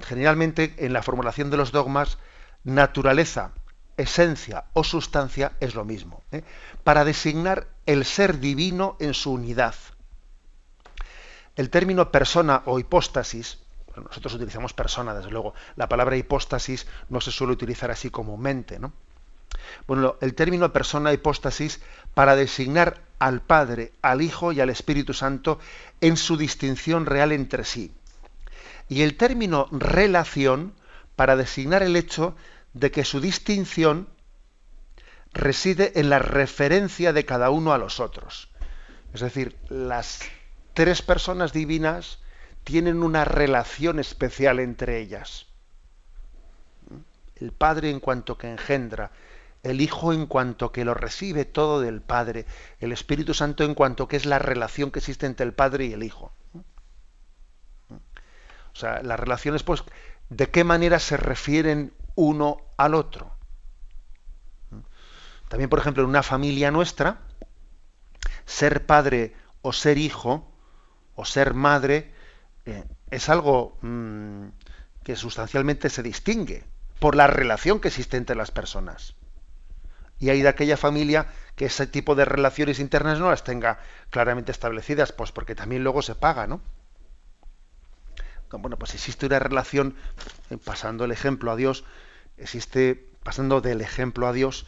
generalmente 0.00 0.74
en 0.78 0.94
la 0.94 1.02
formulación 1.02 1.50
de 1.50 1.58
los 1.58 1.72
dogmas, 1.72 2.16
naturaleza, 2.64 3.52
esencia 3.98 4.64
o 4.72 4.82
sustancia 4.82 5.52
es 5.60 5.74
lo 5.74 5.84
mismo, 5.84 6.22
¿eh? 6.32 6.42
para 6.82 7.04
designar 7.04 7.68
el 7.84 8.06
ser 8.06 8.40
divino 8.40 8.96
en 8.98 9.12
su 9.12 9.30
unidad. 9.30 9.74
El 11.54 11.68
término 11.68 12.10
persona 12.10 12.62
o 12.64 12.78
hipóstasis, 12.78 13.58
nosotros 14.00 14.34
utilizamos 14.34 14.72
persona, 14.72 15.14
desde 15.14 15.30
luego, 15.30 15.54
la 15.76 15.88
palabra 15.88 16.16
hipóstasis 16.16 16.86
no 17.08 17.20
se 17.20 17.30
suele 17.30 17.52
utilizar 17.52 17.90
así 17.90 18.10
comúnmente, 18.10 18.78
¿no? 18.78 18.92
Bueno, 19.86 20.16
el 20.20 20.34
término 20.34 20.72
persona 20.72 21.12
hipóstasis 21.12 21.80
para 22.14 22.36
designar 22.36 23.00
al 23.18 23.40
Padre, 23.40 23.92
al 24.02 24.22
Hijo 24.22 24.52
y 24.52 24.60
al 24.60 24.70
Espíritu 24.70 25.14
Santo 25.14 25.58
en 26.00 26.16
su 26.16 26.36
distinción 26.36 27.06
real 27.06 27.32
entre 27.32 27.64
sí. 27.64 27.92
Y 28.88 29.02
el 29.02 29.16
término 29.16 29.68
relación 29.72 30.74
para 31.16 31.36
designar 31.36 31.82
el 31.82 31.96
hecho 31.96 32.36
de 32.74 32.90
que 32.90 33.04
su 33.04 33.20
distinción 33.20 34.08
reside 35.32 35.98
en 35.98 36.10
la 36.10 36.18
referencia 36.18 37.12
de 37.12 37.24
cada 37.24 37.50
uno 37.50 37.72
a 37.72 37.78
los 37.78 38.00
otros. 38.00 38.48
Es 39.14 39.20
decir, 39.20 39.56
las 39.68 40.20
tres 40.74 41.02
personas 41.02 41.52
divinas 41.52 42.18
tienen 42.66 43.04
una 43.04 43.24
relación 43.24 44.00
especial 44.00 44.58
entre 44.58 44.98
ellas. 44.98 45.46
El 47.36 47.52
Padre 47.52 47.90
en 47.90 48.00
cuanto 48.00 48.36
que 48.36 48.50
engendra, 48.50 49.12
el 49.62 49.80
Hijo 49.80 50.12
en 50.12 50.26
cuanto 50.26 50.72
que 50.72 50.84
lo 50.84 50.92
recibe 50.92 51.44
todo 51.44 51.80
del 51.80 52.00
Padre, 52.00 52.44
el 52.80 52.90
Espíritu 52.90 53.34
Santo 53.34 53.62
en 53.62 53.76
cuanto 53.76 54.08
que 54.08 54.16
es 54.16 54.26
la 54.26 54.40
relación 54.40 54.90
que 54.90 54.98
existe 54.98 55.26
entre 55.26 55.46
el 55.46 55.52
Padre 55.52 55.84
y 55.84 55.92
el 55.92 56.02
Hijo. 56.02 56.32
O 57.88 58.74
sea, 58.74 59.00
las 59.00 59.20
relaciones, 59.20 59.62
pues, 59.62 59.84
de 60.28 60.50
qué 60.50 60.64
manera 60.64 60.98
se 60.98 61.16
refieren 61.16 61.94
uno 62.16 62.62
al 62.76 62.96
otro. 62.96 63.30
También, 65.48 65.70
por 65.70 65.78
ejemplo, 65.78 66.02
en 66.02 66.08
una 66.08 66.24
familia 66.24 66.72
nuestra, 66.72 67.20
ser 68.44 68.86
padre 68.86 69.36
o 69.62 69.72
ser 69.72 69.98
hijo 69.98 70.50
o 71.14 71.24
ser 71.24 71.54
madre 71.54 72.15
eh, 72.66 72.84
es 73.10 73.28
algo 73.28 73.78
mm, 73.80 74.48
que 75.04 75.16
sustancialmente 75.16 75.88
se 75.88 76.02
distingue 76.02 76.64
por 76.98 77.14
la 77.14 77.28
relación 77.28 77.80
que 77.80 77.88
existe 77.88 78.16
entre 78.16 78.36
las 78.36 78.50
personas. 78.50 79.14
Y 80.18 80.30
hay 80.30 80.42
de 80.42 80.48
aquella 80.48 80.76
familia 80.76 81.28
que 81.54 81.66
ese 81.66 81.86
tipo 81.86 82.14
de 82.14 82.24
relaciones 82.24 82.80
internas 82.80 83.18
no 83.20 83.30
las 83.30 83.44
tenga 83.44 83.78
claramente 84.10 84.50
establecidas, 84.50 85.12
pues 85.12 85.30
porque 85.30 85.54
también 85.54 85.84
luego 85.84 86.02
se 86.02 86.14
paga, 86.14 86.46
¿no? 86.46 86.60
Bueno, 88.50 88.78
pues 88.78 88.94
existe 88.94 89.26
una 89.26 89.38
relación, 89.38 89.94
eh, 90.50 90.56
pasando 90.56 91.04
el 91.04 91.12
ejemplo 91.12 91.50
a 91.52 91.56
Dios, 91.56 91.84
existe, 92.36 93.10
pasando 93.22 93.60
del 93.60 93.80
ejemplo 93.80 94.26
a 94.26 94.32
Dios, 94.32 94.66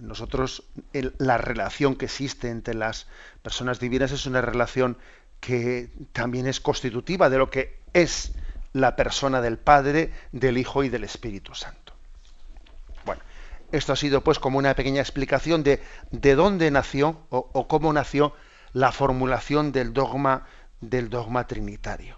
nosotros 0.00 0.62
la 0.92 1.38
relación 1.38 1.96
que 1.96 2.04
existe 2.04 2.50
entre 2.50 2.74
las 2.74 3.08
personas 3.42 3.80
divinas 3.80 4.12
es 4.12 4.26
una 4.26 4.40
relación 4.40 4.96
que 5.40 5.90
también 6.12 6.46
es 6.46 6.60
constitutiva 6.60 7.30
de 7.30 7.38
lo 7.38 7.50
que 7.50 7.78
es 7.92 8.32
la 8.72 8.96
persona 8.96 9.40
del 9.40 9.58
Padre, 9.58 10.12
del 10.32 10.58
Hijo 10.58 10.84
y 10.84 10.88
del 10.88 11.04
Espíritu 11.04 11.54
Santo. 11.54 11.92
Bueno, 13.04 13.22
esto 13.72 13.92
ha 13.92 13.96
sido 13.96 14.22
pues 14.22 14.38
como 14.38 14.58
una 14.58 14.74
pequeña 14.74 15.00
explicación 15.00 15.62
de 15.62 15.80
de 16.10 16.34
dónde 16.34 16.70
nació 16.70 17.20
o, 17.30 17.68
cómo 17.68 17.92
nació 17.92 18.34
la 18.72 18.92
formulación 18.92 19.72
del 19.72 19.92
dogma 19.92 20.46
del 20.80 21.10
dogma 21.10 21.46
trinitario. 21.46 22.16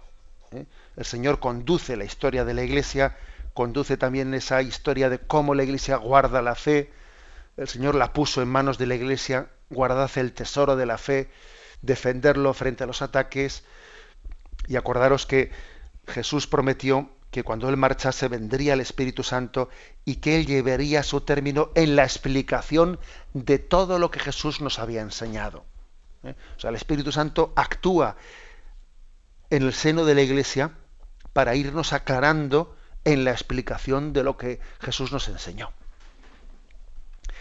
¿eh? 0.51 0.65
El 0.97 1.05
Señor 1.05 1.39
conduce 1.39 1.97
la 1.97 2.03
historia 2.03 2.45
de 2.45 2.53
la 2.53 2.63
Iglesia, 2.63 3.17
conduce 3.53 3.97
también 3.97 4.33
esa 4.33 4.61
historia 4.61 5.09
de 5.09 5.19
cómo 5.19 5.55
la 5.55 5.63
Iglesia 5.63 5.95
guarda 5.95 6.41
la 6.41 6.55
fe, 6.55 6.91
el 7.57 7.67
Señor 7.67 7.95
la 7.95 8.13
puso 8.13 8.41
en 8.41 8.49
manos 8.49 8.77
de 8.77 8.85
la 8.85 8.95
Iglesia, 8.95 9.47
guardad 9.69 10.11
el 10.15 10.33
tesoro 10.33 10.75
de 10.75 10.85
la 10.85 10.97
fe, 10.97 11.29
defenderlo 11.81 12.53
frente 12.53 12.83
a 12.83 12.87
los 12.87 13.01
ataques. 13.01 13.63
Y 14.67 14.75
acordaros 14.75 15.25
que 15.25 15.51
Jesús 16.07 16.47
prometió 16.47 17.09
que 17.31 17.43
cuando 17.43 17.69
Él 17.69 17.77
marchase 17.77 18.27
vendría 18.27 18.73
el 18.73 18.81
Espíritu 18.81 19.23
Santo 19.23 19.69
y 20.03 20.17
que 20.17 20.35
Él 20.35 20.45
llevaría 20.45 21.01
su 21.01 21.21
término 21.21 21.71
en 21.75 21.95
la 21.95 22.03
explicación 22.03 22.99
de 23.33 23.57
todo 23.57 23.99
lo 23.99 24.11
que 24.11 24.19
Jesús 24.19 24.59
nos 24.61 24.79
había 24.79 25.01
enseñado. 25.01 25.65
¿eh? 26.23 26.35
O 26.57 26.59
sea, 26.59 26.69
el 26.69 26.75
Espíritu 26.75 27.11
Santo 27.11 27.53
actúa 27.55 28.17
en 29.49 29.63
el 29.63 29.73
seno 29.73 30.05
de 30.05 30.15
la 30.15 30.21
Iglesia 30.21 30.71
para 31.33 31.55
irnos 31.55 31.93
aclarando 31.93 32.75
en 33.05 33.23
la 33.23 33.31
explicación 33.31 34.13
de 34.13 34.23
lo 34.23 34.37
que 34.37 34.59
Jesús 34.81 35.11
nos 35.11 35.27
enseñó. 35.29 35.71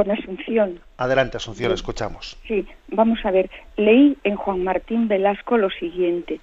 Con 0.00 0.12
Asunción. 0.12 0.80
Adelante, 0.96 1.36
Asunción, 1.36 1.72
escuchamos. 1.72 2.38
Sí, 2.48 2.66
vamos 2.88 3.18
a 3.22 3.30
ver. 3.30 3.50
Leí 3.76 4.16
en 4.24 4.34
Juan 4.34 4.64
Martín 4.64 5.08
Velasco 5.08 5.58
lo 5.58 5.68
siguiente. 5.68 6.40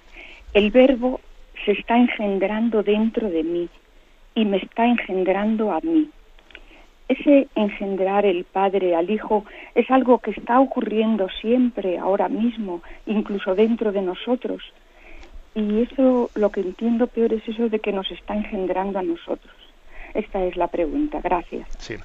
El 0.54 0.70
verbo 0.70 1.20
se 1.64 1.72
está 1.72 1.96
engendrando 1.96 2.84
dentro 2.84 3.28
de 3.28 3.42
mí 3.42 3.68
y 4.36 4.44
me 4.44 4.58
está 4.58 4.86
engendrando 4.86 5.72
a 5.72 5.80
mí. 5.80 6.08
Ese 7.08 7.48
engendrar 7.56 8.24
el 8.24 8.44
Padre 8.44 8.94
al 8.94 9.10
Hijo 9.10 9.44
es 9.74 9.90
algo 9.90 10.20
que 10.20 10.30
está 10.30 10.60
ocurriendo 10.60 11.26
siempre, 11.40 11.98
ahora 11.98 12.28
mismo, 12.28 12.80
incluso 13.06 13.56
dentro 13.56 13.90
de 13.90 14.02
nosotros. 14.02 14.62
Y 15.56 15.82
eso, 15.82 16.30
lo 16.36 16.50
que 16.52 16.60
entiendo 16.60 17.08
peor 17.08 17.32
es 17.32 17.42
eso 17.48 17.68
de 17.68 17.80
que 17.80 17.90
nos 17.90 18.08
está 18.12 18.36
engendrando 18.36 19.00
a 19.00 19.02
nosotros. 19.02 19.56
Esta 20.14 20.44
es 20.44 20.56
la 20.56 20.68
pregunta. 20.68 21.20
Gracias. 21.20 21.66
Sí. 21.80 21.96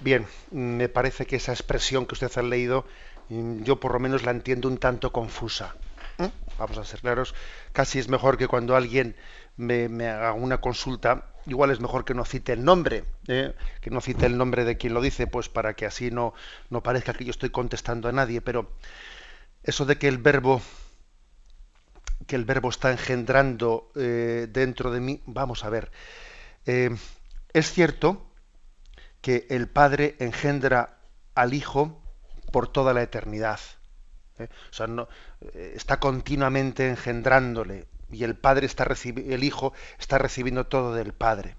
Bien, 0.00 0.26
me 0.50 0.88
parece 0.88 1.26
que 1.26 1.36
esa 1.36 1.52
expresión 1.52 2.06
que 2.06 2.14
usted 2.14 2.30
ha 2.36 2.42
leído, 2.42 2.84
mm, 3.28 3.62
yo 3.62 3.80
por 3.80 3.92
lo 3.92 4.00
menos 4.00 4.24
la 4.24 4.30
entiendo 4.30 4.68
un 4.68 4.78
tanto 4.78 5.12
confusa. 5.12 5.74
¿Eh? 6.18 6.30
Vamos 6.58 6.78
a 6.78 6.84
ser 6.84 7.00
claros. 7.00 7.34
Casi 7.72 7.98
es 7.98 8.08
mejor 8.08 8.36
que 8.38 8.48
cuando 8.48 8.76
alguien 8.76 9.16
me, 9.56 9.86
haga 10.08 10.32
una 10.32 10.60
consulta, 10.60 11.26
igual 11.46 11.70
es 11.70 11.80
mejor 11.80 12.04
que 12.04 12.14
no 12.14 12.24
cite 12.24 12.52
el 12.52 12.64
nombre, 12.64 13.04
¿eh? 13.28 13.54
que 13.80 13.90
no 13.90 14.00
cite 14.00 14.26
el 14.26 14.36
nombre 14.36 14.64
de 14.64 14.76
quien 14.76 14.94
lo 14.94 15.00
dice, 15.00 15.26
pues 15.26 15.48
para 15.48 15.74
que 15.74 15.86
así 15.86 16.10
no, 16.10 16.34
no 16.70 16.82
parezca 16.82 17.14
que 17.14 17.24
yo 17.24 17.30
estoy 17.30 17.50
contestando 17.50 18.08
a 18.08 18.12
nadie. 18.12 18.40
Pero 18.40 18.70
eso 19.62 19.84
de 19.86 19.96
que 19.96 20.08
el 20.08 20.18
verbo 20.18 20.60
que 22.26 22.36
el 22.36 22.44
verbo 22.44 22.70
está 22.70 22.90
engendrando 22.90 23.90
eh, 23.96 24.46
dentro 24.50 24.90
de 24.90 25.00
mí, 25.00 25.20
vamos 25.26 25.62
a 25.64 25.68
ver. 25.68 25.90
es 26.64 27.72
cierto 27.72 28.24
que 29.24 29.46
el 29.48 29.68
Padre 29.68 30.16
engendra 30.18 30.98
al 31.34 31.54
Hijo 31.54 31.98
por 32.52 32.68
toda 32.68 32.92
la 32.92 33.00
eternidad. 33.00 33.58
¿eh? 34.38 34.48
O 34.70 34.74
sea, 34.74 34.86
no, 34.86 35.08
eh, 35.40 35.72
está 35.76 35.98
continuamente 35.98 36.90
engendrándole 36.90 37.86
y 38.10 38.24
el 38.24 38.36
Padre 38.36 38.66
está 38.66 38.84
el 38.84 39.42
Hijo 39.42 39.72
está 39.98 40.18
recibiendo 40.18 40.66
todo 40.66 40.92
del 40.92 41.14
Padre. 41.14 41.56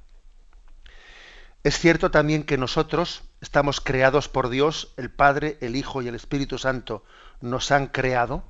Es 1.64 1.80
cierto 1.80 2.12
también 2.12 2.44
que 2.44 2.60
nosotros 2.60 3.24
estamos 3.42 3.82
creados 3.82 4.30
por 4.30 4.50
Dios, 4.50 4.94
el 4.96 5.10
Padre, 5.10 5.58
el 5.60 5.76
Hijo 5.76 6.04
y 6.04 6.08
el 6.08 6.14
Espíritu 6.14 6.60
Santo 6.60 7.04
nos 7.42 7.72
han 7.72 7.88
creado, 7.88 8.44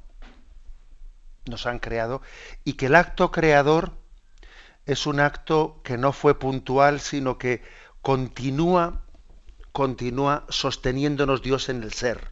nos 1.46 1.68
han 1.68 1.80
creado, 1.80 2.22
y 2.66 2.74
que 2.74 2.88
el 2.88 2.96
acto 2.96 3.32
creador 3.32 3.94
es 4.86 5.08
un 5.08 5.22
acto 5.22 5.80
que 5.86 5.98
no 5.98 6.12
fue 6.12 6.38
puntual, 6.38 7.00
sino 7.00 7.38
que 7.38 7.64
continúa 8.02 9.05
continúa 9.76 10.46
sosteniéndonos 10.48 11.42
Dios 11.42 11.68
en 11.68 11.84
el 11.84 11.92
ser. 11.92 12.32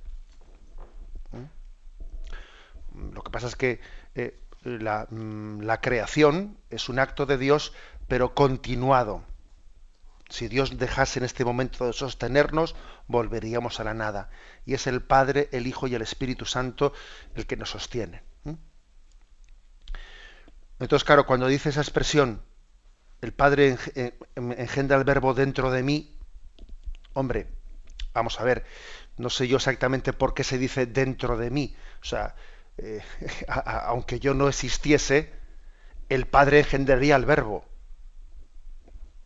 Lo 3.13 3.21
que 3.21 3.31
pasa 3.31 3.47
es 3.47 3.57
que 3.57 3.81
eh, 4.15 4.39
mm, 4.63 5.59
la, 5.59 5.81
creación 5.81 6.57
es 6.69 6.87
un 6.87 6.99
acto 6.99 7.25
de 7.25 7.37
Dios, 7.37 7.73
pero 8.07 8.33
continuado. 8.33 9.25
Si 10.29 10.47
Dios 10.47 10.77
dejase 10.77 11.19
en 11.19 11.25
este 11.25 11.43
momento 11.43 11.85
de 11.85 11.91
sostenernos, 11.91 12.77
volveríamos 13.07 13.81
a 13.81 13.83
la 13.83 13.93
nada. 13.93 14.29
Y 14.65 14.73
es 14.73 14.87
el 14.87 15.01
Padre, 15.01 15.49
el 15.51 15.67
Hijo 15.67 15.87
y 15.87 15.95
el 15.95 16.01
Espíritu 16.01 16.45
Santo 16.45 16.93
el 17.35 17.45
que 17.45 17.57
nos 17.57 17.71
sostiene. 17.71 18.23
Entonces, 20.79 21.03
claro, 21.03 21.25
cuando 21.25 21.47
dice 21.47 21.69
esa 21.69 21.81
expresión, 21.81 22.41
el 23.19 23.33
Padre 23.33 23.77
engendra 24.35 24.95
el 24.97 25.03
verbo 25.03 25.33
dentro 25.33 25.71
de 25.71 25.83
mí, 25.83 26.12
Hombre, 27.13 27.47
vamos 28.13 28.39
a 28.39 28.43
ver, 28.43 28.63
no 29.17 29.29
sé 29.29 29.47
yo 29.47 29.57
exactamente 29.57 30.13
por 30.13 30.33
qué 30.33 30.43
se 30.43 30.57
dice 30.57 30.85
dentro 30.85 31.37
de 31.37 31.49
mí. 31.49 31.75
O 32.01 32.05
sea, 32.05 32.35
eh, 32.77 33.01
aunque 33.47 34.19
yo 34.19 34.33
no 34.33 34.47
existiese, 34.47 35.31
el 36.09 36.25
Padre 36.25 36.59
engendraría 36.59 37.15
el 37.15 37.25
Verbo. 37.25 37.65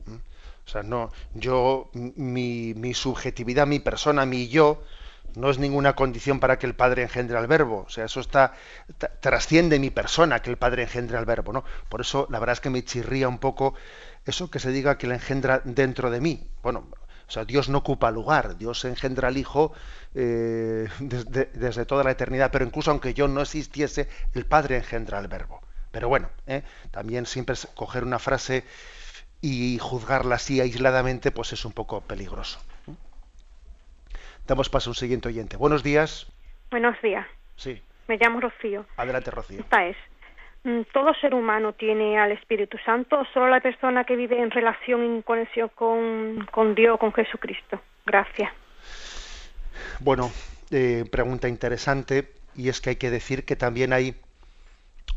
¿Mm? 0.06 0.16
O 0.16 0.70
sea, 0.70 0.84
no, 0.84 1.12
yo, 1.34 1.90
mi, 1.94 2.74
mi, 2.74 2.94
subjetividad, 2.94 3.68
mi 3.68 3.80
persona, 3.80 4.26
mi 4.26 4.48
yo, 4.50 4.84
no 5.36 5.50
es 5.50 5.60
ninguna 5.60 5.96
condición 5.96 6.40
para 6.40 6.58
que 6.60 6.66
el 6.66 6.76
Padre 6.76 7.04
engendre 7.04 7.38
al 7.38 7.48
Verbo. 7.48 7.86
O 7.88 7.90
sea, 7.90 8.06
eso 8.06 8.20
está, 8.20 8.54
trasciende 9.22 9.80
mi 9.80 9.92
persona 9.92 10.42
que 10.42 10.50
el 10.50 10.58
Padre 10.58 10.84
engendre 10.84 11.18
al 11.18 11.26
Verbo, 11.26 11.54
¿no? 11.54 11.64
Por 11.90 12.02
eso, 12.02 12.28
la 12.30 12.40
verdad 12.40 12.54
es 12.54 12.62
que 12.62 12.70
me 12.70 12.84
chirría 12.84 13.28
un 13.30 13.38
poco 13.38 13.76
eso 14.26 14.50
que 14.50 14.60
se 14.60 14.72
diga 14.72 14.98
que 14.98 15.08
le 15.08 15.16
engendra 15.16 15.62
dentro 15.64 16.10
de 16.10 16.22
mí. 16.22 16.50
Bueno, 16.64 16.88
o 17.28 17.32
sea, 17.32 17.44
Dios 17.44 17.68
no 17.68 17.80
ocupa 17.80 18.10
lugar, 18.10 18.58
Dios 18.58 18.86
engendra 18.86 19.28
al 19.28 19.38
Hijo 19.38 19.74
eh, 20.16 20.88
desde, 21.00 21.86
toda 21.86 22.04
la 22.04 22.12
eternidad, 22.12 22.52
pero 22.52 22.66
incluso 22.66 22.92
aunque 22.92 23.14
yo 23.14 23.28
no 23.28 23.42
existiese, 23.42 24.08
el 24.34 24.46
Padre 24.46 24.78
engendra 24.78 25.18
al 25.18 25.28
Verbo. 25.28 25.62
Pero 25.92 26.08
bueno, 26.08 26.30
eh, 26.46 26.64
también 26.92 27.26
siempre 27.26 27.56
coger 27.76 28.04
una 28.04 28.20
frase 28.20 28.64
y 29.42 29.78
juzgarla 29.80 30.36
así 30.36 30.62
aisladamente, 30.62 31.32
pues 31.32 31.54
es 31.54 31.66
un 31.66 31.74
poco 31.74 32.02
peligroso. 32.02 32.60
Damos 34.46 34.70
paso 34.70 34.90
a 34.90 34.92
un 34.92 34.96
siguiente 34.96 35.28
oyente. 35.28 35.58
Buenos 35.58 35.84
días. 35.84 36.28
Buenos 36.72 36.96
días. 37.02 37.28
Sí. 37.58 37.82
Me 38.08 38.18
llamo 38.18 38.40
Rocío. 38.40 38.86
Adelante, 38.96 39.32
Rocío. 39.32 39.60
Esta 39.60 39.86
es. 39.86 39.98
Mm, 40.68 40.82
todo 40.92 41.14
ser 41.14 41.34
humano 41.34 41.72
tiene 41.72 42.20
al 42.20 42.34
Espíritu 42.34 42.78
Santo, 42.86 43.24
solo 43.34 43.48
la 43.48 43.62
persona 43.62 44.04
que 44.04 44.18
vive 44.18 44.38
en 44.38 44.52
relación, 44.52 45.02
en 45.02 45.22
conexión 45.22 45.72
con, 45.74 46.76
Dios, 46.76 47.00
con 47.00 47.14
Jesucristo. 47.14 47.80
Gracias. 48.06 48.52
Bueno, 50.02 50.30
eh, 50.72 51.06
pregunta 51.10 51.48
interesante 51.48 52.34
y 52.54 52.68
es 52.68 52.82
que 52.82 52.90
hay 52.90 52.96
que 52.98 53.10
decir 53.10 53.46
que 53.46 53.56
también 53.56 53.94
hay 53.94 54.16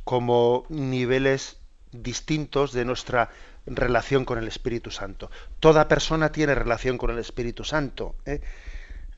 como 0.04 0.66
niveles 0.68 1.60
distintos 1.90 2.72
de 2.72 2.84
nuestra 2.84 3.30
relación 3.66 4.24
con 4.24 4.38
el 4.38 4.46
Espíritu 4.46 4.92
Santo. 4.92 5.32
Toda 5.58 5.88
persona 5.88 6.30
tiene 6.30 6.54
relación 6.54 6.96
con 6.96 7.10
el 7.10 7.18
Espíritu 7.18 7.64
Santo, 7.64 8.14
¿eh? 8.24 8.40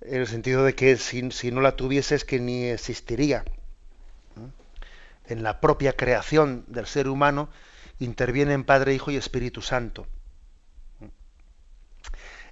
en 0.01 0.23
el 0.23 0.27
sentido 0.27 0.65
de 0.65 0.75
que 0.75 0.97
si, 0.97 1.31
si 1.31 1.53
no 1.53 1.61
la 1.61 1.77
tuviese 1.77 2.15
es 2.15 2.25
que 2.25 2.41
ni 2.41 2.69
existiría 2.69 3.45
en 5.27 5.43
la 5.43 5.61
propia 5.61 5.95
creación 5.95 6.65
del 6.69 6.87
ser 6.87 7.09
humano, 7.09 7.49
intervienen 7.99 8.65
Padre, 8.65 8.95
Hijo 8.95 9.11
y 9.11 9.17
Espíritu 9.17 9.63
Santo. 9.63 10.07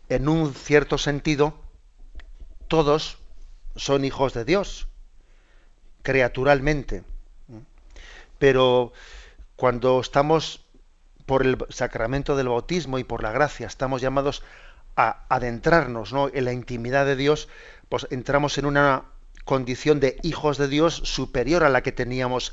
En 0.09 0.29
un 0.29 0.55
cierto 0.55 0.99
sentido, 0.99 1.55
todos 2.69 3.19
son 3.77 4.05
hijos 4.05 4.35
de 4.35 4.45
Dios, 4.45 4.89
creaturalmente. 6.03 7.05
Pero 8.39 8.93
cuando 9.57 10.01
estamos 10.01 10.65
por 11.27 11.47
el 11.47 11.59
sacramento 11.69 12.37
del 12.37 12.49
bautismo 12.49 12.99
y 12.99 13.05
por 13.05 13.23
la 13.23 13.31
gracia, 13.31 13.67
estamos 13.67 14.01
llamados 14.01 14.43
a 14.97 15.25
adentrarnos 15.29 16.13
¿no? 16.13 16.29
en 16.29 16.45
la 16.45 16.53
intimidad 16.53 17.07
de 17.07 17.17
Dios, 17.17 17.49
pues 17.89 18.07
entramos 18.11 18.59
en 18.59 18.67
una 18.67 19.05
condición 19.51 19.99
de 19.99 20.17
hijos 20.23 20.59
de 20.59 20.69
Dios 20.69 20.95
superior 20.95 21.65
a 21.65 21.71
la 21.71 21.83
que 21.83 21.91
teníamos 21.91 22.53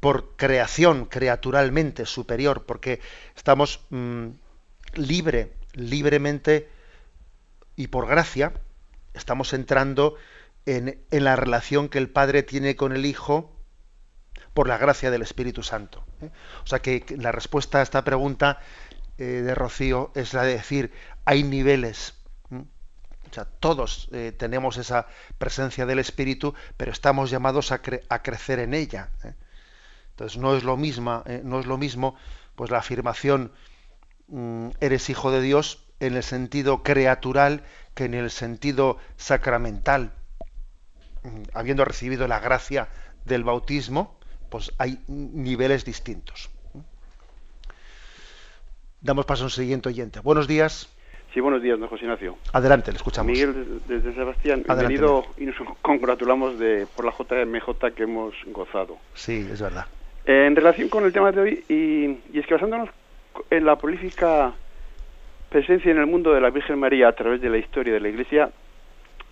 por 0.00 0.36
creación, 0.36 1.04
creaturalmente 1.04 2.06
superior, 2.06 2.64
porque 2.64 3.02
estamos 3.36 3.84
mm, 3.90 4.28
libre, 4.94 5.52
libremente 5.74 6.70
y 7.76 7.88
por 7.88 8.06
gracia, 8.06 8.54
estamos 9.12 9.52
entrando 9.52 10.14
en, 10.64 11.02
la 11.10 11.36
relación 11.36 11.90
que 11.90 11.98
el 11.98 12.08
Padre 12.08 12.42
tiene 12.42 12.74
con 12.74 12.92
el 12.92 13.04
Hijo 13.04 13.54
por 14.54 14.66
la 14.66 14.78
gracia 14.78 15.10
del 15.10 15.20
Espíritu 15.20 15.62
Santo. 15.62 16.06
¿eh? 16.22 16.30
O 16.64 16.66
sea 16.66 16.78
que 16.78 17.04
la 17.18 17.32
respuesta 17.32 17.80
a 17.80 17.82
esta 17.82 18.02
pregunta 18.02 18.60
eh, 19.18 19.24
de 19.24 19.54
Rocío 19.54 20.10
es 20.14 20.32
la 20.32 20.44
de 20.44 20.54
decir, 20.54 20.90
hay 21.26 21.42
niveles 21.42 22.14
todos 23.30 24.08
eh, 24.12 24.32
tenemos 24.36 24.76
esa 24.76 25.06
presencia 25.38 25.86
del 25.86 25.98
Espíritu, 25.98 26.54
pero 26.76 26.92
estamos 26.92 27.30
llamados 27.30 27.72
a, 27.72 27.80
crecer 27.80 28.58
en 28.58 28.74
ella. 28.74 29.10
¿eh? 29.24 29.34
Entonces 30.10 30.38
no 30.38 30.56
es 30.56 30.64
lo 30.64 30.76
mismo, 30.76 31.22
eh, 31.26 31.40
no 31.44 31.60
es 31.60 31.66
lo 31.66 31.78
mismo, 31.78 32.16
pues 32.56 32.70
la 32.70 32.78
afirmación 32.78 33.52
mm, 34.28 34.68
eres 34.80 35.08
hijo 35.10 35.30
de 35.30 35.40
Dios 35.40 35.84
en 36.00 36.16
el 36.16 36.22
sentido 36.22 36.82
creatural 36.82 37.62
que 37.94 38.04
en 38.04 38.14
el 38.14 38.30
sentido 38.30 38.98
sacramental. 39.16 40.12
Mm, 41.22 41.42
habiendo 41.54 41.84
recibido 41.84 42.28
la 42.28 42.40
gracia 42.40 42.88
del 43.24 43.44
bautismo, 43.44 44.18
pues 44.48 44.72
hay 44.78 45.02
niveles 45.06 45.84
distintos. 45.84 46.50
Damos 49.00 49.24
paso 49.24 49.44
a 49.44 49.46
un 49.46 49.50
siguiente 49.50 49.88
oyente. 49.88 50.20
Buenos 50.20 50.46
días. 50.46 50.88
Sí, 51.32 51.38
buenos 51.38 51.62
días, 51.62 51.78
don 51.78 51.88
José 51.88 52.06
Ignacio. 52.06 52.36
Adelante, 52.52 52.90
le 52.90 52.96
escuchamos. 52.96 53.30
Miguel, 53.30 53.80
desde 53.86 54.12
Sebastián, 54.14 54.64
bienvenido 54.66 55.24
y 55.38 55.46
nos 55.46 55.54
congratulamos 55.80 56.58
de, 56.58 56.88
por 56.96 57.04
la 57.04 57.12
JMJ 57.12 57.94
que 57.94 58.02
hemos 58.02 58.34
gozado. 58.46 58.98
Sí, 59.14 59.46
es 59.52 59.62
verdad. 59.62 59.86
Eh, 60.26 60.46
en 60.46 60.56
relación 60.56 60.88
con 60.88 61.04
el 61.04 61.12
tema 61.12 61.30
de 61.30 61.40
hoy, 61.40 61.64
y, 61.68 62.36
es 62.36 62.44
que 62.46 62.54
basándonos 62.54 62.88
en 63.48 63.64
la 63.64 63.76
prolífica 63.76 64.52
presencia 65.50 65.92
en 65.92 65.98
el 65.98 66.06
mundo 66.06 66.32
de 66.32 66.40
la 66.40 66.50
Virgen 66.50 66.80
María 66.80 67.06
a 67.06 67.12
través 67.12 67.40
de 67.40 67.48
la 67.48 67.58
historia 67.58 67.94
de 67.94 68.00
la 68.00 68.08
Iglesia, 68.08 68.50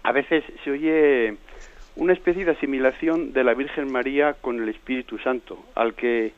a 0.04 0.12
veces 0.12 0.44
se 0.62 0.70
oye 0.70 1.36
una 1.96 2.12
especie 2.12 2.44
de 2.44 2.52
asimilación 2.52 3.32
de 3.32 3.42
la 3.42 3.54
Virgen 3.54 3.90
María 3.90 4.34
con 4.34 4.62
el 4.62 4.68
Espíritu 4.68 5.18
Santo, 5.18 5.58
al 5.74 5.94
que 5.94 6.32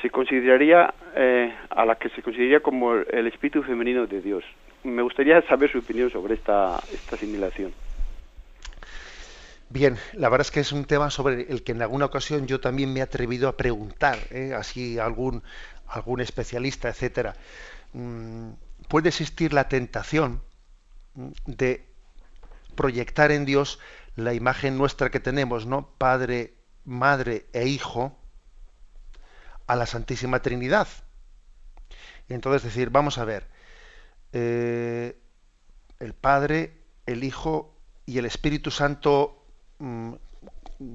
se 0.00 0.10
consideraría, 0.10 0.94
eh, 1.16 1.52
a 1.70 1.84
la 1.84 1.96
que 1.96 2.08
se 2.10 2.22
consideraría 2.22 2.60
como 2.60 2.94
el 2.94 3.26
espíritu 3.26 3.64
femenino 3.64 4.06
de 4.06 4.20
Dios. 4.20 4.44
Me 4.86 5.02
gustaría 5.02 5.42
saber 5.48 5.70
su 5.70 5.78
opinión 5.78 6.10
sobre 6.10 6.34
esta, 6.34 6.80
esta 6.92 7.16
asimilación. 7.16 7.74
Bien, 9.68 9.98
la 10.12 10.28
verdad 10.28 10.46
es 10.46 10.52
que 10.52 10.60
es 10.60 10.70
un 10.70 10.84
tema 10.84 11.10
sobre 11.10 11.42
el 11.50 11.64
que 11.64 11.72
en 11.72 11.82
alguna 11.82 12.04
ocasión 12.04 12.46
yo 12.46 12.60
también 12.60 12.92
me 12.92 13.00
he 13.00 13.02
atrevido 13.02 13.48
a 13.48 13.56
preguntar, 13.56 14.16
¿eh? 14.30 14.54
así 14.54 15.00
algún, 15.00 15.42
algún 15.88 16.20
especialista, 16.20 16.88
etcétera. 16.88 17.34
Mm, 17.94 18.50
puede 18.86 19.08
existir 19.08 19.52
la 19.52 19.68
tentación 19.68 20.40
de 21.46 21.84
proyectar 22.76 23.32
en 23.32 23.44
Dios 23.44 23.80
la 24.14 24.34
imagen 24.34 24.78
nuestra 24.78 25.10
que 25.10 25.18
tenemos, 25.18 25.66
¿no? 25.66 25.90
Padre, 25.98 26.54
madre 26.84 27.46
e 27.52 27.66
hijo 27.66 28.16
a 29.66 29.74
la 29.74 29.86
Santísima 29.86 30.42
Trinidad. 30.42 30.86
Y 32.28 32.34
entonces 32.34 32.62
decir, 32.62 32.90
vamos 32.90 33.18
a 33.18 33.24
ver, 33.24 33.55
eh, 34.38 35.18
el 35.98 36.12
Padre, 36.12 36.76
el 37.06 37.24
Hijo 37.24 37.74
y 38.04 38.18
el 38.18 38.26
Espíritu 38.26 38.70
Santo 38.70 39.42
mm, 39.78 40.12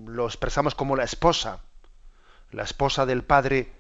lo 0.06 0.28
expresamos 0.28 0.76
como 0.76 0.96
la 0.96 1.06
esposa, 1.06 1.62
la 2.52 2.62
esposa 2.62 3.08
del 3.08 3.24
Padre. 3.24 3.72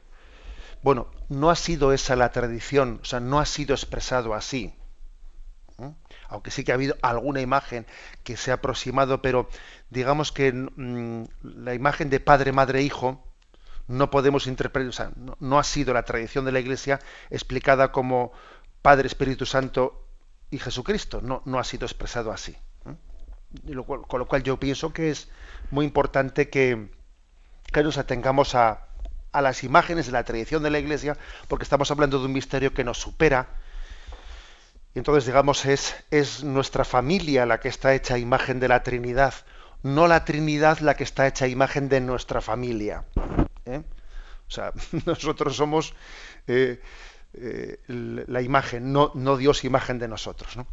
Bueno, 0.81 1.11
no 1.29 1.51
ha 1.51 1.55
sido 1.55 1.93
esa 1.93 2.15
la 2.15 2.31
tradición, 2.31 3.01
o 3.03 3.05
sea, 3.05 3.19
no 3.19 3.39
ha 3.39 3.45
sido 3.45 3.75
expresado 3.75 4.33
así. 4.33 4.73
Aunque 6.27 6.49
sí 6.49 6.63
que 6.63 6.71
ha 6.71 6.75
habido 6.75 6.95
alguna 7.03 7.41
imagen 7.41 7.85
que 8.23 8.37
se 8.37 8.49
ha 8.49 8.55
aproximado, 8.55 9.21
pero 9.21 9.47
digamos 9.91 10.31
que 10.31 10.51
mm, 10.53 11.25
la 11.43 11.75
imagen 11.75 12.09
de 12.09 12.19
Padre, 12.19 12.51
Madre, 12.51 12.81
Hijo 12.81 13.23
no 13.87 14.09
podemos 14.09 14.47
interpretar, 14.47 14.89
o 14.89 14.91
sea, 14.91 15.11
no, 15.39 15.59
ha 15.59 15.63
sido 15.63 15.93
la 15.93 16.03
tradición 16.03 16.45
de 16.45 16.51
la 16.51 16.59
Iglesia 16.59 16.99
explicada 17.29 17.91
como 17.91 18.31
Padre, 18.81 19.07
Espíritu 19.07 19.45
Santo 19.45 20.07
y 20.49 20.59
Jesucristo, 20.59 21.21
no, 21.21 21.41
no 21.45 21.59
ha 21.59 21.63
sido 21.63 21.85
expresado 21.85 22.31
así. 22.31 22.55
con 23.85 24.19
lo 24.19 24.27
cual 24.27 24.43
yo 24.43 24.59
pienso 24.59 24.93
que 24.93 25.09
es 25.11 25.29
muy 25.69 25.85
importante 25.85 26.49
que, 26.49 26.89
que 27.71 27.83
nos 27.83 27.97
atengamos 27.97 28.55
a, 28.55 28.87
a 29.31 29.41
las 29.41 29.63
imágenes 29.63 30.07
de 30.07 30.11
la 30.11 30.23
tradición 30.23 30.63
de 30.63 30.69
la 30.69 30.79
Iglesia, 30.79 31.17
porque 31.47 31.63
estamos 31.63 31.89
hablando 31.91 32.19
de 32.19 32.25
un 32.25 32.33
misterio 32.33 32.73
que 32.73 32.83
nos 32.83 32.99
supera. 32.99 33.47
Y 34.93 34.99
entonces, 34.99 35.25
digamos, 35.25 35.65
es, 35.65 35.95
es 36.11 36.43
nuestra 36.43 36.83
familia 36.83 37.45
la 37.45 37.59
que 37.59 37.69
está 37.69 37.93
hecha 37.93 38.17
imagen 38.17 38.59
de 38.59 38.67
la 38.67 38.83
Trinidad, 38.83 39.33
no 39.83 40.07
la 40.07 40.25
Trinidad 40.25 40.79
la 40.79 40.95
que 40.95 41.03
está 41.03 41.27
hecha 41.27 41.47
imagen 41.47 41.87
de 41.87 42.01
nuestra 42.01 42.41
familia. 42.41 43.05
¿eh? 43.65 43.83
O 44.47 44.51
sea, 44.51 44.73
nosotros 45.05 45.55
somos 45.55 45.93
eh, 46.47 46.81
eh, 47.33 47.79
la 47.87 48.41
imagen, 48.41 48.91
no, 48.91 49.37
Dios 49.37 49.63
imagen 49.63 49.99
de 49.99 50.07
nosotros. 50.07 50.57
¿no? 50.57 50.67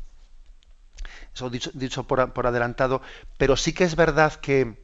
Eso 1.34 1.50
dicho, 1.50 2.04
por, 2.04 2.46
adelantado, 2.46 3.02
pero 3.36 3.56
sí 3.56 3.72
que 3.72 3.84
es 3.84 3.96
verdad 3.96 4.34
que, 4.34 4.82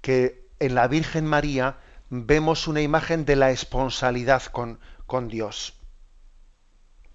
que 0.00 0.48
en 0.58 0.74
la 0.74 0.88
Virgen 0.88 1.26
María 1.26 1.78
vemos 2.10 2.68
una 2.68 2.80
imagen 2.80 3.24
de 3.24 3.36
la 3.36 3.50
esponsalidad 3.50 4.42
con, 4.44 4.78
con 5.06 5.28
Dios. 5.28 5.74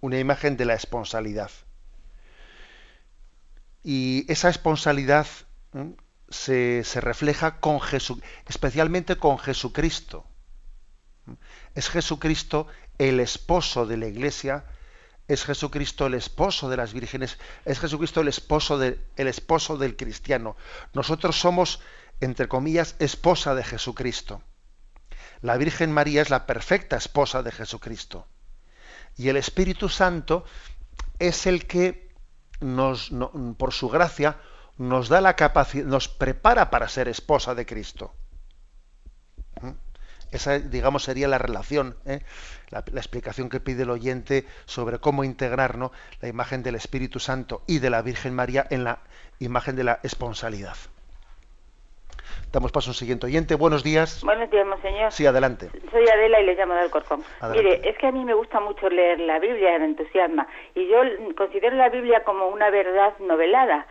Una 0.01 0.17
imagen 0.19 0.57
de 0.57 0.65
la 0.65 0.75
esponsalidad. 0.75 1.51
Y 3.83 4.25
esa 4.31 4.49
esponsalidad 4.49 5.27
se, 6.29 6.83
refleja 7.01 7.59
con 7.59 7.81
Jesús, 7.81 8.19
especialmente 8.47 9.17
con 9.17 9.37
Jesucristo. 9.37 10.25
Es 11.75 11.89
Jesucristo 11.89 12.67
el 12.99 13.19
esposo 13.19 13.87
de 13.87 13.97
la 13.97 14.07
iglesia, 14.07 14.65
es 15.27 15.45
Jesucristo 15.45 16.05
el 16.07 16.13
esposo 16.13 16.69
de 16.69 16.77
las 16.77 16.93
vírgenes, 16.93 17.37
es 17.65 17.79
Jesucristo 17.79 18.21
el 18.21 18.27
esposo, 18.27 18.81
el 18.81 19.27
esposo 19.27 19.77
del 19.77 19.95
cristiano. 19.95 20.55
Nosotros 20.93 21.39
somos, 21.39 21.79
entre 22.19 22.47
comillas, 22.47 22.95
esposa 22.99 23.55
de 23.55 23.63
Jesucristo. 23.63 24.41
La 25.41 25.57
Virgen 25.57 25.91
María 25.91 26.21
es 26.21 26.29
la 26.29 26.45
perfecta 26.45 26.97
esposa 26.97 27.41
de 27.41 27.51
Jesucristo. 27.51 28.27
Y 29.15 29.29
el 29.29 29.37
Espíritu 29.37 29.87
Santo 29.87 30.43
es 31.19 31.47
el 31.47 31.65
que 31.65 32.09
nos, 32.59 33.11
por 33.57 33.73
su 33.73 33.89
gracia 33.89 34.37
nos 34.77 35.09
da 35.09 35.21
la 35.21 35.35
capacidad, 35.35 35.85
nos 35.85 36.07
prepara 36.07 36.69
para 36.69 36.87
ser 36.87 37.07
esposa 37.07 37.53
de 37.53 37.65
Cristo. 37.65 38.13
¿Mm? 39.61 39.88
Esa, 40.31 40.59
digamos, 40.59 41.03
sería 41.03 41.27
la 41.27 41.37
relación, 41.37 41.95
¿eh? 42.05 42.19
la, 42.69 42.79
explicación 42.79 43.49
que 43.49 43.59
pide 43.59 43.83
el 43.83 43.89
oyente 43.89 44.45
sobre 44.65 44.99
cómo 44.99 45.23
integrar 45.23 45.77
la 45.77 46.27
imagen 46.27 46.63
del 46.63 46.75
Espíritu 46.75 47.19
Santo 47.19 47.61
y 47.67 47.79
de 47.79 47.89
la 47.89 48.01
Virgen 48.01 48.35
María 48.35 48.65
en 48.69 48.83
la 48.83 48.99
imagen 49.39 49.75
de 49.75 49.83
la 49.83 49.99
esponsalidad. 50.03 50.75
Damos 52.51 52.71
paso 52.71 52.89
a 52.89 52.91
un 52.91 52.95
siguiente 52.95 53.27
oyente. 53.27 53.55
Buenos 53.55 53.83
días. 53.83 54.23
Buenos 54.23 54.49
días, 54.49 54.65
monseñor. 54.65 55.11
Sí, 55.11 55.25
adelante. 55.25 55.69
Soy 55.91 56.07
Adela 56.07 56.41
y 56.41 56.45
le 56.45 56.55
llamo 56.55 56.73
del 56.73 56.89
Corcón. 56.89 57.23
Mire, 57.51 57.87
es 57.87 57.97
que 57.97 58.07
a 58.07 58.11
mí 58.11 58.25
me 58.25 58.33
gusta 58.33 58.59
mucho 58.59 58.89
leer 58.89 59.19
la 59.19 59.39
Biblia, 59.39 59.77
me 59.77 59.85
entusiasma. 59.85 60.47
Y 60.73 60.87
yo 60.87 61.01
considero 61.35 61.75
la 61.75 61.89
Biblia 61.89 62.23
como 62.23 62.47
una 62.47 62.69
verdad 62.71 63.13
novelada 63.19 63.85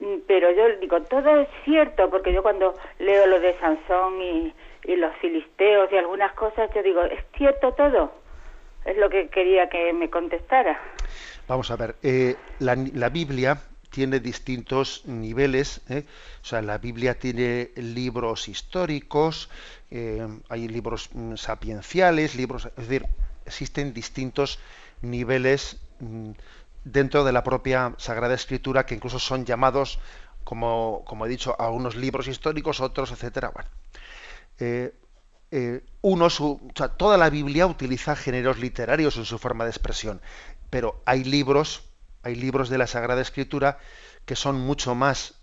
Mm, 0.00 0.20
pero 0.26 0.50
yo 0.50 0.76
digo, 0.80 1.02
todo 1.02 1.42
es 1.42 1.48
cierto, 1.64 2.08
porque 2.08 2.32
yo 2.32 2.42
cuando 2.42 2.74
leo 2.98 3.26
lo 3.26 3.38
de 3.38 3.54
Sansón 3.58 4.20
y, 4.20 4.54
los 4.84 5.16
filisteos 5.16 5.90
y 5.92 5.96
algunas 5.96 6.32
cosas, 6.32 6.70
yo 6.74 6.82
digo, 6.82 7.02
¿es 7.02 7.24
cierto 7.36 7.72
todo? 7.72 8.12
Es 8.84 8.96
lo 8.96 9.10
que 9.10 9.28
quería 9.28 9.68
que 9.68 9.92
me 9.92 10.08
contestara. 10.08 10.80
Vamos 11.46 11.70
a 11.70 11.76
ver, 11.76 11.96
eh, 12.02 12.36
la, 12.58 12.76
la, 12.94 13.08
Biblia 13.08 13.58
tiene 13.90 14.20
distintos 14.20 15.04
niveles, 15.04 15.82
¿eh? 15.88 16.04
o 16.42 16.44
sea, 16.44 16.62
la 16.62 16.78
Biblia 16.78 17.18
tiene 17.18 17.70
libros 17.76 18.48
históricos, 18.48 19.50
eh, 19.90 20.26
hay 20.48 20.68
libros 20.68 21.10
mm, 21.12 21.34
sapienciales, 21.34 22.36
libros, 22.36 22.66
es 22.66 22.88
decir, 22.88 23.06
existen 23.44 23.92
distintos 23.92 24.60
niveles 25.02 25.80
mm, 25.98 26.30
dentro 26.84 27.24
de 27.24 27.32
la 27.32 27.42
propia 27.42 27.94
Sagrada 27.98 28.34
Escritura, 28.34 28.86
que 28.86 28.94
incluso 28.94 29.18
son 29.18 29.44
llamados, 29.44 29.98
como, 30.44 31.02
como 31.04 31.26
he 31.26 31.28
dicho, 31.28 31.54
a 31.60 31.70
unos 31.70 31.96
libros 31.96 32.28
históricos, 32.28 32.80
otros, 32.80 33.10
etcétera. 33.10 33.50
Bueno, 33.50 33.68
eh, 34.60 34.94
eh, 35.50 35.82
uno, 36.02 36.30
su, 36.30 36.60
toda 36.96 37.16
la 37.16 37.30
Biblia 37.30 37.66
utiliza 37.66 38.14
géneros 38.14 38.58
literarios 38.58 39.16
en 39.16 39.24
su 39.24 39.38
forma 39.38 39.64
de 39.64 39.70
expresión, 39.70 40.20
pero 40.70 41.02
hay 41.06 41.24
libros, 41.24 41.82
hay 42.22 42.36
libros 42.36 42.68
de 42.68 42.78
la 42.78 42.86
Sagrada 42.86 43.20
Escritura 43.20 43.78
que 44.24 44.36
son 44.36 44.60
mucho 44.60 44.94
más 44.94 45.34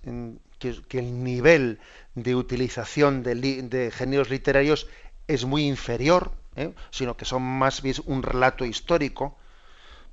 que, 0.59 0.99
el 0.99 1.23
nivel 1.23 1.79
de 2.15 2.35
utilización 2.35 3.23
de, 3.23 3.91
géneros 3.93 4.29
literarios 4.29 4.87
es 5.27 5.45
muy 5.45 5.67
inferior, 5.67 6.31
¿eh? 6.55 6.73
sino 6.91 7.17
que 7.17 7.25
son 7.25 7.41
más 7.41 7.81
bien 7.81 7.95
un 8.05 8.23
relato 8.23 8.65
histórico 8.65 9.37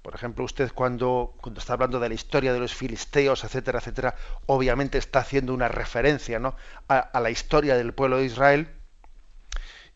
por 0.05 0.15
ejemplo, 0.15 0.45
usted 0.45 0.71
cuando, 0.75 1.33
cuando 1.41 1.61
está 1.61 1.73
hablando 1.73 1.99
de 1.99 2.11
la 2.11 2.15
historia 2.15 2.53
de 2.53 2.59
los 2.59 2.75
filisteos, 2.75 3.43
etcétera, 3.43 3.79
etcétera, 3.79 4.15
obviamente 4.45 4.99
está 4.99 5.21
haciendo 5.21 5.55
una 5.55 5.69
referencia 5.69 6.39
¿no? 6.39 6.57
a, 6.89 7.19
la 7.19 7.31
historia 7.31 7.75
del 7.75 7.95
pueblo 7.95 8.19
de 8.19 8.27
Israel. 8.27 8.69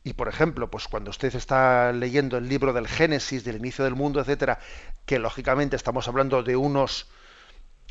Y 0.08 0.14
por 0.14 0.28
ejemplo, 0.28 0.70
pues 0.70 0.88
cuando 0.88 1.10
usted 1.10 1.34
está 1.34 1.92
leyendo 1.92 2.38
el 2.38 2.48
libro 2.48 2.72
del 2.72 2.88
Génesis, 2.88 3.44
del 3.44 3.56
inicio 3.56 3.84
del 3.84 3.94
mundo, 3.94 4.20
etcétera, 4.20 4.58
que 5.04 5.18
lógicamente 5.18 5.76
estamos 5.76 6.08
hablando 6.08 6.42
de 6.42 6.56
unos 6.56 7.10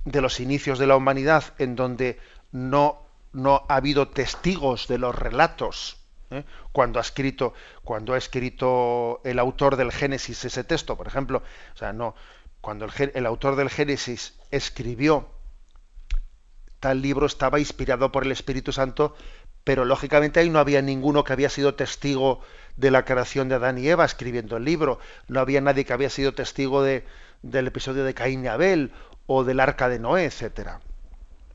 de 0.04 0.20
los 0.22 0.40
inicios 0.40 0.80
de 0.80 0.88
la 0.88 0.96
humanidad 0.96 1.44
en 1.60 1.76
donde 1.76 2.20
no, 2.52 3.06
no 3.34 3.68
ha 3.70 3.76
habido 3.76 4.08
testigos 4.08 4.88
de 4.88 4.98
los 4.98 5.14
relatos 5.14 6.00
¿eh? 6.32 6.44
cuando 6.72 6.98
ha 6.98 7.04
escrito 7.04 7.54
cuando 7.84 8.16
ha 8.16 8.18
escrito 8.18 9.22
el 9.24 9.38
autor 9.38 9.76
del 9.76 9.92
Génesis 9.92 10.44
ese 10.46 10.64
texto 10.64 10.96
por 10.96 11.08
ejemplo 11.08 11.44
o 11.76 11.78
sea 11.78 11.94
no 11.94 12.16
cuando 12.62 12.86
el, 12.86 13.12
el 13.14 13.26
autor 13.26 13.58
del 13.58 13.70
Génesis 13.70 14.40
escribió 14.50 15.30
tal 16.80 17.02
libro 17.02 17.26
estaba 17.26 17.60
inspirado 17.60 18.12
por 18.12 18.24
el 18.24 18.32
Espíritu 18.32 18.72
Santo 18.72 19.16
pero 19.68 19.84
lógicamente 19.84 20.40
ahí 20.40 20.50
no 20.50 20.60
había 20.60 20.82
ninguno 20.82 21.26
que 21.26 21.34
había 21.34 21.50
sido 21.50 21.76
testigo 21.76 22.40
de 22.78 22.90
la 22.90 23.04
creación 23.04 23.50
de 23.50 23.56
Adán 23.56 23.78
y 23.78 23.90
Eva 23.90 24.06
escribiendo 24.06 24.56
el 24.56 24.64
libro, 24.64 24.98
no 25.28 25.42
había 25.42 25.60
nadie 25.60 25.84
que 25.84 25.92
había 25.92 26.10
sido 26.10 26.34
testigo 26.34 26.84
de, 26.84 27.04
del 27.42 27.68
episodio 27.68 28.06
de 28.06 28.14
Caín 28.14 28.46
y 28.46 28.48
Abel 28.48 28.94
o 29.26 29.44
del 29.44 29.60
arca 29.60 29.90
de 29.90 30.00
Noé, 30.00 30.24
etcétera. 30.24 30.80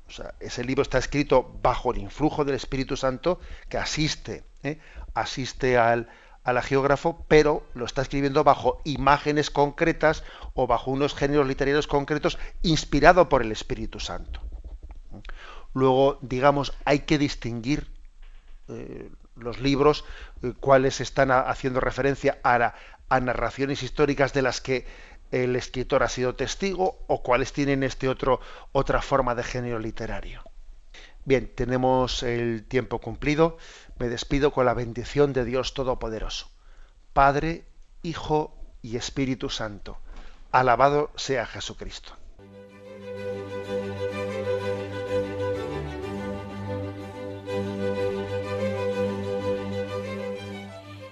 O 0.09 0.11
sea, 0.11 0.35
ese 0.41 0.63
libro 0.63 0.83
está 0.83 0.99
escrito 0.99 1.59
bajo 1.63 1.91
el 1.91 2.01
influjo 2.03 2.45
del 2.45 2.55
Espíritu 2.55 2.99
Santo 2.99 3.41
que 3.71 3.79
asiste, 3.79 4.45
¿eh? 4.63 4.79
asiste 5.15 5.79
al, 5.79 6.11
al 6.45 6.59
agiógrafo, 6.59 7.25
pero 7.29 7.65
lo 7.73 7.87
está 7.87 8.03
escribiendo 8.03 8.45
bajo 8.45 8.83
imágenes 8.85 9.51
concretas 9.51 10.23
o 10.53 10.67
bajo 10.67 10.91
unos 10.91 11.15
géneros 11.15 11.49
literarios 11.49 11.87
concretos 11.87 12.39
inspirado 12.61 13.31
por 13.31 13.41
el 13.41 13.53
Espíritu 13.53 14.01
Santo. 14.01 14.43
Luego, 15.73 16.19
digamos, 16.21 16.75
hay 16.85 16.99
que 17.01 17.17
distinguir 17.17 17.92
eh, 18.69 19.11
los 19.37 19.61
libros, 19.61 20.05
eh, 20.43 20.53
cuáles 20.59 21.01
están 21.01 21.31
haciendo 21.31 21.81
referencia 21.81 22.39
a, 22.45 22.75
a, 23.09 23.21
narraciones 23.21 23.83
históricas 23.83 24.33
de 24.33 24.43
las 24.43 24.61
que 24.61 24.87
el 25.31 25.57
escritor 25.57 26.03
ha 26.03 26.09
sido 26.09 26.35
testigo 26.35 26.99
o 27.07 27.23
cuáles 27.23 27.53
tienen 27.53 27.83
este 27.83 28.09
otro 28.09 28.41
otra 28.73 29.01
forma 29.03 29.35
de 29.35 29.43
género 29.43 29.79
literario. 29.79 30.43
Bien, 31.25 31.51
tenemos 31.55 32.23
el 32.23 32.65
tiempo 32.65 33.01
cumplido. 33.01 33.57
Me 33.99 34.09
despido 34.09 34.53
con 34.53 34.67
la 34.67 34.75
bendición 34.75 35.33
de 35.33 35.45
Dios 35.45 35.73
Todopoderoso. 35.75 36.51
Padre, 37.13 37.65
Hijo 38.03 38.57
y 38.83 38.97
Espíritu 38.97 39.49
Santo. 39.49 39.99
Alabado 40.51 41.11
sea 41.17 41.47
Jesucristo. 41.47 42.17